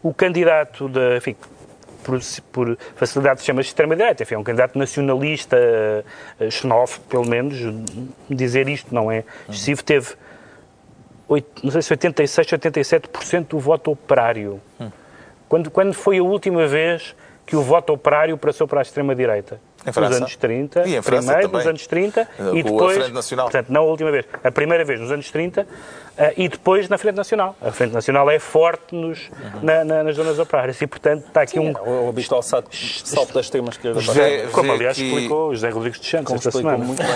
o 0.02 0.12
candidato 0.12 0.86
de. 0.88 1.16
Enfim, 1.16 1.34
por, 2.04 2.18
por 2.52 2.78
facilidade 2.96 3.40
se 3.40 3.46
chama 3.46 3.62
de 3.62 3.68
extrema-direita, 3.68 4.22
enfim, 4.24 4.34
é 4.34 4.38
um 4.38 4.42
candidato 4.44 4.76
nacionalista, 4.78 5.56
eh, 5.56 6.50
xenófobo, 6.50 7.06
pelo 7.08 7.24
menos, 7.26 7.56
dizer 8.28 8.68
isto 8.68 8.92
não 8.94 9.10
é 9.10 9.24
excessivo, 9.48 9.82
teve, 9.82 10.08
oito- 11.28 11.64
não 11.64 11.70
sei 11.70 11.80
se 11.80 11.92
86, 11.92 12.46
87% 12.48 13.46
do 13.48 13.58
voto 13.58 13.90
operário. 13.92 14.60
Quando, 15.48 15.70
quando 15.70 15.94
foi 15.94 16.18
a 16.18 16.22
última 16.22 16.66
vez 16.66 17.14
que 17.46 17.56
o 17.56 17.62
voto 17.62 17.92
operário 17.92 18.36
passou 18.36 18.66
para 18.68 18.80
a 18.80 18.82
extrema-direita? 18.82 19.60
Nos 19.84 20.16
anos 20.16 20.36
30. 20.36 20.88
E 20.88 21.00
primeiro, 21.02 21.42
também. 21.42 21.48
nos 21.58 21.66
anos 21.66 21.86
30, 21.86 22.20
Eh, 22.20 22.26
com 22.38 22.56
e 22.56 22.62
depois... 22.62 23.10
Portanto, 23.34 23.68
não 23.70 23.82
a 23.82 23.84
última 23.84 24.10
vez. 24.10 24.24
A 24.44 24.50
primeira 24.50 24.84
vez 24.84 25.00
nos 25.00 25.10
anos 25.10 25.30
30 25.30 25.60
eh, 25.62 25.66
e 26.36 26.48
depois 26.48 26.88
na 26.88 26.98
Frente 26.98 27.16
Nacional. 27.16 27.56
A 27.60 27.70
Frente 27.72 27.92
Nacional 27.92 28.30
é 28.30 28.38
forte 28.38 28.94
nos, 28.94 29.30
na- 29.62 29.84
na- 29.84 30.02
nas 30.04 30.14
zonas 30.16 30.38
operárias 30.38 30.80
e, 30.80 30.86
portanto, 30.86 31.24
está 31.26 31.42
aqui 31.42 31.58
um... 31.58 31.72
O 31.72 32.08
habitual 32.08 32.42
salto, 32.42 32.68
salto 32.74 33.32
da 33.34 33.40
extrema-esquerda. 33.40 34.00
Vê- 34.12 34.46
Como, 34.52 34.68
vê 34.68 34.74
aliás, 34.74 34.96
aqui- 34.96 35.08
explicou 35.08 35.48
o 35.48 35.54
José 35.54 35.68
Rodrigues 35.70 36.00
de 36.00 36.06
Santos 36.06 36.26
Como 36.26 36.36
esta 36.38 36.50
semana. 36.50 36.84
muito 36.84 37.02
bem. 37.02 37.12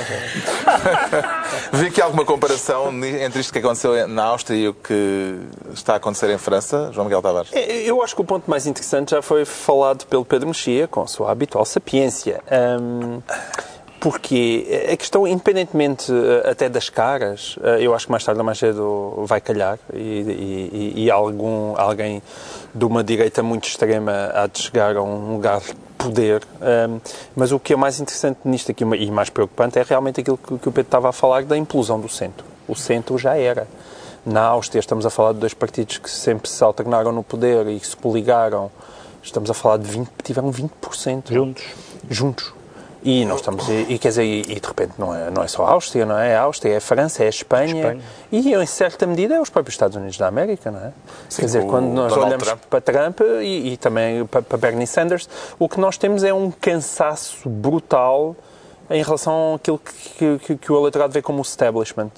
Vê 1.73 1.87
aqui 1.89 2.01
alguma 2.01 2.25
comparação 2.25 2.89
entre 3.05 3.41
isto 3.41 3.53
que 3.53 3.59
aconteceu 3.59 4.07
na 4.09 4.25
Áustria 4.25 4.57
e 4.57 4.69
o 4.69 4.75
que 4.75 5.39
está 5.73 5.95
a 5.95 5.97
acontecer 5.97 6.31
em 6.31 6.39
França, 6.39 6.91
João 6.93 7.05
Miguel 7.07 7.23
Tavares? 7.23 7.51
É, 7.53 7.83
Eu 7.83 8.03
acho 8.03 8.15
que 8.15 8.21
o 8.21 8.25
ponto 8.25 8.49
mais 8.51 8.67
interessante 8.67 9.11
já 9.11 9.23
foi 9.23 9.45
falado 9.45 10.07
pelo 10.07 10.25
Pedro 10.25 10.49
Mexia, 10.49 10.87
com 10.89 11.03
a 11.03 11.07
sua 11.07 11.31
habitual 11.31 11.65
sapiência. 11.65 12.41
Hum, 12.81 13.21
Porquê? 14.11 14.89
A 14.93 14.97
questão, 14.97 15.27
independentemente 15.27 16.13
eh, 16.13 16.49
até 16.51 16.69
das 16.69 16.89
caras, 16.89 17.57
eh, 17.61 17.79
eu 17.81 17.93
acho 17.93 18.07
que 18.07 18.13
mais 18.13 18.23
tarde 18.25 18.39
ou 18.39 18.45
mais 18.47 18.57
cedo 18.57 19.25
vai 19.27 19.41
calhar 19.41 19.81
e, 19.93 19.99
e- 19.99 20.93
e 21.05 21.11
algum, 21.11 21.75
alguém 21.77 22.23
de 22.73 22.85
uma 22.85 23.03
direita 23.03 23.43
muito 23.43 23.67
extrema 23.67 24.31
há 24.33 24.47
de 24.47 24.61
chegar 24.61 24.97
a 24.97 25.03
um 25.03 25.33
lugar 25.33 25.59
de 25.61 25.75
poder. 25.99 26.43
Ahm, 26.61 27.01
mas 27.35 27.51
o 27.51 27.59
que 27.59 27.73
é 27.73 27.77
mais 27.77 27.99
interessante 27.99 28.39
nisto 28.45 28.71
aqui 28.71 28.85
e 28.85 29.11
mais 29.11 29.29
preocupante 29.29 29.77
é 29.77 29.83
realmente 29.83 30.21
aquilo 30.21 30.39
que, 30.39 30.57
que 30.57 30.69
o 30.69 30.73
Pedro 30.73 30.83
estava 30.89 31.09
a 31.09 31.13
falar 31.13 31.43
da 31.43 31.57
implosão 31.57 31.99
do 31.99 32.09
centro. 32.09 32.47
O 32.69 32.77
centro 32.77 33.19
já 33.19 33.37
era. 33.37 33.67
Na 34.25 34.43
Áustria 34.43 34.79
estamos 34.79 35.05
a 35.05 35.11
falar 35.11 35.33
de 35.33 35.41
dois 35.41 35.53
partidos 35.55 35.99
que 35.99 36.09
sempre 36.09 36.49
se 36.49 36.63
alternaram 36.63 37.11
no 37.11 37.25
poder 37.25 37.67
e 37.67 37.81
que 37.81 37.87
se 37.89 37.97
coligaram. 37.97 38.71
Estamos 39.21 39.51
a 39.51 39.55
falar 39.55 39.79
de 39.79 39.89
20, 39.91 40.09
tiveram 40.23 40.53
20% 40.53 41.33
Juntos. 41.33 41.65
juntos. 42.09 42.56
E 43.09 43.25
nós 43.25 43.39
estamos, 43.39 43.69
e, 43.69 43.87
e 43.89 43.99
quer 44.01 44.09
dizer, 44.09 44.25
e, 44.25 44.41
e 44.41 44.61
de 44.61 44.67
repente 44.67 44.95
não 44.99 45.15
é, 45.15 45.31
não 45.31 45.41
é 45.41 45.47
só 45.47 45.65
a 45.65 45.71
Áustria, 45.71 46.05
não 46.05 46.19
é? 46.19 46.35
A 46.35 46.43
Áustria, 46.43 46.73
é 46.73 46.77
a 46.79 46.81
França, 46.81 47.23
é 47.23 47.27
a 47.27 47.29
Espanha, 47.29 47.77
Espanha. 47.77 48.03
e 48.33 48.53
em 48.53 48.67
certa 48.67 49.07
medida 49.07 49.37
é 49.37 49.41
os 49.41 49.49
próprios 49.49 49.75
Estados 49.75 49.97
Unidos 49.97 50.19
da 50.19 50.27
América, 50.27 50.73
não 50.73 50.81
é? 50.81 50.93
quer 51.33 51.45
dizer, 51.45 51.65
quando 51.67 51.87
nós 51.87 52.13
Donald 52.13 52.27
olhamos 52.27 52.49
Trump. 52.49 52.63
para 52.69 52.81
Trump 52.81 53.21
e, 53.45 53.75
e 53.75 53.77
também 53.77 54.27
para, 54.27 54.43
para 54.43 54.59
Bernie 54.59 54.89
Sanders, 54.89 55.29
o 55.57 55.69
que 55.69 55.79
nós 55.79 55.97
temos 55.97 56.25
é 56.25 56.35
um 56.35 56.51
cansaço 56.51 57.49
brutal 57.49 58.35
em 58.91 59.01
relação 59.05 59.55
àquilo 59.55 59.79
que, 59.79 60.39
que, 60.39 60.57
que 60.57 60.73
o 60.73 60.77
eleitorado 60.77 61.13
vê 61.13 61.23
como 61.23 61.39
o 61.39 61.43
establishment. 61.43 62.11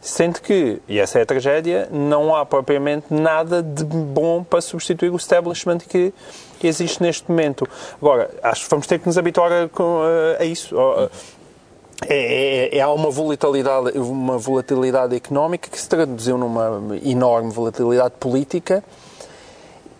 Sendo 0.00 0.40
que, 0.40 0.82
e 0.88 0.98
essa 0.98 1.20
é 1.20 1.22
a 1.22 1.26
tragédia, 1.26 1.88
não 1.92 2.34
há 2.34 2.44
propriamente 2.44 3.06
nada 3.10 3.62
de 3.62 3.84
bom 3.84 4.42
para 4.42 4.60
substituir 4.60 5.10
o 5.10 5.16
establishment 5.16 5.78
que 5.78 6.12
existe 6.66 7.02
neste 7.02 7.28
momento. 7.30 7.66
Agora, 8.00 8.30
acho 8.42 8.64
que 8.64 8.70
vamos 8.70 8.86
ter 8.86 8.98
que 8.98 9.06
nos 9.06 9.16
habituar 9.18 9.52
a, 9.52 9.68
com- 9.68 10.00
a 10.38 10.44
isso. 10.44 10.74
É, 12.08 12.68
é- 12.74 12.78
é- 12.78 12.80
há 12.80 12.90
uma 12.92 13.10
volatilidade, 13.10 13.98
uma 13.98 14.38
volatilidade 14.38 15.16
económica 15.16 15.68
que 15.68 15.80
se 15.80 15.88
traduziu 15.88 16.38
numa 16.38 16.80
enorme 17.04 17.50
volatilidade 17.50 18.14
política 18.20 18.84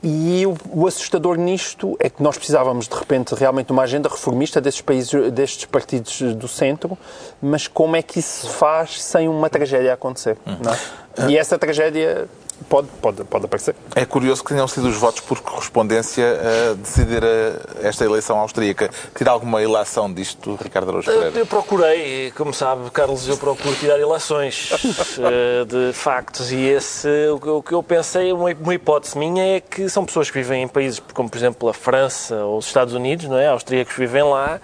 e 0.01 0.47
o, 0.47 0.57
o 0.73 0.87
assustador 0.87 1.37
nisto 1.37 1.97
é 1.99 2.09
que 2.09 2.23
nós 2.23 2.37
precisávamos, 2.39 2.87
de 2.87 2.95
repente, 2.95 3.35
realmente 3.35 3.67
de 3.67 3.73
uma 3.73 3.83
agenda 3.83 4.09
reformista 4.09 4.61
destes 4.61 4.81
países, 4.81 5.33
destes 5.33 5.65
partidos 5.65 6.21
do 6.37 6.47
centro, 6.47 6.97
mas 7.43 7.67
como 7.67 7.97
é 7.97 8.03
que 8.03 8.21
isso 8.21 8.47
se 8.47 8.53
faz 8.53 9.03
sem 9.03 9.29
uma 9.29 9.51
tragédia 9.51 9.93
acontecer? 9.93 10.39
Não 10.47 10.73
é? 10.73 11.31
E 11.33 11.37
essa 11.37 11.59
tragédia 11.59 12.29
pode, 12.69 12.89
pode, 13.01 13.25
pode 13.25 13.45
aparecer. 13.45 13.75
É 13.95 14.05
curioso 14.05 14.43
que 14.43 14.49
tenham 14.53 14.67
sido 14.69 14.89
os 14.89 14.97
votos 14.97 15.21
por 15.21 15.41
correspondência 15.41 16.25
a 16.71 16.75
decidir 16.75 17.23
a- 17.25 17.87
esta 17.87 18.05
eleição 18.05 18.39
austríaca. 18.39 18.91
Tira 19.17 19.31
alguma 19.31 19.63
ilação 19.63 20.13
disto, 20.13 20.59
Ricardo 20.63 20.89
Araújo 20.91 21.11
Eu, 21.11 21.17
Pereira? 21.19 21.39
eu 21.41 21.47
procurei, 21.47 22.31
como 22.33 22.53
sabe, 22.55 22.91
Carlos, 22.91 23.29
eu 23.29 23.37
procuro 23.37 23.75
tirar 23.77 23.99
ilações 23.99 24.71
eh, 25.19 25.65
de 25.65 25.93
factos 25.93 26.51
e 26.53 26.61
esse, 26.67 27.09
o, 27.33 27.39
que- 27.41 27.49
o 27.49 27.63
que 27.63 27.73
eu 27.73 27.83
pensei, 27.83 28.33
uma, 28.33 28.51
uma 28.53 28.75
hipótese 28.75 29.17
minha 29.19 29.57
é 29.57 29.61
que 29.61 29.89
são 29.89 30.05
pessoas 30.05 30.31
que 30.31 30.39
vivem 30.39 30.63
em 30.63 30.69
países 30.69 31.01
como, 31.15 31.29
por 31.29 31.37
exemplo, 31.37 31.69
a 31.69 31.75
França 31.75 32.37
ou 32.45 32.59
os 32.59 32.67
Estados 32.67 32.95
Unidos, 32.95 33.27
não 33.27 33.39
é? 33.39 33.49
Austríacos 33.49 33.95
vivem 33.97 34.23
lá 34.23 34.61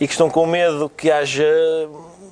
e 0.00 0.06
que 0.06 0.12
estão 0.12 0.28
com 0.30 0.46
medo 0.46 0.90
que 0.96 1.10
haja 1.10 1.44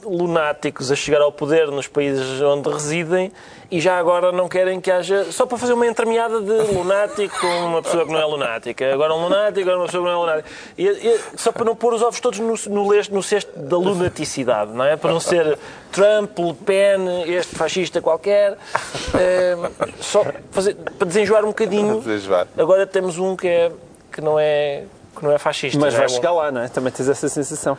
lunáticos 0.05 0.91
a 0.91 0.97
chegar 0.97 1.21
ao 1.21 1.31
poder 1.33 1.69
nos 1.71 1.87
países 1.87 2.41
onde 2.41 2.69
residem 2.71 3.33
e 3.71 3.81
já 3.81 3.99
agora 3.99 4.31
não 4.33 4.49
querem 4.49 4.81
que 4.81 4.91
haja, 4.91 5.33
só 5.33 5.47
para 5.47 5.57
fazer 5.57 5.73
uma 5.73 5.87
entremeada 5.87 6.41
de 6.41 6.53
lunático 6.75 7.41
com 7.41 7.47
uma 7.67 7.83
pessoa 7.83 8.05
que 8.05 8.13
não 8.13 8.21
é 8.21 8.25
lunática, 8.25 8.93
agora 8.93 9.15
um 9.15 9.23
lunático, 9.23 9.61
agora 9.61 9.79
uma 9.79 9.87
pessoa 9.87 10.05
que 10.05 10.11
não 10.11 10.17
é 10.17 10.21
lunática. 10.21 10.49
E, 10.77 10.87
e- 10.87 11.21
só 11.37 11.51
para 11.53 11.65
não 11.65 11.75
pôr 11.75 11.95
os 11.95 12.03
ovos 12.03 12.21
todos 12.21 12.39
no, 12.39 12.55
no, 12.69 12.89
leste- 12.91 13.13
no 13.15 13.23
cesto 13.23 13.59
da 13.59 13.79
lunaticidade, 13.79 14.73
não 14.73 14.85
é? 14.85 14.97
Para 14.97 15.11
não 15.13 15.21
ser 15.21 15.59
Trump, 15.91 16.39
Le 16.39 16.53
Pen, 16.55 17.23
este 17.33 17.55
fascista 17.57 18.03
qualquer. 18.03 18.59
Eh, 19.15 19.57
só 20.01 20.25
fazer, 20.51 20.75
para 20.99 21.07
desenjoar 21.07 21.43
um 21.45 21.49
bocadinho. 21.49 22.01
Desenjoar. 22.03 22.47
Agora 22.59 22.87
temos 22.87 23.19
um 23.19 23.35
que, 23.37 23.49
é, 23.49 23.73
que, 24.13 24.21
não, 24.21 24.39
é, 24.39 24.85
que 25.17 25.25
não 25.25 25.33
é 25.33 25.39
fascista. 25.39 25.79
Mas 25.79 25.95
vai 25.95 26.05
é 26.05 26.09
chegar 26.09 26.33
lá, 26.33 26.51
não 26.53 26.61
é? 26.61 26.69
Também 26.69 26.93
tens 26.93 27.09
essa 27.09 27.29
sensação. 27.29 27.79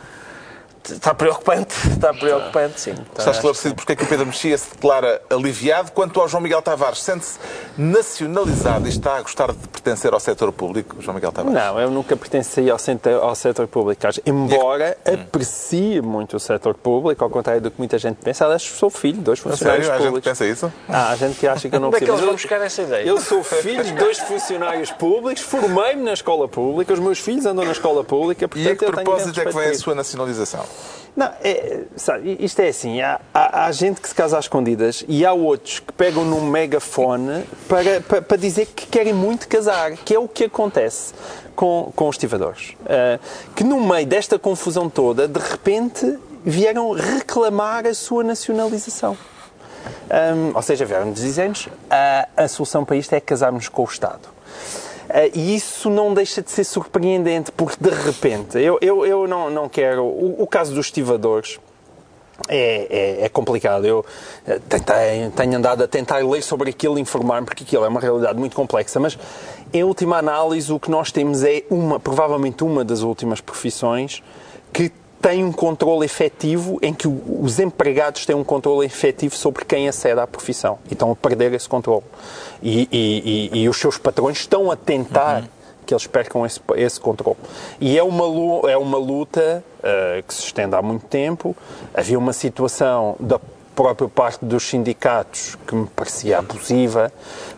Está 0.92 1.14
preocupante, 1.14 1.74
está 1.88 2.12
preocupante, 2.12 2.80
sim. 2.80 2.94
Está 3.18 3.30
esclarecido 3.30 3.74
porque 3.74 3.92
é 3.92 3.96
que 3.96 4.04
o 4.04 4.06
Pedro 4.06 4.26
Mexia 4.26 4.56
se 4.58 4.70
declara 4.70 5.20
aliviado. 5.30 5.92
Quanto 5.92 6.20
ao 6.20 6.28
João 6.28 6.42
Miguel 6.42 6.60
Tavares, 6.60 7.00
sente-se 7.02 7.38
nacionalizado 7.78 8.86
e 8.86 8.90
está 8.90 9.16
a 9.16 9.22
gostar 9.22 9.52
de 9.52 9.68
pertencer 9.68 10.12
ao 10.12 10.20
setor 10.20 10.52
público, 10.52 10.96
João 11.00 11.14
Miguel 11.14 11.32
Tavares? 11.32 11.58
Não, 11.58 11.80
eu 11.80 11.90
nunca 11.90 12.16
pertenci 12.16 12.70
ao 12.70 12.78
setor, 12.78 13.22
ao 13.22 13.34
setor 13.34 13.66
público. 13.66 14.02
Embora 14.26 14.96
aprecie 15.04 16.00
muito 16.00 16.36
o 16.36 16.40
setor 16.40 16.74
público, 16.74 17.22
ao 17.24 17.30
contrário 17.30 17.60
do 17.62 17.70
que 17.70 17.78
muita 17.78 17.96
gente 17.98 18.16
pensa. 18.22 18.44
Aliás, 18.44 18.62
sou 18.62 18.90
filho 18.90 19.14
de 19.18 19.20
dois 19.22 19.38
A 19.40 19.42
funcionários 19.42 19.86
sério? 19.86 19.92
Há 19.92 20.02
gente 20.02 20.02
que 20.02 20.20
públicos. 20.20 20.38
pensa 20.38 20.46
isso? 20.52 20.72
Ah, 20.88 21.10
há 21.10 21.16
gente 21.16 21.38
que 21.38 21.46
acha 21.46 21.68
que 21.68 21.74
eu 21.76 21.80
não 21.80 21.88
Onde 21.88 21.96
é 21.96 22.00
que 22.00 22.04
preciso. 22.06 22.12
eles 22.12 22.20
vão 22.24 22.30
Eu- 22.30 22.36
buscar 22.36 22.60
essa 22.66 22.82
ideia? 22.82 23.06
Eu 23.08 23.20
sou 23.20 23.42
filho 23.42 23.82
de 23.84 23.92
dois 23.92 24.18
funcionários 24.18 24.90
públicos, 24.90 25.42
formei-me 25.42 26.02
na 26.02 26.12
escola 26.12 26.46
pública, 26.48 26.92
os 26.92 26.98
meus 27.00 27.18
filhos 27.18 27.46
andam 27.46 27.64
na 27.64 27.72
escola 27.72 28.04
pública, 28.04 28.46
portanto 28.46 28.68
E 28.68 28.72
a 28.72 28.76
que 28.76 28.84
propósito 28.92 29.40
é 29.40 29.44
que 29.46 29.52
vem 29.56 29.68
a 29.70 29.74
sua 29.78 29.94
nacionalização? 29.94 30.64
Não, 31.16 31.30
é, 31.44 31.82
sabe, 31.96 32.36
isto 32.40 32.58
é 32.60 32.68
assim, 32.68 33.00
há, 33.00 33.20
há- 33.32 33.66
há 33.66 33.72
gente 33.72 34.00
que 34.00 34.08
se 34.08 34.14
casa 34.14 34.36
às 34.36 34.46
escondidas 34.46 35.04
e 35.06 35.24
há 35.24 35.32
outros 35.32 35.78
que 35.78 35.92
pegam 35.92 36.24
num 36.24 36.40
megafone 36.50 37.44
para, 37.68 38.00
para, 38.00 38.20
para 38.20 38.36
dizer 38.36 38.66
que 38.66 38.84
querem 38.86 39.12
muito 39.12 39.46
casar, 39.46 39.92
que 39.92 40.12
é 40.12 40.18
o 40.18 40.26
que 40.26 40.44
acontece 40.44 41.14
com, 41.54 41.92
com 41.94 42.08
os 42.08 42.16
estivadores. 42.16 42.72
Ah, 42.84 43.20
que 43.54 43.62
no 43.62 43.80
meio 43.80 44.04
desta 44.06 44.40
confusão 44.40 44.90
toda, 44.90 45.28
de 45.28 45.38
repente, 45.38 46.18
vieram 46.44 46.90
reclamar 46.90 47.86
a 47.86 47.94
sua 47.94 48.24
nacionalização. 48.24 49.16
Hum, 50.10 50.50
ou 50.54 50.62
seja, 50.62 50.84
vieram-nos 50.84 51.20
dizendo 51.20 51.60
a, 51.88 52.26
a 52.36 52.48
solução 52.48 52.84
para 52.84 52.96
isto 52.96 53.12
é 53.12 53.20
casarmos 53.20 53.68
com 53.68 53.82
o 53.82 53.84
Estado. 53.84 54.33
Ah, 55.08 55.26
e 55.32 55.54
isso 55.54 55.90
não 55.90 56.14
deixa 56.14 56.42
de 56.42 56.50
ser 56.50 56.64
surpreendente, 56.64 57.52
porque 57.52 57.76
de 57.80 57.90
repente, 57.90 58.58
eu, 58.58 58.78
eu, 58.80 59.04
eu 59.06 59.26
não, 59.26 59.50
não 59.50 59.68
quero. 59.68 60.04
O, 60.04 60.42
o 60.42 60.46
caso 60.46 60.74
dos 60.74 60.86
estivadores 60.86 61.58
é, 62.48 63.20
é, 63.20 63.24
é 63.24 63.28
complicado. 63.28 63.84
Eu 63.86 64.04
eh, 64.46 64.60
tentei, 64.68 65.30
tenho 65.36 65.56
andado 65.56 65.84
a 65.84 65.88
tentar 65.88 66.18
ler 66.18 66.42
sobre 66.42 66.70
aquilo, 66.70 66.98
informar-me, 66.98 67.46
porque 67.46 67.64
aquilo 67.64 67.84
é 67.84 67.88
uma 67.88 68.00
realidade 68.00 68.38
muito 68.38 68.56
complexa, 68.56 68.98
mas 68.98 69.18
em 69.72 69.84
última 69.84 70.18
análise, 70.18 70.72
o 70.72 70.78
que 70.78 70.90
nós 70.90 71.10
temos 71.12 71.42
é 71.42 71.62
uma, 71.70 71.98
provavelmente 71.98 72.64
uma 72.64 72.84
das 72.84 73.02
últimas 73.02 73.40
profissões 73.40 74.22
que 74.72 74.90
tem 75.26 75.42
um 75.42 75.50
controle 75.50 76.04
efetivo 76.04 76.78
em 76.82 76.92
que 76.92 77.08
os 77.08 77.58
empregados 77.58 78.26
têm 78.26 78.36
um 78.36 78.44
controle 78.44 78.84
efetivo 78.84 79.34
sobre 79.34 79.64
quem 79.64 79.88
acede 79.88 80.20
à 80.20 80.26
profissão 80.26 80.78
e 80.90 80.92
estão 80.92 81.10
a 81.10 81.16
perder 81.16 81.50
esse 81.54 81.66
controle. 81.66 82.04
E, 82.62 82.86
e- 82.92 83.50
e- 83.54 83.62
e 83.62 83.68
os 83.70 83.78
seus 83.78 83.96
patrões 83.96 84.36
estão 84.40 84.70
a 84.70 84.76
tentar 84.76 85.44
que 85.86 85.94
eles 85.94 86.06
percam 86.06 86.44
esse, 86.44 86.60
esse 86.76 87.00
controle. 87.00 87.38
E 87.80 87.96
é 87.98 88.02
uma, 88.02 88.70
é 88.70 88.76
uma 88.76 88.98
luta 88.98 89.64
eh, 89.82 90.22
que 90.28 90.34
se 90.34 90.42
estende 90.42 90.74
há 90.74 90.82
muito 90.82 91.06
tempo. 91.06 91.56
Havia 91.94 92.18
uma 92.18 92.32
situação 92.34 93.16
da 93.18 93.38
própria 93.74 94.08
parte 94.08 94.44
dos 94.44 94.62
sindicatos 94.62 95.56
que 95.66 95.74
me 95.74 95.86
parecia 95.86 96.38
abusiva, 96.38 97.12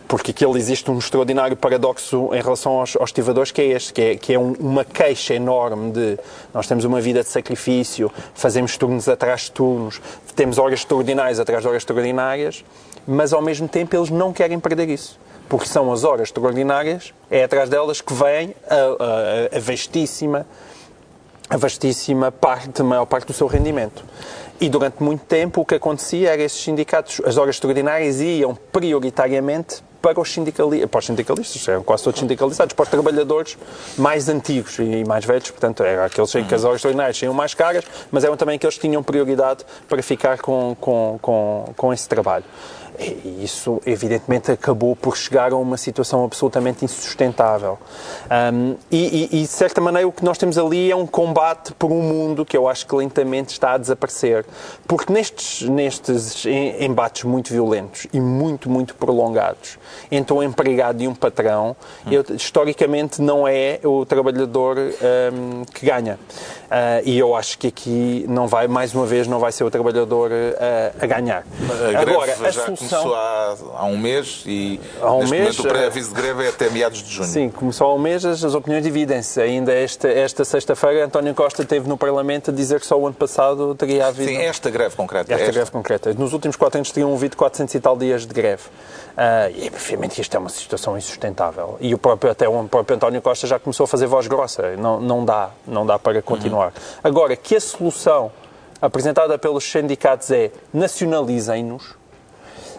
porque 0.07 0.31
aquilo 0.31 0.57
existe 0.57 0.89
um 0.89 0.97
extraordinário 0.97 1.55
paradoxo 1.55 2.29
em 2.33 2.41
relação 2.41 2.79
aos, 2.79 2.95
aos 2.95 3.09
estivadores, 3.09 3.51
que 3.51 3.61
é 3.61 3.65
este, 3.67 3.93
que 3.93 4.01
é, 4.01 4.15
que 4.15 4.33
é 4.33 4.39
um- 4.39 4.53
uma 4.59 4.83
queixa 4.83 5.33
enorme 5.35 5.91
de 5.91 6.17
nós 6.53 6.67
temos 6.67 6.85
uma 6.85 6.99
vida 6.99 7.21
de 7.21 7.29
sacrifício, 7.29 8.11
fazemos 8.33 8.75
turnos 8.77 9.07
atrás 9.07 9.41
de 9.41 9.51
turnos, 9.51 10.01
temos 10.35 10.57
horas 10.57 10.79
extraordinárias 10.79 11.39
atrás 11.39 11.61
de 11.61 11.67
horas 11.67 11.81
extraordinárias, 11.81 12.63
mas 13.07 13.31
ao 13.33 13.41
mesmo 13.41 13.67
tempo 13.67 13.95
eles 13.95 14.09
não 14.09 14.33
querem 14.33 14.59
perder 14.59 14.89
isso. 14.89 15.19
Porque 15.49 15.65
são 15.67 15.93
as 15.93 16.03
horas 16.03 16.23
extraordinárias, 16.27 17.13
é 17.31 17.43
atrás 17.43 17.69
delas 17.69 18.01
que 18.01 18.13
vem 18.13 18.53
a, 18.69 19.53
a, 19.53 19.57
a 19.57 19.59
vastíssima 19.59 20.45
a 21.49 21.55
vastíssima 21.55 22.29
parte, 22.29 22.81
a 22.81 22.83
maior 22.83 23.05
parte 23.05 23.27
do 23.27 23.31
seu 23.31 23.47
rendimento. 23.47 24.03
E 24.59 24.69
durante 24.69 25.03
muito 25.03 25.23
tempo 25.25 25.61
o 25.61 25.65
que 25.65 25.75
acontecia 25.75 26.31
era 26.31 26.41
esses 26.41 26.61
sindicatos, 26.63 27.21
as 27.23 27.37
horas 27.37 27.55
extraordinárias 27.55 28.19
iam 28.19 28.55
prioritariamente 28.55 29.83
para 30.01 30.19
os, 30.19 30.31
sindicali 30.31 30.85
para 30.87 30.99
os 30.99 31.05
sindicalistas, 31.05 31.67
eram 31.67 31.83
quase 31.83 32.03
todos 32.03 32.19
sindicalizados, 32.19 32.73
para 32.73 32.83
os 32.83 32.89
trabalhadores 32.89 33.57
mais 33.97 34.29
antigos 34.29 34.79
e 34.79 35.03
mais 35.03 35.25
velhos, 35.25 35.51
portanto, 35.51 35.83
eram 35.83 36.03
aqueles 36.03 36.33
em 36.35 36.43
que 36.43 36.55
as 36.55 36.63
horas 36.63 36.77
extraordinárias 36.77 37.17
seriam 37.17 37.33
mais 37.33 37.53
caras, 37.53 37.83
mas 38.11 38.23
eram 38.23 38.37
também 38.37 38.55
aqueles 38.55 38.75
que 38.75 38.81
tinham 38.81 39.03
prioridade 39.03 39.63
para 39.87 40.01
ficar 40.01 40.39
com, 40.39 40.75
com, 40.79 41.19
com, 41.21 41.73
com 41.75 41.93
esse 41.93 42.07
trabalho. 42.07 42.45
E 42.99 43.43
isso, 43.43 43.81
evidentemente, 43.85 44.51
acabou 44.51 44.95
por 44.95 45.15
chegar 45.15 45.51
a 45.51 45.55
uma 45.55 45.77
situação 45.77 46.23
absolutamente 46.25 46.83
insustentável. 46.83 47.77
Um, 48.53 48.75
e, 48.89 49.29
e, 49.31 49.39
e, 49.39 49.41
de 49.41 49.47
certa 49.47 49.79
maneira, 49.79 50.07
o 50.07 50.11
que 50.11 50.25
nós 50.25 50.37
temos 50.37 50.57
ali 50.57 50.91
é 50.91 50.95
um 50.95 51.05
combate 51.05 51.73
por 51.73 51.91
um 51.91 52.01
mundo 52.01 52.43
que 52.43 52.57
eu 52.57 52.67
acho 52.67 52.87
que 52.87 52.95
lentamente 52.95 53.49
está 53.49 53.73
a 53.73 53.77
desaparecer. 53.77 54.45
Porque 54.87 55.13
nestes, 55.13 55.67
nestes 55.69 56.45
embates 56.79 57.23
muito 57.23 57.53
violentos 57.53 58.07
e 58.11 58.19
muito, 58.19 58.69
muito 58.69 58.95
prolongados, 58.95 59.77
entre 60.11 60.33
um 60.33 60.41
empregado 60.41 61.01
e 61.01 61.07
um 61.07 61.13
patrão, 61.13 61.75
hum. 62.05 62.11
eu, 62.11 62.25
historicamente 62.35 63.21
não 63.21 63.47
é 63.47 63.79
o 63.83 64.05
trabalhador 64.05 64.77
um, 64.77 65.63
que 65.65 65.85
ganha. 65.85 66.17
Uh, 66.67 67.01
e 67.05 67.17
eu 67.17 67.35
acho 67.35 67.57
que 67.57 67.67
aqui 67.67 68.25
não 68.27 68.47
vai, 68.47 68.67
mais 68.67 68.93
uma 68.93 69.05
vez, 69.05 69.27
não 69.27 69.39
vai 69.39 69.51
ser 69.51 69.63
o 69.63 69.71
trabalhador 69.71 70.31
uh, 70.31 70.97
a 70.99 71.05
ganhar. 71.05 71.45
Agora, 72.01 72.33
a 72.45 72.51
já 72.51 72.65
começou 72.89 73.15
há, 73.15 73.55
há, 73.77 73.85
um 73.85 73.97
mês 73.97 74.43
e 74.45 74.79
há 75.01 75.13
um 75.13 75.19
neste 75.19 75.31
mês, 75.31 75.57
momento 75.57 75.59
o 75.59 75.67
pré-aviso 75.67 76.09
de 76.09 76.15
greve 76.15 76.45
é 76.45 76.49
até 76.49 76.69
meados 76.69 77.03
de 77.03 77.13
junho. 77.13 77.27
Sim, 77.27 77.49
começou 77.49 77.87
há 77.87 77.95
um 77.95 77.99
mês, 77.99 78.25
as, 78.25 78.43
as 78.43 78.55
opiniões 78.55 78.83
dividem-se. 78.83 79.41
Ainda 79.41 79.73
esta, 79.73 80.07
esta 80.07 80.45
sexta-feira, 80.45 81.05
António 81.05 81.33
Costa 81.33 81.61
esteve 81.61 81.87
no 81.87 81.97
Parlamento 81.97 82.51
a 82.51 82.53
dizer 82.53 82.79
que 82.79 82.85
só 82.85 82.99
o 82.99 83.05
ano 83.05 83.15
passado 83.15 83.75
teria 83.75 84.07
havido... 84.07 84.29
Sim, 84.29 84.37
esta 84.37 84.69
greve 84.69 84.95
concreta. 84.95 85.33
Esta, 85.33 85.43
esta. 85.43 85.53
greve 85.53 85.71
concreta. 85.71 86.13
Nos 86.13 86.33
últimos 86.33 86.55
quatro 86.55 86.77
anos 86.77 86.91
teriam 86.91 87.13
havido 87.13 87.35
400 87.37 87.75
e 87.75 87.79
tal 87.79 87.97
dias 87.97 88.25
de 88.25 88.33
greve. 88.33 88.63
Uh, 89.17 89.49
e, 89.55 89.67
obviamente, 89.73 90.21
isto 90.21 90.35
é 90.35 90.39
uma 90.39 90.49
situação 90.49 90.95
insustentável. 90.95 91.77
E 91.81 91.93
o 91.93 91.97
próprio, 91.97 92.31
até 92.31 92.47
o 92.47 92.63
próprio 92.65 92.95
António 92.95 93.21
Costa 93.21 93.47
já 93.47 93.57
começou 93.57 93.85
a 93.85 93.87
fazer 93.87 94.05
voz 94.05 94.27
grossa. 94.27 94.75
Não, 94.77 94.99
não 95.01 95.25
dá, 95.25 95.49
não 95.65 95.85
dá 95.85 95.97
para 95.97 96.21
continuar. 96.21 96.67
Uhum. 96.67 96.99
Agora, 97.03 97.35
que 97.35 97.55
a 97.55 97.59
solução 97.59 98.31
apresentada 98.81 99.37
pelos 99.37 99.63
sindicatos 99.63 100.29
é 100.31 100.51
nacionalizem-nos, 100.73 101.95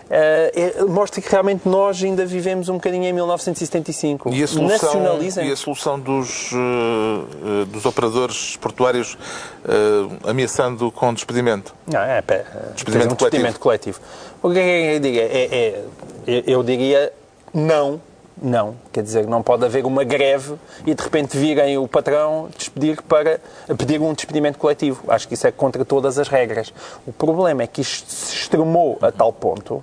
Uh, 0.09 0.89
mostra 0.89 1.21
que 1.21 1.31
realmente 1.31 1.69
nós 1.69 2.03
ainda 2.03 2.25
vivemos 2.25 2.69
um 2.69 2.75
bocadinho 2.75 3.05
em 3.05 3.13
1975. 3.13 4.33
E 4.33 4.43
a 4.43 4.47
solução, 4.47 5.21
e 5.43 5.53
a 5.53 5.57
solução 5.57 6.01
dos, 6.01 6.51
uh, 6.53 7.67
dos 7.67 7.85
operadores 7.85 8.57
portuários 8.57 9.15
uh, 9.15 10.29
ameaçando 10.29 10.91
com 10.91 11.13
despedimento? 11.13 11.75
Não, 11.87 12.01
é, 12.01 12.19
é, 12.27 12.45
despedimento, 12.75 13.13
um 13.13 13.17
coletivo. 13.17 13.17
despedimento 13.17 13.61
coletivo. 13.61 14.01
O 14.43 14.51
que 14.51 14.59
é 14.59 14.63
que 14.63 14.97
eu 14.97 15.01
diria? 15.01 15.23
É, 15.25 15.85
é, 16.27 16.45
eu 16.47 16.63
diria 16.63 17.13
não 17.53 18.01
não. 18.41 18.77
Quer 18.93 19.03
dizer, 19.03 19.27
não 19.27 19.43
pode 19.43 19.65
haver 19.65 19.85
uma 19.85 20.05
greve 20.05 20.55
e 20.87 20.95
de 20.95 21.03
repente 21.03 21.37
virem 21.37 21.77
o 21.77 21.89
patrão 21.89 22.49
despedir 22.57 23.03
para 23.03 23.41
pedir 23.77 24.01
um 24.01 24.13
despedimento 24.15 24.59
coletivo. 24.59 25.03
Acho 25.09 25.27
que 25.27 25.35
isso 25.35 25.47
é 25.47 25.51
contra 25.51 25.85
todas 25.85 26.19
as 26.19 26.29
regras. 26.29 26.73
O 27.07 27.13
problema 27.13 27.63
é 27.63 27.67
que 27.67 27.81
isto 27.81 28.11
se 28.11 28.35
extremou 28.35 28.99
a 29.03 29.11
tal 29.11 29.33
ponto 29.33 29.83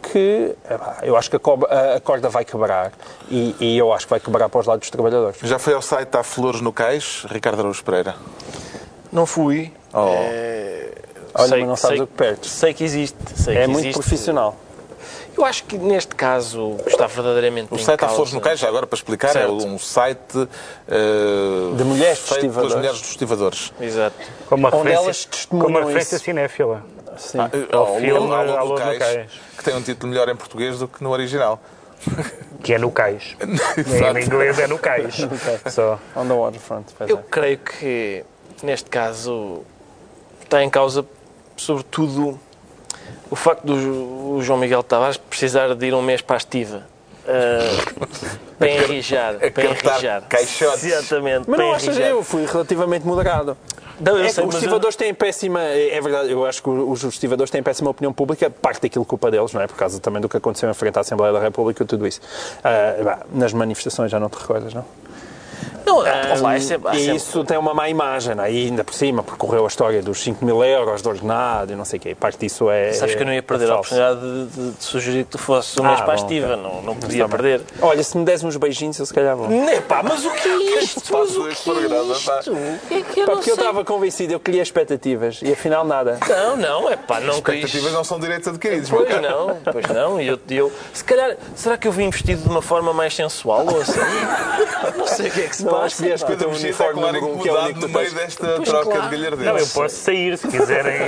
que 0.00 0.54
eu 1.02 1.16
acho 1.16 1.30
que 1.30 1.36
a 1.36 2.00
corda 2.00 2.28
vai 2.28 2.44
quebrar 2.44 2.92
e, 3.30 3.54
e, 3.60 3.78
eu 3.78 3.92
acho 3.92 4.06
que 4.06 4.10
vai 4.10 4.20
quebrar 4.20 4.48
para 4.48 4.60
os 4.60 4.66
lados 4.66 4.80
dos 4.80 4.90
trabalhadores. 4.90 5.38
Já 5.42 5.58
foi 5.58 5.74
ao 5.74 5.82
site 5.82 6.16
Há 6.16 6.22
Flores 6.22 6.60
no 6.60 6.72
Cais, 6.72 7.24
Ricardo 7.28 7.60
Araújo 7.60 7.84
Pereira? 7.84 8.14
Não 9.12 9.26
fui. 9.26 9.72
Oh. 9.92 10.06
É... 10.08 10.92
Olha, 11.34 11.48
sei, 11.48 11.58
mas 11.60 11.68
não 11.68 11.76
sabes 11.76 11.96
sei, 11.96 12.04
o 12.04 12.06
que 12.06 12.14
perdes. 12.14 12.50
Sei 12.50 12.74
que 12.74 12.84
existe. 12.84 13.16
Sei 13.36 13.56
é 13.56 13.60
que 13.62 13.66
muito 13.68 13.84
existe. 13.84 14.00
profissional. 14.00 14.56
Eu 15.36 15.44
acho 15.44 15.64
que 15.64 15.78
neste 15.78 16.14
caso 16.14 16.76
está 16.86 17.06
verdadeiramente 17.06 17.72
O 17.72 17.78
site 17.78 18.04
Há 18.04 18.08
Flores 18.08 18.32
no 18.32 18.40
Cais, 18.40 18.58
já 18.58 18.68
agora 18.68 18.86
para 18.86 18.96
explicar, 18.96 19.28
é 19.28 19.32
certo. 19.32 19.64
é 19.64 19.66
um 19.66 19.78
site 19.78 20.36
uh, 20.36 21.76
de 21.76 21.84
mulheres 21.84 22.18
feito 22.18 22.52
pelas 22.52 22.74
mulheres 22.74 23.00
dos 23.00 23.10
estivadores. 23.10 23.72
Exato. 23.80 24.16
Como 24.48 24.66
uma 24.66 24.76
Onde 24.76 24.92
elas 24.92 25.24
testemunham 25.24 25.66
Como 25.66 25.78
uma 25.78 25.86
referência 25.86 26.18
cinéfila. 26.18 26.84
Sim. 27.20 27.38
Ah, 27.38 27.50
ao 27.76 28.00
filme 28.00 28.34
Alô 28.34 28.74
do 28.74 28.80
Cais, 28.80 29.30
que 29.56 29.62
tem 29.64 29.74
um 29.74 29.82
título 29.82 30.10
melhor 30.10 30.28
em 30.28 30.36
português 30.36 30.78
do 30.78 30.88
que 30.88 31.04
no 31.04 31.10
original. 31.10 31.60
Que 32.62 32.74
é 32.74 32.78
no 32.78 32.90
cais. 32.90 33.36
em 33.40 34.22
inglês 34.22 34.58
é 34.58 34.66
no 34.68 34.78
cais. 34.78 35.16
Só. 35.70 35.98
On 36.14 36.26
the 36.26 36.34
waterfront. 36.34 36.92
Eu 37.08 37.18
é. 37.18 37.22
creio 37.30 37.58
que, 37.58 38.22
neste 38.62 38.90
caso, 38.90 39.62
está 40.42 40.62
em 40.62 40.68
causa, 40.68 41.06
sobretudo, 41.56 42.38
o 43.30 43.36
facto 43.36 43.64
do 43.64 44.42
João 44.42 44.58
Miguel 44.58 44.82
Tavares 44.82 45.16
precisar 45.16 45.74
de 45.74 45.86
ir 45.86 45.94
um 45.94 46.02
mês 46.02 46.20
para 46.20 46.36
a 46.36 46.38
estiva. 46.38 46.86
Uh, 47.24 48.06
para 48.58 48.68
enrijar. 48.68 49.36
para 49.38 49.64
enrijar. 49.64 50.22
Caixotes. 50.28 50.84
Exatamente. 50.84 51.48
Mas 51.48 51.58
não 51.58 51.72
achas, 51.72 51.98
eu 51.98 52.22
fui 52.22 52.44
relativamente 52.44 53.06
moderado. 53.06 53.56
Não, 54.00 54.16
é 54.18 54.28
sei, 54.28 54.44
os 54.44 54.54
estivadores 54.54 54.94
eu... 54.94 54.98
têm 54.98 55.14
péssima. 55.14 55.60
É 55.60 56.00
verdade, 56.00 56.30
eu 56.30 56.44
acho 56.46 56.62
que 56.62 56.70
os 56.70 57.04
estivadores 57.04 57.50
têm 57.50 57.62
péssima 57.62 57.90
opinião 57.90 58.12
pública, 58.12 58.50
parte 58.50 58.82
daquilo 58.82 59.04
culpa 59.04 59.30
deles, 59.30 59.52
não 59.52 59.60
é? 59.60 59.66
Por 59.66 59.76
causa 59.76 60.00
também 60.00 60.20
do 60.20 60.28
que 60.28 60.36
aconteceu 60.36 60.70
em 60.70 60.74
frente 60.74 60.96
à 60.96 61.00
Assembleia 61.00 61.32
da 61.32 61.40
República 61.40 61.82
e 61.82 61.86
tudo 61.86 62.06
isso. 62.06 62.20
Uh, 62.58 63.38
nas 63.38 63.52
manifestações 63.52 64.10
já 64.10 64.18
não 64.18 64.28
te 64.28 64.38
recordas, 64.38 64.72
não? 64.72 64.84
Não, 65.90 66.36
um, 66.36 66.42
lá, 66.42 66.54
é 66.54 66.60
sempre, 66.60 66.96
e 66.96 67.00
sempre... 67.00 67.16
isso 67.16 67.44
tem 67.44 67.58
uma 67.58 67.74
má 67.74 67.88
imagem, 67.88 68.34
é? 68.38 68.52
e 68.52 68.66
ainda 68.66 68.84
por 68.84 68.94
cima 68.94 69.22
percorreu 69.22 69.64
a 69.64 69.68
história 69.68 70.00
dos 70.02 70.22
5 70.22 70.44
mil 70.44 70.62
euros 70.62 71.02
de 71.02 71.08
ordenado 71.08 71.72
e 71.72 71.76
não 71.76 71.84
sei 71.84 71.98
o 71.98 72.02
quê. 72.02 72.14
Parte 72.14 72.38
disso 72.38 72.70
é. 72.70 72.92
Sabes 72.92 73.14
que 73.14 73.22
eu 73.22 73.26
não 73.26 73.32
ia 73.32 73.42
perder 73.42 73.68
é 73.68 73.72
a 73.72 73.74
oportunidade 73.76 74.20
de, 74.20 74.46
de, 74.46 74.70
de, 74.72 74.84
sugerir 74.84 75.24
que 75.24 75.30
tu 75.30 75.38
fosses 75.38 75.76
um 75.76 75.84
ah, 75.84 75.88
mês 75.88 76.00
para 76.00 76.12
a 76.12 76.16
estiva, 76.16 76.56
não, 76.56 76.82
não 76.82 76.96
podia 76.96 77.28
perder. 77.28 77.62
Olha, 77.80 78.02
se 78.02 78.16
me 78.16 78.24
des 78.24 78.44
uns 78.44 78.56
beijinhos, 78.56 78.98
eu 78.98 79.06
se 79.06 79.14
calhar 79.14 79.36
vou. 79.36 79.48
Não, 79.50 79.82
pá, 79.82 80.02
mas 80.02 80.24
o 80.24 80.30
que 80.30 80.48
é 80.48 80.82
isto? 80.82 81.02
Mas 81.12 81.36
o 81.36 81.42
que 81.42 81.48
é 81.48 81.52
isto? 81.52 82.52
O 82.52 82.88
que 82.88 82.94
é 82.94 83.02
que 83.02 83.20
eu 83.20 83.26
pá, 83.26 83.32
porque 83.32 83.50
eu 83.50 83.54
estava 83.54 83.84
convencido, 83.84 84.32
eu 84.32 84.40
queria 84.40 84.62
expectativas 84.62 85.40
e 85.42 85.52
afinal 85.52 85.84
nada. 85.84 86.18
Não, 86.28 86.56
não, 86.56 86.90
é 86.90 86.96
pá, 86.96 87.20
não 87.20 87.34
Expectativas 87.34 87.84
quis... 87.84 87.92
não 87.92 88.04
são 88.04 88.20
direitos 88.20 88.48
adquiridos. 88.48 88.88
Pois 88.88 89.08
não, 89.20 89.56
pois 89.72 89.86
não. 89.86 90.20
E 90.20 90.28
eu, 90.28 90.38
eu, 90.50 90.72
se 90.92 91.04
calhar, 91.04 91.36
será 91.54 91.76
que 91.76 91.88
eu 91.88 91.92
vim 91.92 92.10
vestido 92.10 92.42
de 92.42 92.48
uma 92.48 92.62
forma 92.62 92.92
mais 92.92 93.14
sensual 93.14 93.66
ou 93.66 93.80
assim? 93.80 94.00
Não 94.96 95.06
sei 95.06 95.28
o 95.28 95.30
que 95.30 95.40
é 95.42 95.46
que 95.48 95.56
se 95.56 95.64
passa. 95.64 95.79
Acho 95.84 96.26
que 96.26 96.44
o 96.44 96.48
uniforme 96.48 97.00
número 97.00 97.26
um, 97.26 97.38
que 97.38 97.48
é 97.48 97.52
o 97.52 97.58
único 97.64 97.80
no 97.80 97.88
meio 97.88 98.14
desta 98.14 98.54
pois 98.56 98.68
troca 98.68 98.84
claro. 98.84 99.02
de 99.02 99.16
galhardeiros. 99.16 99.44
Não, 99.44 99.58
eu 99.58 99.66
posso 99.66 99.96
sair 99.96 100.38
se 100.38 100.48
quiserem. 100.48 101.00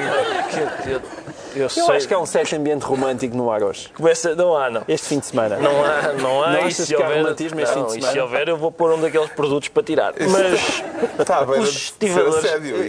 Eu, 1.55 1.69
eu 1.77 1.93
acho 1.93 2.09
que 2.09 2.15
há 2.15 2.19
um 2.19 2.27
certo 2.27 2.55
ambiente 2.57 2.83
romântico 2.83 3.37
no 3.37 3.51
ar 3.51 3.63
hoje. 3.63 3.91
Começa, 3.95 4.35
não 4.35 4.57
há, 4.57 4.71
não. 4.71 4.83
Este 4.89 5.09
fim 5.09 5.19
de 5.19 5.27
semana. 5.27 5.57
Não 5.57 5.85
há, 5.85 6.13
não 6.15 6.43
há. 6.43 6.53
Não 6.53 6.69
e 6.69 6.73
se 6.73 6.95
houver, 6.95 7.23
romantismo 7.23 7.61
este 7.61 7.75
fim 7.75 7.85
de 7.85 7.93
semana? 7.93 8.11
E 8.11 8.13
se 8.13 8.21
houver, 8.21 8.49
eu 8.49 8.57
vou 8.57 8.73
pôr 8.73 8.93
um 8.93 9.01
daqueles 9.01 9.31
produtos 9.31 9.69
para 9.69 9.83
tirar. 9.83 10.15
Mas 10.19 10.83
tá, 11.27 11.43
os 11.43 11.69
estivadores. 11.69 12.45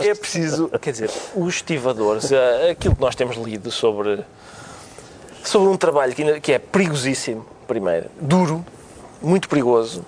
É 0.05 0.15
preciso. 0.15 0.69
Quer 0.81 0.91
dizer, 0.91 1.11
os 1.35 1.55
estivadores, 1.55 2.31
eh, 2.31 2.71
aquilo 2.71 2.95
que 2.95 3.01
nós 3.01 3.15
temos 3.15 3.37
lido 3.37 3.71
sobre, 3.71 4.19
sobre 5.43 5.69
um 5.69 5.77
trabalho 5.77 6.13
que, 6.13 6.39
que 6.39 6.53
é 6.53 6.59
perigosíssimo, 6.59 7.45
primeiro, 7.67 8.05
duro, 8.19 8.65
muito 9.21 9.47
perigoso, 9.49 10.05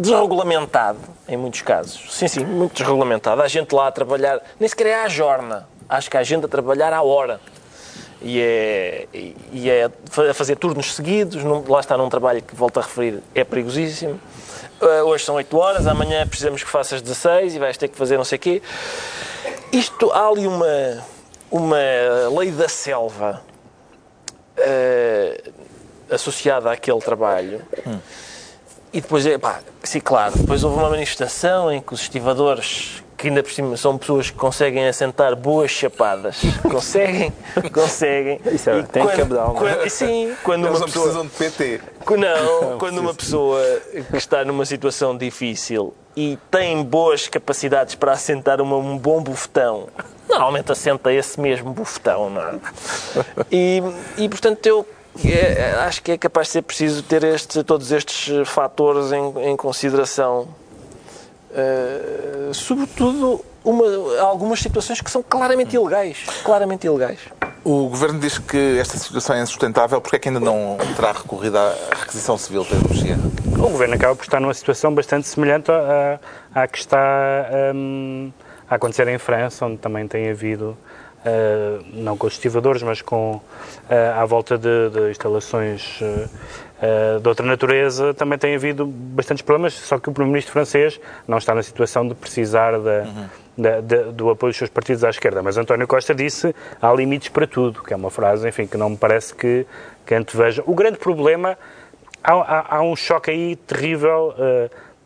desregulamentado, 0.00 0.98
em 1.28 1.36
muitos 1.36 1.60
casos. 1.60 2.00
Sim, 2.10 2.26
sim, 2.26 2.44
muito 2.44 2.72
desregulamentado. 2.72 3.42
Há 3.42 3.48
gente 3.48 3.74
lá 3.74 3.88
a 3.88 3.92
trabalhar, 3.92 4.40
nem 4.58 4.68
sequer 4.68 4.86
é 4.86 4.94
à 5.02 5.08
jorna. 5.08 5.68
Acho 5.88 6.10
que 6.10 6.16
há 6.16 6.22
gente 6.22 6.46
a 6.46 6.48
trabalhar 6.48 6.92
à 6.92 7.02
hora. 7.02 7.40
E 8.22 8.40
é, 8.40 9.06
e 9.52 9.70
é 9.70 9.84
a 9.84 10.34
fazer 10.34 10.56
turnos 10.56 10.94
seguidos. 10.94 11.42
Lá 11.68 11.80
está 11.80 11.98
num 11.98 12.08
trabalho 12.08 12.40
que, 12.40 12.54
volto 12.54 12.78
a 12.80 12.82
referir, 12.82 13.22
é 13.34 13.44
perigosíssimo. 13.44 14.18
Uh, 14.80 15.04
hoje 15.04 15.24
são 15.24 15.34
8 15.34 15.58
horas, 15.58 15.86
amanhã 15.86 16.26
precisamos 16.26 16.64
que 16.64 16.70
faças 16.70 17.02
16 17.02 17.54
e 17.54 17.58
vais 17.58 17.76
ter 17.76 17.88
que 17.88 17.96
fazer 17.96 18.16
não 18.16 18.24
sei 18.24 18.36
o 18.36 18.40
quê. 18.40 18.62
Isto, 19.70 20.10
há 20.12 20.28
ali 20.28 20.46
uma, 20.46 21.04
uma 21.50 21.76
lei 22.38 22.50
da 22.50 22.68
selva 22.68 23.42
uh, 24.56 25.52
associada 26.10 26.72
àquele 26.72 27.00
trabalho. 27.00 27.62
Hum 27.86 27.98
e 28.92 29.00
depois, 29.00 29.24
é, 29.24 29.38
pá, 29.38 29.60
sim, 29.84 30.00
claro, 30.00 30.36
depois 30.36 30.64
houve 30.64 30.76
uma 30.76 30.90
manifestação 30.90 31.70
em 31.70 31.80
que 31.80 31.94
os 31.94 32.00
estivadores, 32.00 33.04
que 33.16 33.28
ainda 33.28 33.40
por 33.40 33.52
cima 33.52 33.76
são 33.76 33.96
pessoas 33.96 34.30
que 34.30 34.36
conseguem 34.36 34.88
assentar 34.88 35.36
boas 35.36 35.70
chapadas, 35.70 36.40
conseguem, 36.68 37.32
conseguem. 37.72 38.40
Isso 38.46 38.68
é, 38.68 38.82
tem 38.82 39.04
quando, 39.04 39.16
cabedal, 39.16 39.54
não 39.54 39.68
é? 39.68 39.88
Sim, 39.88 40.34
quando 40.42 40.66
Eles 40.66 40.78
uma 40.78 40.86
pessoa... 40.86 41.04
precisam 41.04 41.26
de 41.26 41.32
PT. 41.32 41.80
Não, 42.18 42.78
quando 42.78 42.98
uma 42.98 43.14
pessoa 43.14 43.62
que 44.10 44.16
está 44.16 44.44
numa 44.44 44.66
situação 44.66 45.16
difícil 45.16 45.94
e 46.16 46.36
tem 46.50 46.82
boas 46.82 47.28
capacidades 47.28 47.94
para 47.94 48.10
assentar 48.12 48.60
uma, 48.60 48.76
um 48.76 48.98
bom 48.98 49.22
bufetão, 49.22 49.88
normalmente 50.28 50.72
assenta 50.72 51.12
esse 51.12 51.40
mesmo 51.40 51.72
bufetão, 51.72 52.28
não 52.28 52.42
é? 52.42 52.54
E, 53.52 53.80
e 54.18 54.28
portanto, 54.28 54.66
eu 54.66 54.84
é, 55.24 55.74
acho 55.80 56.02
que 56.02 56.12
é 56.12 56.18
capaz 56.18 56.48
de 56.48 56.52
ser 56.54 56.62
preciso 56.62 57.02
ter 57.02 57.24
este, 57.24 57.62
todos 57.64 57.90
estes 57.92 58.48
fatores 58.48 59.12
em, 59.12 59.50
em 59.50 59.56
consideração. 59.56 60.48
Uh, 61.50 62.54
sobretudo 62.54 63.44
uma, 63.64 63.84
algumas 64.20 64.60
situações 64.60 65.00
que 65.00 65.10
são 65.10 65.22
claramente 65.22 65.74
ilegais. 65.74 66.24
Claramente 66.44 66.86
ilegais. 66.86 67.18
O 67.64 67.88
Governo 67.88 68.18
diz 68.18 68.38
que 68.38 68.78
esta 68.78 68.96
situação 68.96 69.36
é 69.36 69.42
insustentável. 69.42 70.00
Porque 70.00 70.16
é 70.16 70.18
que 70.18 70.28
ainda 70.28 70.40
não 70.40 70.78
terá 70.96 71.12
recorrido 71.12 71.58
à 71.58 71.74
requisição 71.98 72.38
civil 72.38 72.64
da 72.64 72.76
energia? 72.76 73.18
O 73.58 73.68
Governo 73.68 73.94
acaba 73.94 74.16
por 74.16 74.22
estar 74.22 74.40
numa 74.40 74.54
situação 74.54 74.94
bastante 74.94 75.28
semelhante 75.28 75.70
à, 75.70 76.18
à 76.54 76.66
que 76.66 76.78
está 76.78 76.98
um, 77.74 78.32
a 78.68 78.76
acontecer 78.76 79.06
em 79.08 79.18
França, 79.18 79.66
onde 79.66 79.76
também 79.76 80.08
tem 80.08 80.30
havido 80.30 80.76
uh, 81.24 81.84
não 81.92 82.16
com 82.16 82.26
os 82.26 82.34
estivadores, 82.34 82.82
mas 82.82 83.02
com 83.02 83.34
uh, 83.34 83.42
à 84.16 84.24
volta 84.24 84.56
de, 84.56 84.90
de 84.90 85.10
instalações 85.10 86.00
uh, 86.00 87.20
de 87.20 87.28
outra 87.28 87.44
natureza, 87.44 88.14
também 88.14 88.38
tem 88.38 88.54
havido 88.54 88.86
bastantes 88.86 89.42
problemas, 89.42 89.74
só 89.74 89.98
que 89.98 90.08
o 90.08 90.12
Primeiro-Ministro 90.12 90.52
francês 90.52 91.00
não 91.28 91.38
está 91.38 91.54
na 91.54 91.62
situação 91.62 92.08
de 92.08 92.14
precisar 92.14 92.72
da, 92.72 93.02
uhum. 93.02 93.28
da, 93.58 93.80
da, 93.80 94.02
do 94.10 94.30
apoio 94.30 94.50
dos 94.50 94.56
seus 94.56 94.70
partidos 94.70 95.04
à 95.04 95.10
esquerda. 95.10 95.42
Mas 95.42 95.56
António 95.58 95.86
Costa 95.86 96.14
disse 96.14 96.54
há 96.80 96.92
limites 96.92 97.28
para 97.28 97.46
tudo, 97.46 97.82
que 97.82 97.92
é 97.92 97.96
uma 97.96 98.10
frase, 98.10 98.48
enfim, 98.48 98.66
que 98.66 98.78
não 98.78 98.90
me 98.90 98.96
parece 98.96 99.34
que, 99.34 99.66
que 100.06 100.14
anteveja. 100.14 100.62
O 100.66 100.74
grande 100.74 100.98
problema, 100.98 101.58
há, 102.24 102.32
há, 102.32 102.76
há 102.76 102.82
um 102.82 102.96
choque 102.96 103.30
aí 103.30 103.56
terrível 103.56 104.34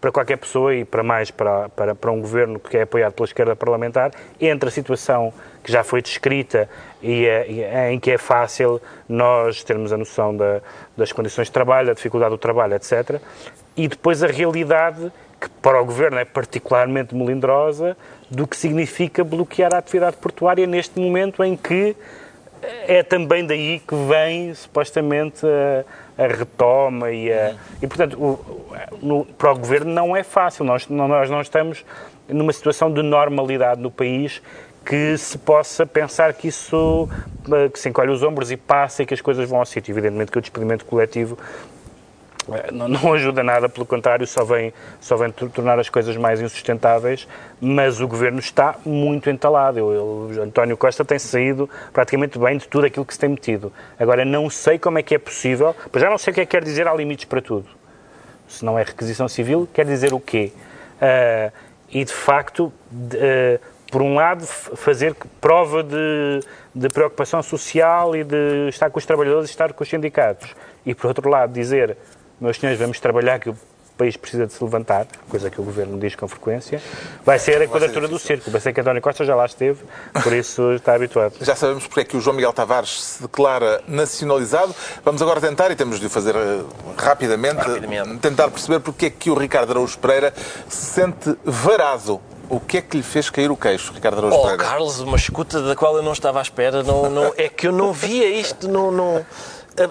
para 0.04 0.12
qualquer 0.12 0.36
pessoa 0.36 0.74
e 0.74 0.84
para 0.84 1.02
mais 1.02 1.30
para, 1.30 1.70
para, 1.70 1.94
para 1.94 2.12
um 2.12 2.20
governo 2.20 2.60
que 2.60 2.76
é 2.76 2.82
apoiado 2.82 3.14
pela 3.14 3.24
esquerda 3.24 3.56
parlamentar, 3.56 4.10
entre 4.38 4.68
a 4.68 4.70
situação 4.70 5.32
que 5.62 5.72
já 5.72 5.82
foi 5.82 6.02
descrita 6.02 6.68
e, 7.02 7.24
e 7.24 7.64
em 7.90 7.98
que 7.98 8.10
é 8.10 8.18
fácil 8.18 8.82
nós 9.08 9.64
termos 9.64 9.94
a 9.94 9.96
noção 9.96 10.36
da, 10.36 10.60
das 10.94 11.10
condições 11.10 11.46
de 11.46 11.52
trabalho, 11.52 11.86
da 11.86 11.94
dificuldade 11.94 12.32
do 12.32 12.36
trabalho, 12.36 12.74
etc. 12.74 13.18
E 13.74 13.88
depois 13.88 14.22
a 14.22 14.26
realidade, 14.26 15.10
que 15.40 15.48
para 15.62 15.80
o 15.80 15.84
governo 15.86 16.18
é 16.18 16.24
particularmente 16.26 17.14
melindrosa, 17.14 17.96
do 18.30 18.46
que 18.46 18.58
significa 18.58 19.24
bloquear 19.24 19.74
a 19.74 19.78
atividade 19.78 20.18
portuária 20.18 20.66
neste 20.66 21.00
momento 21.00 21.42
em 21.42 21.56
que 21.56 21.96
é 22.86 23.02
também 23.02 23.46
daí 23.46 23.80
que 23.80 23.94
vem 23.94 24.52
supostamente 24.54 25.46
a, 25.46 25.84
a 26.16 26.26
retoma 26.26 27.10
e, 27.10 27.32
a, 27.32 27.54
e 27.82 27.86
portanto 27.86 28.16
o, 28.20 28.74
no, 29.02 29.24
para 29.24 29.52
o 29.52 29.58
governo 29.58 29.92
não 29.92 30.16
é 30.16 30.22
fácil. 30.22 30.64
Nós, 30.64 30.88
nós 30.88 31.30
não 31.30 31.40
estamos 31.40 31.84
numa 32.28 32.52
situação 32.52 32.92
de 32.92 33.02
normalidade 33.02 33.80
no 33.80 33.90
país 33.90 34.40
que 34.84 35.16
se 35.16 35.38
possa 35.38 35.86
pensar 35.86 36.34
que 36.34 36.48
isso 36.48 37.08
que 37.72 37.78
se 37.78 37.88
encolhe 37.88 38.10
os 38.10 38.22
ombros 38.22 38.50
e 38.50 38.56
passa 38.56 39.02
e 39.02 39.06
que 39.06 39.14
as 39.14 39.20
coisas 39.20 39.48
vão 39.48 39.58
ao 39.58 39.66
sítio. 39.66 39.92
Evidentemente 39.92 40.30
que 40.30 40.38
o 40.38 40.40
despedimento 40.40 40.84
coletivo 40.84 41.38
eh, 41.38 41.73
não, 42.72 42.88
não, 42.88 43.12
ajuda 43.12 43.42
nada, 43.42 43.68
pelo 43.68 43.86
contrário, 43.86 44.26
só 44.26 44.44
vem, 44.44 44.72
só 45.00 45.16
vem 45.16 45.30
tornar 45.30 45.78
as 45.78 45.88
coisas 45.88 46.16
mais 46.16 46.40
insustentáveis, 46.40 47.26
mas 47.60 48.00
o 48.00 48.08
governo 48.08 48.38
está 48.38 48.76
muito 48.84 49.30
entalado. 49.30 49.78
Eu, 49.78 50.30
eu, 50.32 50.42
António 50.42 50.76
Costa 50.76 51.04
tem 51.04 51.18
saído 51.18 51.68
praticamente 51.92 52.38
bem 52.38 52.58
de 52.58 52.68
tudo 52.68 52.86
aquilo 52.86 53.04
que 53.04 53.14
se 53.14 53.20
tem 53.20 53.28
metido. 53.28 53.72
Agora, 53.98 54.24
não 54.24 54.50
sei 54.50 54.78
como 54.78 54.98
é 54.98 55.02
que 55.02 55.14
é 55.14 55.18
possível, 55.18 55.74
pois 55.90 56.02
já 56.02 56.10
não 56.10 56.18
sei 56.18 56.30
o 56.30 56.34
que 56.34 56.40
é 56.40 56.46
que 56.46 56.50
quer 56.50 56.64
dizer 56.64 56.86
há 56.86 56.94
limites 56.94 57.24
para 57.24 57.40
tudo. 57.40 57.66
Se 58.48 58.64
não 58.64 58.78
é 58.78 58.82
requisição 58.82 59.26
civil, 59.26 59.68
quer 59.72 59.86
dizer 59.86 60.12
o 60.12 60.20
quê? 60.20 60.52
Uh, 60.96 61.52
e, 61.90 62.04
de 62.04 62.12
facto, 62.12 62.72
de, 62.90 63.16
uh, 63.16 63.60
por 63.90 64.02
um 64.02 64.14
lado, 64.14 64.44
fazer 64.44 65.14
prova 65.40 65.82
de, 65.82 66.40
de 66.74 66.88
preocupação 66.88 67.42
social 67.42 68.14
e 68.16 68.24
de 68.24 68.68
estar 68.68 68.90
com 68.90 68.98
os 68.98 69.06
trabalhadores 69.06 69.48
e 69.48 69.52
estar 69.52 69.72
com 69.72 69.82
os 69.82 69.88
sindicatos. 69.88 70.54
E, 70.84 70.94
por 70.94 71.06
outro 71.06 71.28
lado, 71.30 71.52
dizer 71.52 71.96
meus 72.40 72.58
senhores, 72.58 72.80
vamos 72.80 73.00
trabalhar 73.00 73.38
que 73.38 73.50
o 73.50 73.56
país 73.96 74.16
precisa 74.16 74.46
de 74.46 74.52
se 74.52 74.62
levantar, 74.62 75.06
coisa 75.28 75.48
que 75.50 75.60
o 75.60 75.64
Governo 75.64 75.98
diz 75.98 76.16
com 76.16 76.26
frequência, 76.26 76.82
vai 77.24 77.38
ser 77.38 77.62
a 77.62 77.68
quadratura 77.68 78.08
do 78.08 78.18
circo. 78.18 78.50
Vai 78.50 78.60
ser 78.60 78.72
que 78.72 78.80
António 78.80 79.00
Costa 79.00 79.24
já 79.24 79.36
lá 79.36 79.46
esteve, 79.46 79.80
por 80.22 80.32
isso 80.32 80.72
está 80.72 80.94
habituado. 80.94 81.34
Já 81.40 81.54
sabemos 81.54 81.86
porque 81.86 82.00
é 82.00 82.04
que 82.04 82.16
o 82.16 82.20
João 82.20 82.34
Miguel 82.34 82.52
Tavares 82.52 83.02
se 83.02 83.22
declara 83.22 83.82
nacionalizado. 83.86 84.74
Vamos 85.04 85.22
agora 85.22 85.40
tentar, 85.40 85.70
e 85.70 85.76
temos 85.76 86.00
de 86.00 86.06
o 86.06 86.10
fazer 86.10 86.34
uh, 86.34 86.66
rapidamente, 86.96 87.56
rapidamente, 87.56 88.18
tentar 88.18 88.50
perceber 88.50 88.80
porque 88.80 89.06
é 89.06 89.10
que 89.10 89.30
o 89.30 89.34
Ricardo 89.34 89.70
Araújo 89.70 89.98
Pereira 89.98 90.34
se 90.68 90.86
sente 90.86 91.36
varado 91.44 92.20
o 92.48 92.60
que 92.60 92.78
é 92.78 92.82
que 92.82 92.96
lhe 92.96 93.02
fez 93.02 93.30
cair 93.30 93.50
o 93.50 93.56
queixo, 93.56 93.92
Ricardo 93.92 94.18
Araújo 94.18 94.36
oh, 94.36 94.42
Pereira? 94.42 94.62
Carlos, 94.64 95.00
uma 95.00 95.16
escuta 95.16 95.62
da 95.62 95.74
qual 95.74 95.96
eu 95.96 96.02
não 96.02 96.12
estava 96.12 96.40
à 96.40 96.42
espera. 96.42 96.82
Não, 96.82 97.08
não, 97.08 97.32
é 97.36 97.48
que 97.48 97.66
eu 97.66 97.72
não 97.72 97.92
via 97.92 98.28
isto, 98.28 98.68
não, 98.68 98.90
não, 98.90 99.24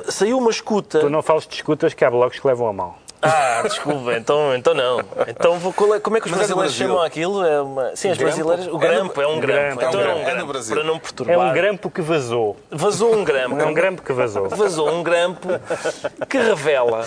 saiu 0.09 0.37
uma 0.37 0.49
escuta. 0.51 0.99
Tu 0.99 1.09
não 1.09 1.21
falas 1.21 1.47
de 1.47 1.55
escutas 1.55 1.93
que 1.93 2.03
há 2.03 2.11
blocos 2.11 2.39
que 2.39 2.47
levam 2.47 2.67
a 2.67 2.73
mal. 2.73 2.99
Ah, 3.25 3.61
desculpa, 3.63 4.13
então, 4.17 4.53
então 4.53 4.73
não. 4.73 4.99
Então 5.27 5.57
vou, 5.57 5.71
como 5.71 5.93
é 5.93 5.99
que 5.99 6.27
os 6.27 6.31
Mas 6.31 6.51
é 6.51 6.53
brasileiros 6.53 6.75
é 6.75 6.77
chamam 6.77 7.01
aquilo? 7.01 7.45
É 7.45 7.61
uma... 7.61 7.95
Sim, 7.95 8.09
as 8.09 8.17
grampo? 8.17 8.35
brasileiras. 8.35 8.73
O 8.73 8.77
grampo, 8.77 9.21
é, 9.21 9.23
no... 9.23 9.31
é 9.31 9.33
um 9.33 9.39
grampo. 9.39 9.59
É, 9.59 9.69
um 9.69 9.73
então 9.73 9.91
grampo. 9.91 10.09
É, 10.09 10.13
um 10.13 10.23
grampo. 10.23 10.29
é 10.29 10.41
no 10.41 10.47
Brasil. 10.47 10.75
Para 10.75 10.83
não 10.83 10.99
perturbar. 10.99 11.35
É 11.35 11.39
um 11.39 11.53
grampo 11.53 11.89
que 11.89 12.01
vazou. 12.01 12.57
Vazou 12.69 13.15
um 13.15 13.23
grampo. 13.23 13.57
É 13.57 13.65
um 13.65 13.73
grampo 13.73 14.01
que 14.01 14.11
vazou. 14.11 14.49
Vazou 14.49 14.89
um 14.89 15.01
grampo 15.01 15.47
que 16.27 16.37
revela 16.37 17.05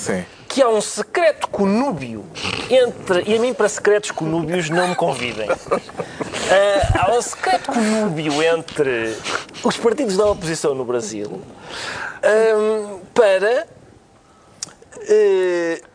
Sim. 0.00 0.24
que 0.48 0.62
há 0.62 0.68
um 0.68 0.80
secreto 0.80 1.46
conúbio 1.48 2.24
entre. 2.70 3.22
E 3.26 3.36
a 3.36 3.40
mim, 3.40 3.52
para 3.52 3.68
secretos 3.68 4.10
conúbios, 4.10 4.70
não 4.70 4.88
me 4.88 4.94
convidem. 4.94 5.48
Uh, 5.48 5.54
há 6.98 7.12
um 7.12 7.20
secreto 7.20 7.70
conúbio 7.70 8.42
entre 8.42 9.14
os 9.62 9.76
partidos 9.76 10.16
da 10.16 10.24
oposição 10.24 10.74
no 10.74 10.84
Brasil 10.86 11.42
um, 12.24 13.00
para 13.12 13.66
uh, 14.96 15.86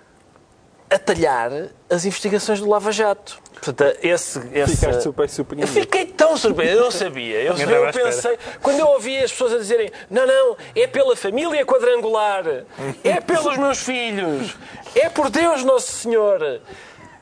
atalhar 0.89 1.51
as 1.89 2.05
investigações 2.05 2.59
do 2.59 2.69
Lava 2.69 2.91
Jato. 2.91 3.41
Portanto, 3.65 3.97
esse, 4.03 4.39
esse... 4.53 4.77
Ficaste 4.77 5.03
super 5.03 5.29
surpreendido. 5.29 5.77
Eu 5.77 5.81
fiquei 5.81 6.05
tão 6.05 6.37
surpreendido, 6.37 6.79
eu 6.79 6.83
não 6.83 6.91
sabia. 6.91 7.41
Eu, 7.41 7.55
eu 7.57 7.91
pensei, 7.91 8.37
quando 8.61 8.79
eu 8.79 8.87
ouvi 8.87 9.17
as 9.17 9.31
pessoas 9.31 9.53
a 9.53 9.57
dizerem 9.57 9.91
não, 10.09 10.25
não, 10.25 10.57
é 10.75 10.87
pela 10.87 11.15
família 11.15 11.65
quadrangular, 11.65 12.45
é 13.03 13.19
pelos 13.25 13.57
meus 13.57 13.79
filhos, 13.79 14.55
é 14.95 15.09
por 15.09 15.29
Deus 15.29 15.63
Nosso 15.63 15.91
Senhor, 15.91 16.61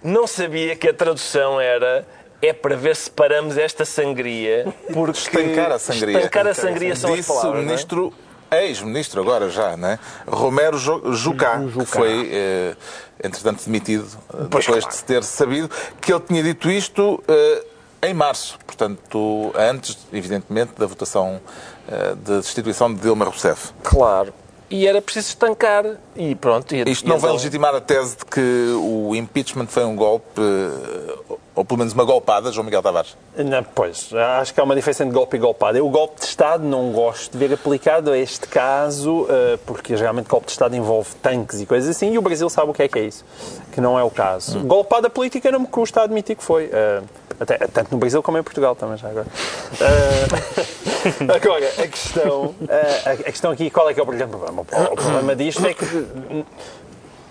não 0.04 0.28
sabia 0.28 0.76
que 0.76 0.90
a 0.90 0.94
tradução 0.94 1.60
era 1.60 2.06
é 2.42 2.52
para 2.52 2.76
ver 2.76 2.94
se 2.94 3.10
paramos 3.10 3.58
esta 3.58 3.86
sangria. 3.86 4.66
Porque 4.92 5.18
estancar 5.18 5.72
a 5.72 5.80
sangria. 5.80 6.18
Estancar 6.18 6.48
a 6.48 6.54
sangria 6.54 6.96
são 6.96 7.16
Disse 7.16 7.32
as 7.32 7.38
palavras. 7.38 7.54
o 7.54 7.58
é? 7.58 7.66
ministro 7.66 8.14
ex-ministro 8.62 9.22
agora 9.22 9.50
já, 9.50 9.76
né? 9.78 9.98
Romero 10.28 10.78
Jucá, 10.78 11.60
que 11.60 11.86
foi, 11.86 12.30
eh, 12.32 12.76
entretanto, 13.24 13.64
demitido 13.66 14.06
Pois 14.50 14.66
depois 14.66 14.66
claro. 14.84 14.90
de 14.98 15.04
ter 15.04 15.24
sabido 15.24 15.70
que 16.02 16.12
ele 16.14 16.22
tinha 16.22 16.44
dito 16.44 16.70
isto 16.70 17.24
eh, 17.28 17.66
em 18.04 18.14
março, 18.14 18.60
portanto, 18.66 19.52
antes, 19.56 19.98
evidentemente, 20.12 20.72
da 20.78 20.86
votação 20.86 21.40
eh, 21.88 22.16
de 22.16 22.38
destituição 22.40 22.94
de 22.94 23.00
Dilma 23.02 23.26
Rousseff. 23.26 23.72
Claro. 23.84 24.34
E 24.70 24.88
era 24.88 25.02
preciso 25.02 25.28
estancar. 25.30 25.86
E 26.16 26.34
pronto. 26.34 26.74
E, 26.74 26.90
Isto 26.90 27.08
não 27.08 27.18
vai 27.20 27.30
então- 27.30 27.36
legitimar 27.36 27.76
a 27.76 27.82
tese 27.82 28.18
de 28.18 28.26
que 28.26 28.74
o 28.78 29.14
impeachment 29.16 29.68
foi 29.68 29.84
um 29.86 29.96
golpe, 29.96 30.42
eh, 30.42 31.36
ou 31.56 31.64
pelo 31.64 31.80
menos 31.80 31.94
uma 31.94 32.04
golpada, 32.04 32.52
João 32.52 32.66
Miguel 32.66 32.82
Tavares? 32.82 33.16
Não, 33.38 33.64
pois, 33.64 34.10
acho 34.40 34.54
que 34.54 34.60
há 34.60 34.64
uma 34.64 34.76
diferença 34.76 35.04
entre 35.04 35.14
golpe 35.14 35.38
e 35.38 35.40
golpada. 35.40 35.78
Eu, 35.78 35.86
o 35.86 35.90
golpe 35.90 36.20
de 36.20 36.26
Estado, 36.26 36.64
não 36.64 36.92
gosto 36.92 37.32
de 37.32 37.38
ver 37.38 37.54
aplicado 37.54 38.12
a 38.12 38.18
este 38.18 38.48
caso, 38.48 39.28
eh, 39.30 39.58
porque 39.66 39.96
geralmente 39.96 40.28
golpe 40.28 40.48
de 40.48 40.52
Estado 40.52 40.76
envolve 40.76 41.10
tanques 41.22 41.62
e 41.62 41.66
coisas 41.66 41.96
assim, 41.96 42.12
e 42.14 42.18
o 42.18 42.22
Brasil 42.22 42.50
sabe 42.50 42.72
o 42.72 42.74
que 42.74 42.84
é 42.84 42.88
que 42.88 43.00
é 43.00 43.04
isso, 43.04 43.24
que 43.72 43.80
não 43.80 43.98
é 43.98 44.04
o 44.04 44.10
caso. 44.10 44.60
Golpada 44.62 45.10
política 45.10 45.52
não 45.52 45.60
me 45.62 45.68
custa 45.68 46.02
admitir 46.02 46.36
que 46.36 46.44
foi. 46.44 46.70
eh, 46.72 47.02
até, 47.40 47.58
tanto 47.58 47.92
no 47.92 47.98
Brasil 47.98 48.22
como 48.22 48.38
em 48.38 48.44
Portugal 48.44 48.76
também, 48.76 48.98
já 48.98 49.10
agora. 49.10 49.28
Eh, 49.82 51.26
agora, 51.36 51.68
a 51.84 51.88
questão, 51.88 52.56
eh, 52.68 53.02
a, 53.06 53.12
a 53.12 53.32
questão 53.32 53.52
aqui, 53.52 53.70
qual 53.70 53.90
é 53.90 53.94
que 53.94 54.00
é 54.00 54.04
o 54.04 54.06
problema? 54.06 54.38
O 54.62 54.96
problema 54.96 55.36
disto 55.36 55.66
é 55.66 55.74
que 55.74 55.86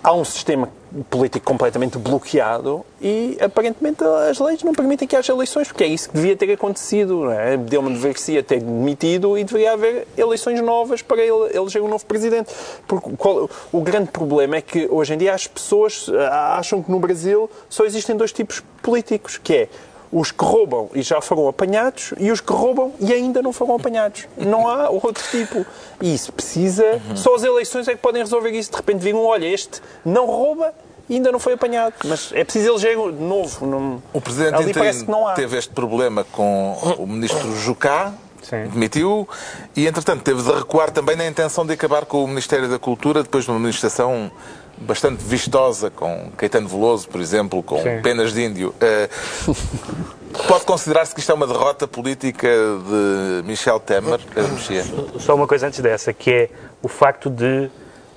há 0.03 0.13
um 0.13 0.25
sistema 0.25 0.69
político 1.09 1.45
completamente 1.45 1.97
bloqueado 1.97 2.85
e 3.01 3.37
aparentemente 3.41 4.03
as 4.29 4.37
leis 4.37 4.61
não 4.61 4.73
permitem 4.73 5.07
que 5.07 5.15
haja 5.15 5.31
eleições, 5.33 5.67
porque 5.67 5.83
é 5.83 5.87
isso 5.87 6.09
que 6.09 6.15
devia 6.15 6.35
ter 6.35 6.51
acontecido. 6.51 7.31
É? 7.31 7.57
Dilma 7.57 7.89
deveria 7.89 8.43
ter 8.43 8.59
demitido 8.59 9.37
e 9.37 9.43
deveria 9.43 9.73
haver 9.73 10.07
eleições 10.17 10.61
novas 10.61 11.01
para 11.01 11.21
ele 11.21 11.55
eleger 11.57 11.81
um 11.81 11.87
novo 11.87 12.05
presidente. 12.05 12.53
Porque 12.87 13.09
qual- 13.17 13.49
o 13.71 13.81
grande 13.81 14.11
problema 14.11 14.57
é 14.57 14.61
que 14.61 14.87
hoje 14.91 15.13
em 15.13 15.17
dia 15.17 15.33
as 15.33 15.47
pessoas 15.47 16.07
ah, 16.29 16.57
acham 16.57 16.83
que 16.83 16.91
no 16.91 16.99
Brasil 16.99 17.49
só 17.69 17.85
existem 17.85 18.15
dois 18.15 18.31
tipos 18.31 18.61
políticos, 18.81 19.39
que 19.41 19.53
é 19.55 19.69
os 20.13 20.31
que 20.31 20.45
roubam 20.45 20.89
e 20.93 21.01
já 21.01 21.19
foram 21.19 21.47
apanhados 21.47 22.13
e 22.19 22.31
os 22.31 22.39
que 22.39 22.53
roubam 22.53 22.93
e 22.99 23.11
ainda 23.11 23.41
não 23.41 23.51
foram 23.51 23.75
apanhados. 23.75 24.27
Não 24.37 24.67
há 24.67 24.89
outro 24.89 25.23
tipo. 25.31 25.65
E 25.99 26.13
isso 26.13 26.31
precisa. 26.31 27.01
Só 27.15 27.35
as 27.35 27.43
eleições 27.43 27.87
é 27.87 27.93
que 27.93 27.97
podem 27.97 28.21
resolver 28.21 28.51
isso. 28.51 28.69
De 28.71 28.77
repente 28.77 28.99
viram, 28.99 29.25
olha, 29.25 29.45
este 29.45 29.81
não 30.05 30.27
rouba 30.27 30.71
e 31.09 31.15
ainda 31.15 31.31
não 31.31 31.39
foi 31.39 31.53
apanhado. 31.53 31.95
Mas 32.05 32.31
é 32.31 32.43
preciso 32.43 32.69
eleger 32.69 32.97
um 32.97 33.11
novo. 33.11 33.65
Não... 33.65 34.03
O 34.13 34.21
Presidente 34.21 34.55
Ali 34.55 34.73
parece 34.73 35.03
que 35.03 35.11
não 35.11 35.21
interino 35.21 35.27
há. 35.27 35.33
teve 35.33 35.57
este 35.57 35.73
problema 35.73 36.23
com 36.31 36.77
o 36.99 37.07
Ministro 37.07 37.51
Jucá, 37.55 38.13
Sim. 38.41 38.67
demitiu, 38.71 39.27
e 39.75 39.87
entretanto 39.87 40.21
teve 40.21 40.41
de 40.41 40.51
recuar 40.51 40.91
também 40.91 41.15
na 41.15 41.25
intenção 41.25 41.65
de 41.65 41.73
acabar 41.73 42.05
com 42.05 42.23
o 42.23 42.27
Ministério 42.27 42.69
da 42.69 42.77
Cultura, 42.77 43.23
depois 43.23 43.45
de 43.45 43.49
uma 43.49 43.57
administração 43.57 44.31
bastante 44.77 45.23
vistosa, 45.23 45.89
com 45.89 46.31
Caetano 46.37 46.67
Veloso, 46.67 47.07
por 47.07 47.21
exemplo, 47.21 47.61
com 47.63 47.77
Sim. 47.81 48.01
penas 48.01 48.33
de 48.33 48.43
índio. 48.43 48.75
Eh, 48.81 49.09
pode 50.47 50.65
considerar-se 50.65 51.13
que 51.13 51.19
isto 51.19 51.31
é 51.31 51.35
uma 51.35 51.47
derrota 51.47 51.87
política 51.87 52.47
de 52.47 53.47
Michel 53.47 53.79
Temer, 53.79 54.19
Mexia? 54.51 54.83
Só 55.19 55.35
uma 55.35 55.47
coisa 55.47 55.67
antes 55.67 55.79
dessa, 55.79 56.11
que 56.11 56.31
é 56.31 56.49
o 56.81 56.87
facto 56.87 57.29
de 57.29 57.69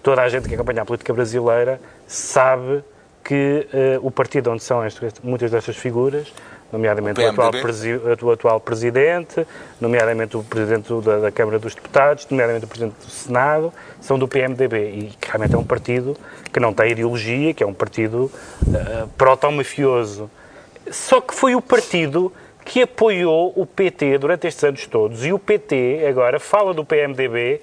toda 0.02 0.22
a 0.22 0.28
gente 0.28 0.48
que 0.48 0.54
acompanha 0.54 0.82
a 0.82 0.84
política 0.84 1.12
brasileira 1.12 1.80
sabe 2.06 2.82
que 3.24 3.66
eh, 3.72 3.98
o 4.02 4.10
partido 4.10 4.50
onde 4.50 4.62
são 4.62 4.82
estas- 4.84 5.14
muitas 5.22 5.50
destas 5.50 5.76
figuras 5.76 6.32
nomeadamente 6.72 7.20
O 7.20 7.24
o 7.24 7.28
atual, 7.28 7.50
presi- 7.50 8.00
o 8.22 8.30
atual 8.30 8.60
Presidente, 8.60 9.46
nomeadamente 9.80 10.36
o 10.36 10.42
Presidente 10.42 10.92
da, 11.02 11.18
da 11.18 11.32
Câmara 11.32 11.58
dos 11.58 11.74
Deputados, 11.74 12.26
nomeadamente 12.30 12.64
o 12.64 12.68
Presidente 12.68 12.96
do 12.98 13.10
Senado, 13.10 13.72
são 14.00 14.18
do 14.18 14.26
PMDB. 14.26 14.76
E 14.76 15.12
que 15.20 15.28
realmente 15.28 15.54
é 15.54 15.58
um 15.58 15.64
partido 15.64 16.16
que 16.52 16.60
não 16.60 16.72
tem 16.72 16.90
ideologia, 16.92 17.54
que 17.54 17.62
é 17.62 17.66
um 17.66 17.74
partido 17.74 18.30
uh, 18.66 19.08
proto-mafioso. 19.16 20.30
Só 20.90 21.20
que 21.20 21.34
foi 21.34 21.54
o 21.54 21.62
partido 21.62 22.32
que 22.64 22.82
apoiou 22.82 23.52
o 23.54 23.64
PT 23.64 24.18
durante 24.18 24.46
estes 24.46 24.64
anos 24.64 24.86
todos. 24.86 25.24
E 25.24 25.32
o 25.32 25.38
PT 25.38 26.04
agora 26.08 26.40
fala 26.40 26.74
do 26.74 26.84
PMDB 26.84 27.60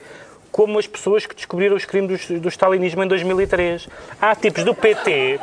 como 0.51 0.77
as 0.77 0.87
pessoas 0.87 1.25
que 1.25 1.35
descobriram 1.35 1.75
os 1.75 1.83
crimes 1.83 2.27
do, 2.27 2.39
do 2.39 2.47
stalinismo 2.47 3.03
em 3.03 3.07
2003. 3.07 3.89
Há 4.21 4.35
tipos 4.35 4.63
do 4.63 4.73
PT, 4.73 5.39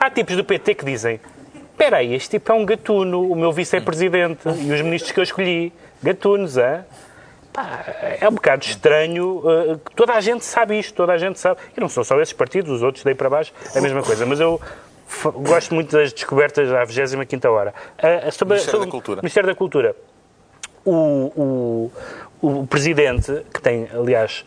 há 0.00 0.10
tipos 0.10 0.34
do 0.36 0.42
PT 0.42 0.74
que 0.74 0.84
dizem 0.84 1.20
espera 1.78 1.98
aí, 1.98 2.12
este 2.12 2.30
tipo 2.30 2.50
é 2.50 2.54
um 2.56 2.66
gatuno, 2.66 3.30
o 3.30 3.36
meu 3.36 3.52
vice-presidente 3.52 4.48
e 4.48 4.72
os 4.72 4.80
ministros 4.80 5.12
que 5.12 5.20
eu 5.20 5.22
escolhi, 5.22 5.72
gatunos? 6.02 6.56
Pá, 7.52 7.84
é 8.20 8.28
um 8.28 8.32
bocado 8.32 8.64
estranho, 8.64 9.38
uh, 9.38 9.78
que 9.78 9.94
toda 9.94 10.12
a 10.12 10.20
gente 10.20 10.44
sabe 10.44 10.76
isto, 10.76 10.92
toda 10.92 11.12
a 11.12 11.18
gente 11.18 11.38
sabe. 11.38 11.60
E 11.76 11.80
não 11.80 11.88
são 11.88 12.02
só 12.02 12.20
esses 12.20 12.34
partidos, 12.34 12.72
os 12.72 12.82
outros 12.82 13.04
daí 13.04 13.14
para 13.14 13.30
baixo, 13.30 13.52
é 13.74 13.78
a 13.78 13.80
mesma 13.80 14.02
coisa. 14.02 14.26
Mas 14.26 14.40
eu 14.40 14.60
gosto 15.36 15.72
muito 15.72 15.92
das 15.92 16.12
descobertas 16.12 16.72
à 16.72 16.84
25ª 16.84 17.48
hora. 17.48 17.72
Uh, 17.96 18.32
sobre, 18.32 18.54
Ministério 18.54 18.70
sobre 18.70 18.86
da 18.86 18.90
Cultura. 18.90 19.22
Ministério 19.22 19.46
da 19.48 19.54
Cultura. 19.54 19.96
O, 20.84 21.90
o, 22.42 22.50
o 22.60 22.66
Presidente, 22.66 23.44
que 23.54 23.62
tem, 23.62 23.88
aliás, 23.94 24.44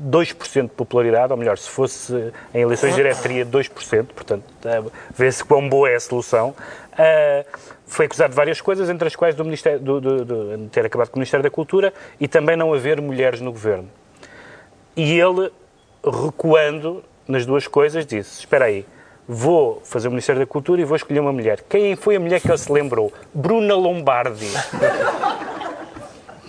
2% 0.00 0.62
de 0.62 0.68
popularidade, 0.68 1.32
ou 1.32 1.38
melhor, 1.38 1.56
se 1.58 1.68
fosse 1.70 2.32
em 2.54 2.60
eleições 2.60 2.94
diretas 2.94 3.20
teria 3.22 3.44
2%, 3.46 4.06
portanto, 4.14 4.44
eh, 4.64 4.82
vê-se 5.14 5.42
quão 5.44 5.68
boa 5.68 5.88
é 5.90 5.94
a 5.96 6.00
solução. 6.00 6.54
Eh, 6.98 7.44
foi 7.86 8.06
acusado 8.06 8.30
de 8.30 8.36
várias 8.36 8.60
coisas, 8.60 8.90
entre 8.90 9.06
as 9.08 9.14
quais 9.16 9.34
do 9.34 9.44
Ministério, 9.44 9.78
do, 9.80 10.00
do- 10.00 10.24
do- 10.24 10.68
ter 10.70 10.84
acabado 10.84 11.08
com 11.08 11.16
o 11.16 11.20
Ministério 11.20 11.42
da 11.44 11.50
Cultura 11.50 11.94
e 12.20 12.26
também 12.28 12.56
não 12.56 12.74
haver 12.74 13.00
mulheres 13.00 13.40
no 13.40 13.52
governo. 13.52 13.88
E 14.96 15.18
ele, 15.18 15.50
recuando 16.04 17.02
nas 17.28 17.46
duas 17.46 17.66
coisas, 17.68 18.04
disse: 18.06 18.40
Espera 18.40 18.64
aí, 18.66 18.84
vou 19.28 19.80
fazer 19.84 20.08
o 20.08 20.10
Ministério 20.10 20.40
da 20.40 20.46
Cultura 20.46 20.80
e 20.80 20.84
vou 20.84 20.96
escolher 20.96 21.20
uma 21.20 21.32
mulher. 21.32 21.62
Quem 21.68 21.94
foi 21.96 22.16
a 22.16 22.20
mulher 22.20 22.40
que 22.40 22.48
ele 22.48 22.58
se 22.58 22.70
lembrou? 22.72 23.12
Bruna 23.32 23.74
Lombardi. 23.74 24.46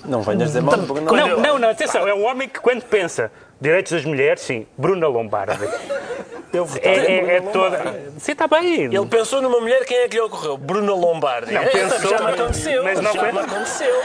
Não 0.07 0.21
venhas 0.21 0.43
dizer 0.49 0.61
mal 0.61 0.75
de 0.77 0.85
Bruno. 0.85 1.11
Não, 1.11 1.37
não, 1.39 1.59
não, 1.59 1.69
atenção, 1.69 2.07
é 2.07 2.13
um 2.13 2.25
homem 2.25 2.47
que 2.47 2.59
quando 2.59 2.83
pensa 2.83 3.31
direitos 3.59 3.91
das 3.91 4.05
mulheres, 4.05 4.41
sim, 4.41 4.65
Bruna 4.77 5.07
Lombardi. 5.07 5.57
Eu 6.53 6.63
votava 6.63 6.95
É, 6.95 7.11
é, 7.11 7.35
é 7.35 7.39
Bruno 7.41 7.51
toda. 7.51 7.77
Lombardi. 7.77 7.99
Sim, 8.19 8.31
está 8.31 8.47
bem. 8.47 8.83
Ele 8.85 9.05
pensou 9.07 9.41
numa 9.41 9.59
mulher, 9.59 9.83
quem 9.85 9.97
é 9.97 10.07
que 10.07 10.15
lhe 10.15 10.21
ocorreu? 10.21 10.57
Bruna 10.57 10.93
Lombardi. 10.93 11.53
Não, 11.53 11.61
É, 11.61 11.65
pensou, 11.65 12.09
já 12.09 12.17
me 12.19 12.23
mas- 12.23 12.39
aconteceu. 12.39 12.83
mas 12.85 13.01
não 13.01 13.13
já 13.13 13.19
foi- 13.19 13.31
me 13.33 13.39
aconteceu. 13.39 14.01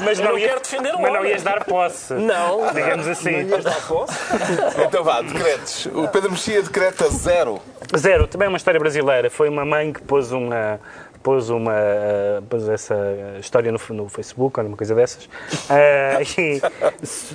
mas 0.00 0.18
Eu 0.18 0.24
não 0.24 0.38
ia- 0.38 0.48
quero 0.48 0.60
defender 0.60 0.94
o 0.94 1.00
Mas 1.00 1.12
não 1.12 1.24
ias 1.24 1.42
dar 1.42 1.64
posse. 1.64 2.14
Não. 2.14 2.72
Digamos 2.74 3.06
assim. 3.06 3.30
Ias 3.48 3.62
dar 3.64 3.80
posse? 3.86 4.12
Então 4.84 5.04
vá, 5.04 5.22
decretos. 5.22 5.86
O 5.86 6.08
Pedro 6.08 6.32
Mexia 6.32 6.62
decreta 6.62 7.08
zero. 7.10 7.62
Zero, 7.96 8.26
também 8.26 8.46
é 8.46 8.48
uma 8.48 8.56
história 8.58 8.80
brasileira. 8.80 9.30
Foi 9.30 9.48
uma 9.48 9.64
mãe 9.64 9.92
que 9.92 10.02
pôs 10.02 10.32
uma. 10.32 10.80
Pôs, 11.24 11.48
uma, 11.48 11.72
eh, 11.74 12.42
pôs 12.50 12.68
essa 12.68 12.94
história 13.40 13.72
no, 13.72 13.80
no 13.94 14.08
Facebook, 14.10 14.60
ou 14.60 14.66
uma 14.66 14.76
coisa 14.76 14.94
dessas, 14.94 15.26
eh, 15.70 16.20
e 16.38 16.60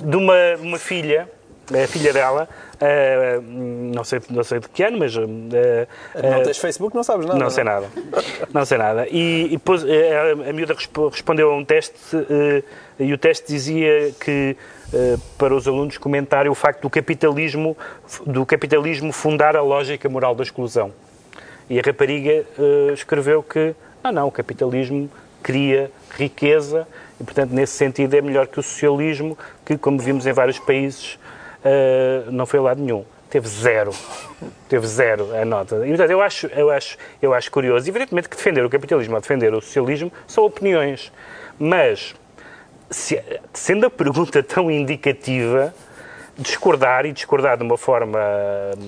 de 0.08 0.16
uma, 0.16 0.34
uma 0.60 0.78
filha, 0.78 1.28
a 1.70 1.86
filha 1.88 2.12
dela, 2.12 2.48
eh, 2.80 3.40
não, 3.42 4.04
sei, 4.04 4.20
não 4.30 4.44
sei 4.44 4.60
de 4.60 4.68
que 4.68 4.84
ano, 4.84 4.96
mas 4.96 5.12
eh, 5.16 5.88
Não 6.22 6.42
tens 6.44 6.58
Facebook, 6.58 6.94
não 6.94 7.02
sabes 7.02 7.26
nada. 7.26 7.38
Não 7.38 7.50
sei 7.50 7.64
nada. 7.64 7.86
Não 8.54 8.64
sei 8.64 8.78
nada. 8.78 9.08
E, 9.10 9.46
e 9.46 9.50
depois 9.50 9.84
eh, 9.84 10.36
a, 10.46 10.50
a 10.50 10.52
miúda 10.52 10.72
respo- 10.74 11.08
respondeu 11.08 11.50
a 11.50 11.56
um 11.56 11.64
teste 11.64 11.94
eh, 12.30 12.62
e 13.00 13.12
o 13.12 13.18
teste 13.18 13.48
dizia 13.48 14.12
que 14.24 14.56
eh, 14.94 15.16
para 15.36 15.52
os 15.52 15.66
alunos 15.66 15.98
comentarem 15.98 16.48
o 16.50 16.54
facto 16.54 16.82
do 16.82 16.90
capitalismo, 16.90 17.76
do 18.24 18.46
capitalismo 18.46 19.12
fundar 19.12 19.56
a 19.56 19.62
lógica 19.62 20.08
moral 20.08 20.32
da 20.36 20.44
exclusão. 20.44 20.92
E 21.70 21.78
a 21.78 21.82
rapariga 21.82 22.32
eh, 22.58 22.92
escreveu 22.92 23.42
que 23.42 23.74
não, 24.02 24.10
não, 24.12 24.26
o 24.26 24.32
capitalismo 24.32 25.08
cria 25.42 25.90
riqueza 26.18 26.86
e, 27.20 27.24
portanto, 27.24 27.52
nesse 27.52 27.74
sentido 27.74 28.12
é 28.14 28.20
melhor 28.20 28.48
que 28.48 28.58
o 28.58 28.62
socialismo, 28.62 29.38
que, 29.64 29.78
como 29.78 29.98
vimos 29.98 30.26
em 30.26 30.32
vários 30.32 30.58
países, 30.58 31.18
eh, 31.64 32.24
não 32.26 32.44
foi 32.44 32.58
a 32.58 32.62
lado 32.62 32.82
nenhum. 32.82 33.04
Teve 33.30 33.46
zero. 33.46 33.92
Teve 34.68 34.84
zero 34.88 35.32
a 35.36 35.44
nota. 35.44 35.76
E, 35.86 35.90
portanto, 35.90 36.10
eu 36.10 36.20
acho, 36.20 36.48
eu 36.48 36.70
acho, 36.70 36.98
eu 37.22 37.32
acho 37.32 37.50
curioso. 37.52 37.88
Evidentemente 37.88 38.28
que 38.28 38.36
defender 38.36 38.64
o 38.64 38.68
capitalismo 38.68 39.14
ou 39.14 39.20
defender 39.20 39.54
o 39.54 39.60
socialismo 39.60 40.12
são 40.26 40.44
opiniões. 40.44 41.12
Mas, 41.56 42.16
se- 42.90 43.22
sendo 43.54 43.86
a 43.86 43.90
pergunta 43.90 44.42
tão 44.42 44.68
indicativa, 44.68 45.72
discordar 46.40 47.06
e 47.06 47.12
discordar 47.12 47.56
de 47.56 47.62
uma 47.62 47.76
forma 47.76 48.18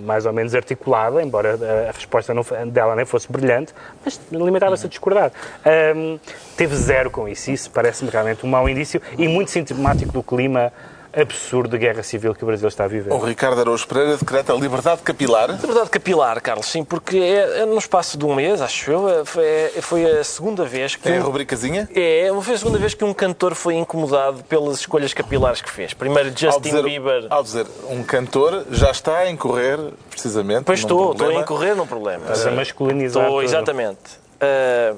mais 0.04 0.26
ou 0.26 0.32
menos 0.32 0.54
articulada, 0.54 1.22
embora 1.22 1.58
a, 1.88 1.92
resposta 1.92 2.32
não, 2.32 2.44
dela 2.68 2.96
nem 2.96 3.04
fosse 3.04 3.30
brilhante, 3.30 3.74
mas 4.04 4.20
limitava-se 4.30 4.86
a 4.86 4.88
discordar. 4.88 5.30
Ahm, 5.64 6.18
teve 6.56 6.74
zero 6.74 7.10
com 7.10 7.28
isso. 7.28 7.50
Isso 7.50 7.70
parece-me 7.70 8.10
realmente 8.10 8.44
um 8.44 8.48
mau 8.48 8.68
indício 8.68 9.00
e 9.18 9.28
muito 9.28 9.50
sintomático 9.50 10.12
do 10.12 10.22
clima 10.22 10.72
absurdo 11.14 11.68
de 11.70 11.78
guerra 11.78 12.02
civil 12.02 12.34
que 12.34 12.42
o 12.42 12.46
Brasil 12.46 12.68
está 12.68 12.84
a 12.84 12.88
viver. 12.88 13.12
O 13.12 13.18
Ricardo 13.18 13.60
Araújo 13.60 13.86
Pereira 13.86 14.16
decreta 14.16 14.52
liberdade 14.54 15.02
capilar. 15.02 15.50
Liberdade 15.50 15.90
capilar, 15.90 16.40
Carlos, 16.40 16.66
sim, 16.66 16.82
porque 16.84 17.16
é, 17.18 17.60
é 17.60 17.66
no 17.66 17.76
espaço 17.78 18.16
de 18.16 18.24
um 18.24 18.34
mês, 18.34 18.60
acho 18.60 18.90
eu, 18.90 19.08
é- 19.08 19.24
foi, 19.24 19.44
é- 19.44 19.72
foi 19.82 20.04
a 20.20 20.24
segunda 20.24 20.64
vez 20.64 20.96
que. 20.96 21.08
É 21.08 21.18
a 21.18 21.20
rubricazinha. 21.20 21.88
É, 21.94 22.28
foi 22.42 22.54
a 22.54 22.58
segunda 22.58 22.78
vez 22.78 22.94
que 22.94 23.04
um 23.04 23.12
cantor 23.12 23.54
foi 23.54 23.74
incomodado 23.74 24.42
pelas 24.44 24.80
escolhas 24.80 25.12
capilares 25.12 25.60
que 25.60 25.70
fez. 25.70 25.92
Primeiro 25.94 26.30
Ao 26.30 26.36
Justin 26.36 26.60
dizer, 26.62 26.82
Bieber. 26.82 27.26
ao 27.30 27.42
dizer 27.42 27.66
um 27.90 28.02
cantor 28.02 28.64
já 28.70 28.90
está 28.90 29.18
a 29.18 29.30
incorrer, 29.30 29.78
precisamente. 30.10 30.64
Pois 30.64 30.80
num 30.80 30.86
estou, 30.86 31.12
estou 31.12 31.28
a 31.28 31.34
incorrer 31.34 31.76
num 31.76 31.86
problema. 31.86 32.22
Estás 32.24 32.46
a 32.46 32.50
masculinizar 32.50 33.22
Estou, 33.24 33.38
tudo. 33.40 33.44
exatamente. 33.48 33.98
Ah, 34.40 34.94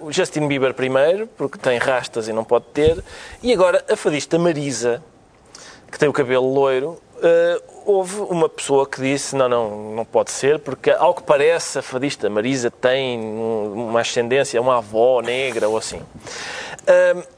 o 0.00 0.12
Justin 0.12 0.46
Bieber 0.48 0.72
primeiro, 0.74 1.26
porque 1.36 1.58
tem 1.58 1.76
rastas 1.78 2.28
e 2.28 2.32
não 2.32 2.44
pode 2.44 2.66
ter. 2.72 3.02
E 3.42 3.52
agora 3.52 3.84
a 3.90 3.96
fadista 3.96 4.38
Marisa, 4.38 5.02
que 5.90 5.98
tem 5.98 6.08
o 6.08 6.12
cabelo 6.12 6.52
loiro. 6.52 6.98
ah, 7.22 7.60
houve 7.86 8.20
uma 8.20 8.48
pessoa 8.48 8.86
que 8.86 9.00
disse: 9.00 9.34
não, 9.34 9.48
não, 9.48 9.70
não 9.94 10.04
pode 10.04 10.30
ser, 10.30 10.58
porque 10.58 10.90
ao 10.90 11.14
que 11.14 11.22
parece 11.22 11.78
a 11.78 11.82
fadista 11.82 12.28
Marisa 12.28 12.70
tem 12.70 13.18
um- 13.18 13.88
uma 13.88 14.00
ascendência, 14.00 14.60
uma 14.60 14.76
avó 14.78 15.20
negra 15.22 15.68
ou 15.68 15.76
assim. 15.76 16.00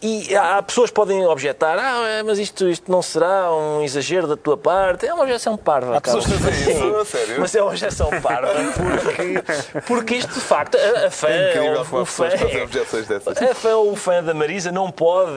E 0.01 0.35
há 0.37 0.63
pessoas 0.63 0.91
que 0.91 0.95
podem 0.95 1.27
objetar: 1.27 1.77
ah, 1.79 2.23
mas 2.25 2.39
isto, 2.39 2.69
isto 2.69 2.91
não 2.91 3.03
será 3.03 3.53
um 3.53 3.83
exagero 3.83 4.27
da 4.29 4.37
tua 4.37 4.57
parte? 4.57 5.07
É 5.07 5.13
uma 5.15 5.23
objeção 5.25 5.57
parva. 5.57 5.97
Há 5.97 6.01
pessoas 6.01 6.25
que 6.27 6.33
Carlos. 6.39 6.57
dizem 6.57 6.91
isso, 7.01 7.05
sério? 7.07 7.37
Mas 7.41 7.55
é 7.55 7.63
uma 7.63 7.71
objeção 7.71 8.11
parva, 8.21 8.49
porque, 8.77 9.81
porque 9.87 10.15
isto 10.17 10.33
de 10.35 10.41
facto, 10.41 10.77
a, 10.77 11.07
a 11.07 11.11
fã, 11.11 11.29
É 11.29 11.51
incrível 11.51 11.85
como 11.87 12.05
fã, 12.05 12.31
fazem 12.31 12.63
objeções 12.63 13.07
dessas. 13.09 13.43
a 13.43 13.55
fã 13.55 13.75
ou 13.77 13.93
o 13.93 13.97
fã 13.97 14.23
da 14.23 14.35
Marisa 14.35 14.71
não 14.71 14.91
pode 14.91 15.33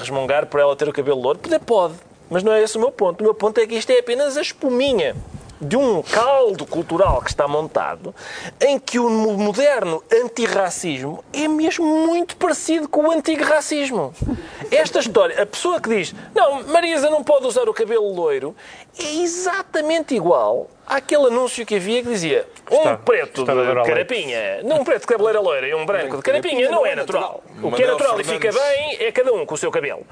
resmungar 0.00 0.46
por 0.46 0.58
ela 0.60 0.74
ter 0.74 0.88
o 0.88 0.92
cabelo 0.92 1.20
louro. 1.20 1.38
Poder 1.38 1.60
pode, 1.60 1.94
mas 2.30 2.42
não 2.42 2.52
é 2.52 2.62
esse 2.62 2.76
o 2.76 2.80
meu 2.80 2.90
ponto. 2.90 3.20
O 3.20 3.24
meu 3.24 3.34
ponto 3.34 3.58
é 3.58 3.66
que 3.66 3.74
isto 3.74 3.90
é 3.90 3.98
apenas 3.98 4.36
a 4.36 4.42
espuminha 4.42 5.14
de 5.60 5.76
um 5.76 6.02
caldo 6.02 6.66
cultural 6.66 7.22
que 7.22 7.30
está 7.30 7.48
montado 7.48 8.14
em 8.60 8.78
que 8.78 8.98
o 8.98 9.08
moderno 9.08 10.02
antirracismo 10.12 11.24
é 11.32 11.48
mesmo 11.48 11.84
muito 12.06 12.36
parecido 12.36 12.88
com 12.88 13.06
o 13.06 13.10
antigo 13.10 13.44
racismo. 13.44 14.12
Esta 14.70 14.98
história, 14.98 15.42
a 15.42 15.46
pessoa 15.46 15.80
que 15.80 15.88
diz 15.88 16.14
não, 16.34 16.64
Marisa 16.64 17.08
não 17.08 17.22
pode 17.22 17.46
usar 17.46 17.68
o 17.68 17.74
cabelo 17.74 18.12
loiro 18.12 18.54
é 18.98 19.22
exatamente 19.22 20.14
igual 20.14 20.68
àquele 20.86 21.26
anúncio 21.26 21.64
que 21.64 21.74
havia 21.76 22.02
que 22.02 22.08
dizia 22.08 22.46
um 22.70 22.76
Está- 22.78 22.96
preto 22.96 23.40
está 23.42 23.54
de 23.54 23.88
carapinha, 23.88 24.62
não 24.62 24.80
um 24.80 24.84
preto 24.84 25.02
de 25.02 25.06
cabeleira 25.06 25.40
loira 25.40 25.68
e 25.68 25.74
um 25.74 25.84
branco 25.84 26.16
de 26.16 26.22
carapinha 26.22 26.70
não 26.70 26.84
é 26.86 26.94
natural. 26.94 27.42
O 27.62 27.70
que 27.72 27.82
é 27.82 27.86
natural 27.86 28.20
e 28.20 28.24
fica 28.24 28.50
bem 28.52 28.96
é 29.00 29.12
cada 29.12 29.32
um 29.32 29.44
com 29.44 29.54
o 29.54 29.58
seu 29.58 29.70
cabelo. 29.70 30.06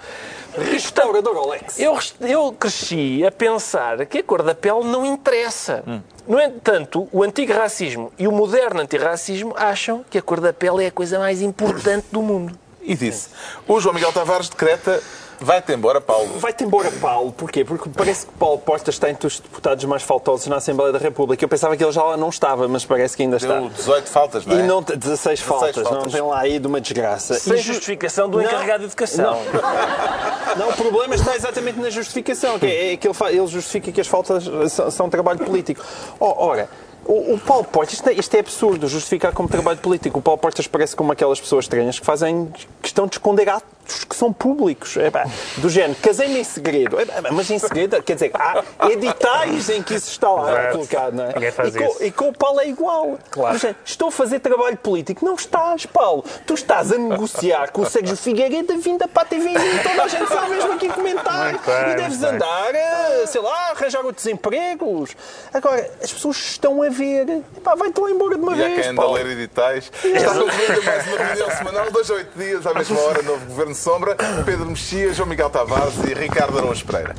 Restaurador 0.57 1.37
Alex. 1.37 1.79
Eu, 1.81 1.99
eu 2.21 2.53
cresci 2.53 3.25
a 3.27 3.31
pensar 3.31 4.05
que 4.07 4.19
a 4.19 4.23
cor 4.23 4.43
da 4.43 4.55
pele 4.55 4.85
não 4.85 5.05
interessa. 5.07 5.83
No 6.27 6.41
entanto, 6.41 7.09
o 7.11 7.23
antigo 7.23 7.53
racismo 7.53 8.13
e 8.19 8.29
o 8.29 8.33
moderno 8.33 8.81
antirracismo 8.81 9.55
acham 9.57 10.05
que 10.09 10.19
a 10.19 10.23
cor 10.23 10.41
da 10.41 10.53
pele 10.53 10.85
é 10.85 10.89
a 10.89 10.93
coisa 10.93 11.19
mais 11.19 11.41
importante 11.43 12.07
do 12.13 12.21
mundo. 12.23 12.57
E 12.83 12.95
disse: 12.95 13.31
O 13.67 13.81
João 13.81 13.95
Miguel 13.95 14.13
Tavares 14.13 14.49
decreta: 14.49 15.03
vai-te 15.45 15.73
embora, 15.73 16.01
Paulo. 16.01 16.39
Vai-te 16.39 16.65
embora, 16.65 16.91
Paulo. 16.93 17.33
Porquê? 17.33 17.65
Porque 17.65 17.89
parece 17.91 18.27
que 18.27 18.33
Paulo 18.33 18.59
Portas 18.59 18.95
está 18.95 19.11
entre 19.11 19.27
os 19.27 19.39
deputados 19.41 19.85
mais 19.85 20.03
faltosos 20.03 20.47
na 20.47 20.57
Assembleia 20.57 20.93
da 20.93 20.99
República. 20.99 21.45
Eu 21.45 21.49
pensava 21.49 21.77
que 21.77 21.83
ele 21.85 21.93
já 21.93 22.03
lá 22.03 22.17
não 22.17 22.29
estava, 22.29 22.67
mas 22.69 22.85
parece 22.85 23.17
que 23.17 23.23
ainda 23.23 23.37
está. 23.37 23.59
Deu 23.59 23.69
18 23.69 24.09
faltas, 24.11 24.47
não 24.47 24.57
é? 24.57 24.61
E 24.61 24.63
não, 24.63 24.83
16 24.83 25.41
faltas, 25.41 25.77
não 25.77 25.85
faltas. 25.85 26.13
tem 26.13 26.23
lá 26.23 26.39
aí 26.41 26.59
de 26.59 26.67
uma 26.67 26.81
desgraça. 26.81 27.35
Sem 27.35 27.57
ju- 27.59 27.73
justificação 27.75 28.29
do 28.29 28.39
Não. 28.39 28.45
encarregado 28.45 28.81
de 28.81 28.85
educação. 28.87 29.39
Não, 30.57 30.69
o 30.69 30.73
problema 30.75 31.15
está 31.15 31.35
exatamente 31.35 31.79
na 31.81 31.89
justificação, 31.89 32.59
que 32.59 32.67
é, 32.67 32.93
é 32.93 32.97
que 32.97 33.07
ele, 33.07 33.15
fa- 33.15 33.33
ele 33.33 33.47
justifica 33.47 33.91
que 33.91 34.01
as 34.01 34.07
faltas 34.07 34.45
são, 34.71 34.91
são 34.91 35.09
trabalho 35.11 35.39
político. 35.39 35.83
Oh, 36.21 36.35
ora, 36.45 36.69
O, 37.07 37.35
o 37.35 37.39
Paulo 37.39 37.65
Portas, 37.65 37.95
isto 37.95 38.09
é, 38.09 38.13
isto 38.13 38.35
é 38.37 38.41
absurdo, 38.41 38.87
justificar 38.87 39.33
como 39.33 39.49
trabalho 39.49 39.79
político. 39.79 40.19
O 40.19 40.23
Paulo 40.23 40.39
Portas 40.39 40.67
parece 40.67 40.95
como 40.95 41.11
aquelas 41.11 41.41
pessoas 41.41 41.65
estranhas 41.65 41.99
que 41.99 42.05
fazem 42.07 42.53
questão 42.83 43.07
de 43.07 43.15
esconder 43.17 43.49
atos 43.83 44.05
que 44.05 44.17
são 44.17 44.33
públicos. 44.33 44.97
É, 44.97 45.11
pá, 45.11 45.27
do 45.59 45.69
género, 45.69 45.99
casei-me 46.01 46.39
em 46.41 46.45
segredo. 46.45 46.99
É, 46.99 47.05
pá, 47.05 47.31
mas 47.31 47.51
em 47.51 47.59
segredo, 47.59 48.03
quer 48.03 48.15
dizer, 48.15 48.31
há 48.35 48.63
editais 48.91 49.69
em 49.69 49.83
que 49.83 49.95
isso 49.95 50.11
está 50.11 50.31
lá 50.31 50.53
Exato. 50.53 50.73
colocado, 50.73 51.15
não 51.15 51.25
é? 51.25 51.33
E, 51.33 51.73
com, 51.73 52.05
e 52.05 52.11
com 52.13 52.29
o 52.29 52.33
Paulo 52.33 52.61
é 52.61 52.69
igual. 52.69 53.19
Género, 53.59 53.79
estou 53.85 54.09
a 54.09 54.13
fazer 54.13 54.41
trabalho 54.41 54.77
político. 54.77 55.25
Não 55.25 55.35
estás, 55.35 55.87
Paulo. 55.87 56.25
Tu 56.47 56.55
estás 56.55 56.93
a 56.93 56.99
negociar 56.99 57.71
com 57.73 57.83
o 57.83 57.87
Sérgio 57.87 58.17
Figueiredo 58.17 58.73
a 58.73 58.77
vinda 58.77 59.09
para 59.09 59.23
a 59.23 59.27
TV 59.27 59.51
e 59.51 59.83
toda 59.83 60.03
a 60.05 60.09
gente 60.09 60.29
sabe 60.29 60.51
mesmo 60.51 60.73
aqui 60.73 60.89
comentar. 60.89 61.53
Bem, 61.53 61.93
e 61.93 61.97
deves 61.97 62.19
bem. 62.19 62.31
andar, 62.31 62.75
eh, 62.75 63.25
sei 63.27 63.41
lá, 63.41 63.71
arranjar 63.71 64.05
outros 64.05 64.27
empregos. 64.27 65.11
Agora, 65.53 65.91
as 66.03 66.13
pessoas 66.13 66.37
estão 66.37 66.83
a 66.83 66.89
ver. 66.89 67.43
Epá, 67.57 67.75
vai-te 67.75 68.01
lá 68.01 68.11
embora 68.11 68.37
de 68.37 68.43
uma 68.43 68.57
E 68.57 68.63
há 68.63 68.67
vez, 68.67 68.81
quem 68.81 68.91
anda 68.91 69.03
a 69.03 69.13
ler 69.13 69.27
editais. 69.27 69.91
Está 70.05 70.35
concluída 70.35 70.83
mais 70.83 71.07
uma 71.07 71.17
reunião 71.17 71.51
semanal, 71.51 71.91
dois 71.91 72.11
a 72.11 72.15
oito 72.15 72.39
dias, 72.39 72.67
à 72.67 72.75
mesma 72.75 73.01
hora, 73.01 73.23
novo 73.23 73.47
Governo 73.47 73.72
Sombra, 73.75 74.17
Pedro 74.45 74.67
Mexia, 74.67 75.13
João 75.13 75.29
Miguel 75.29 75.51
Tavares 75.51 75.95
e 76.05 76.15
Ricardo 76.15 76.59
Araújo 76.59 76.85
Pereira. 76.85 77.15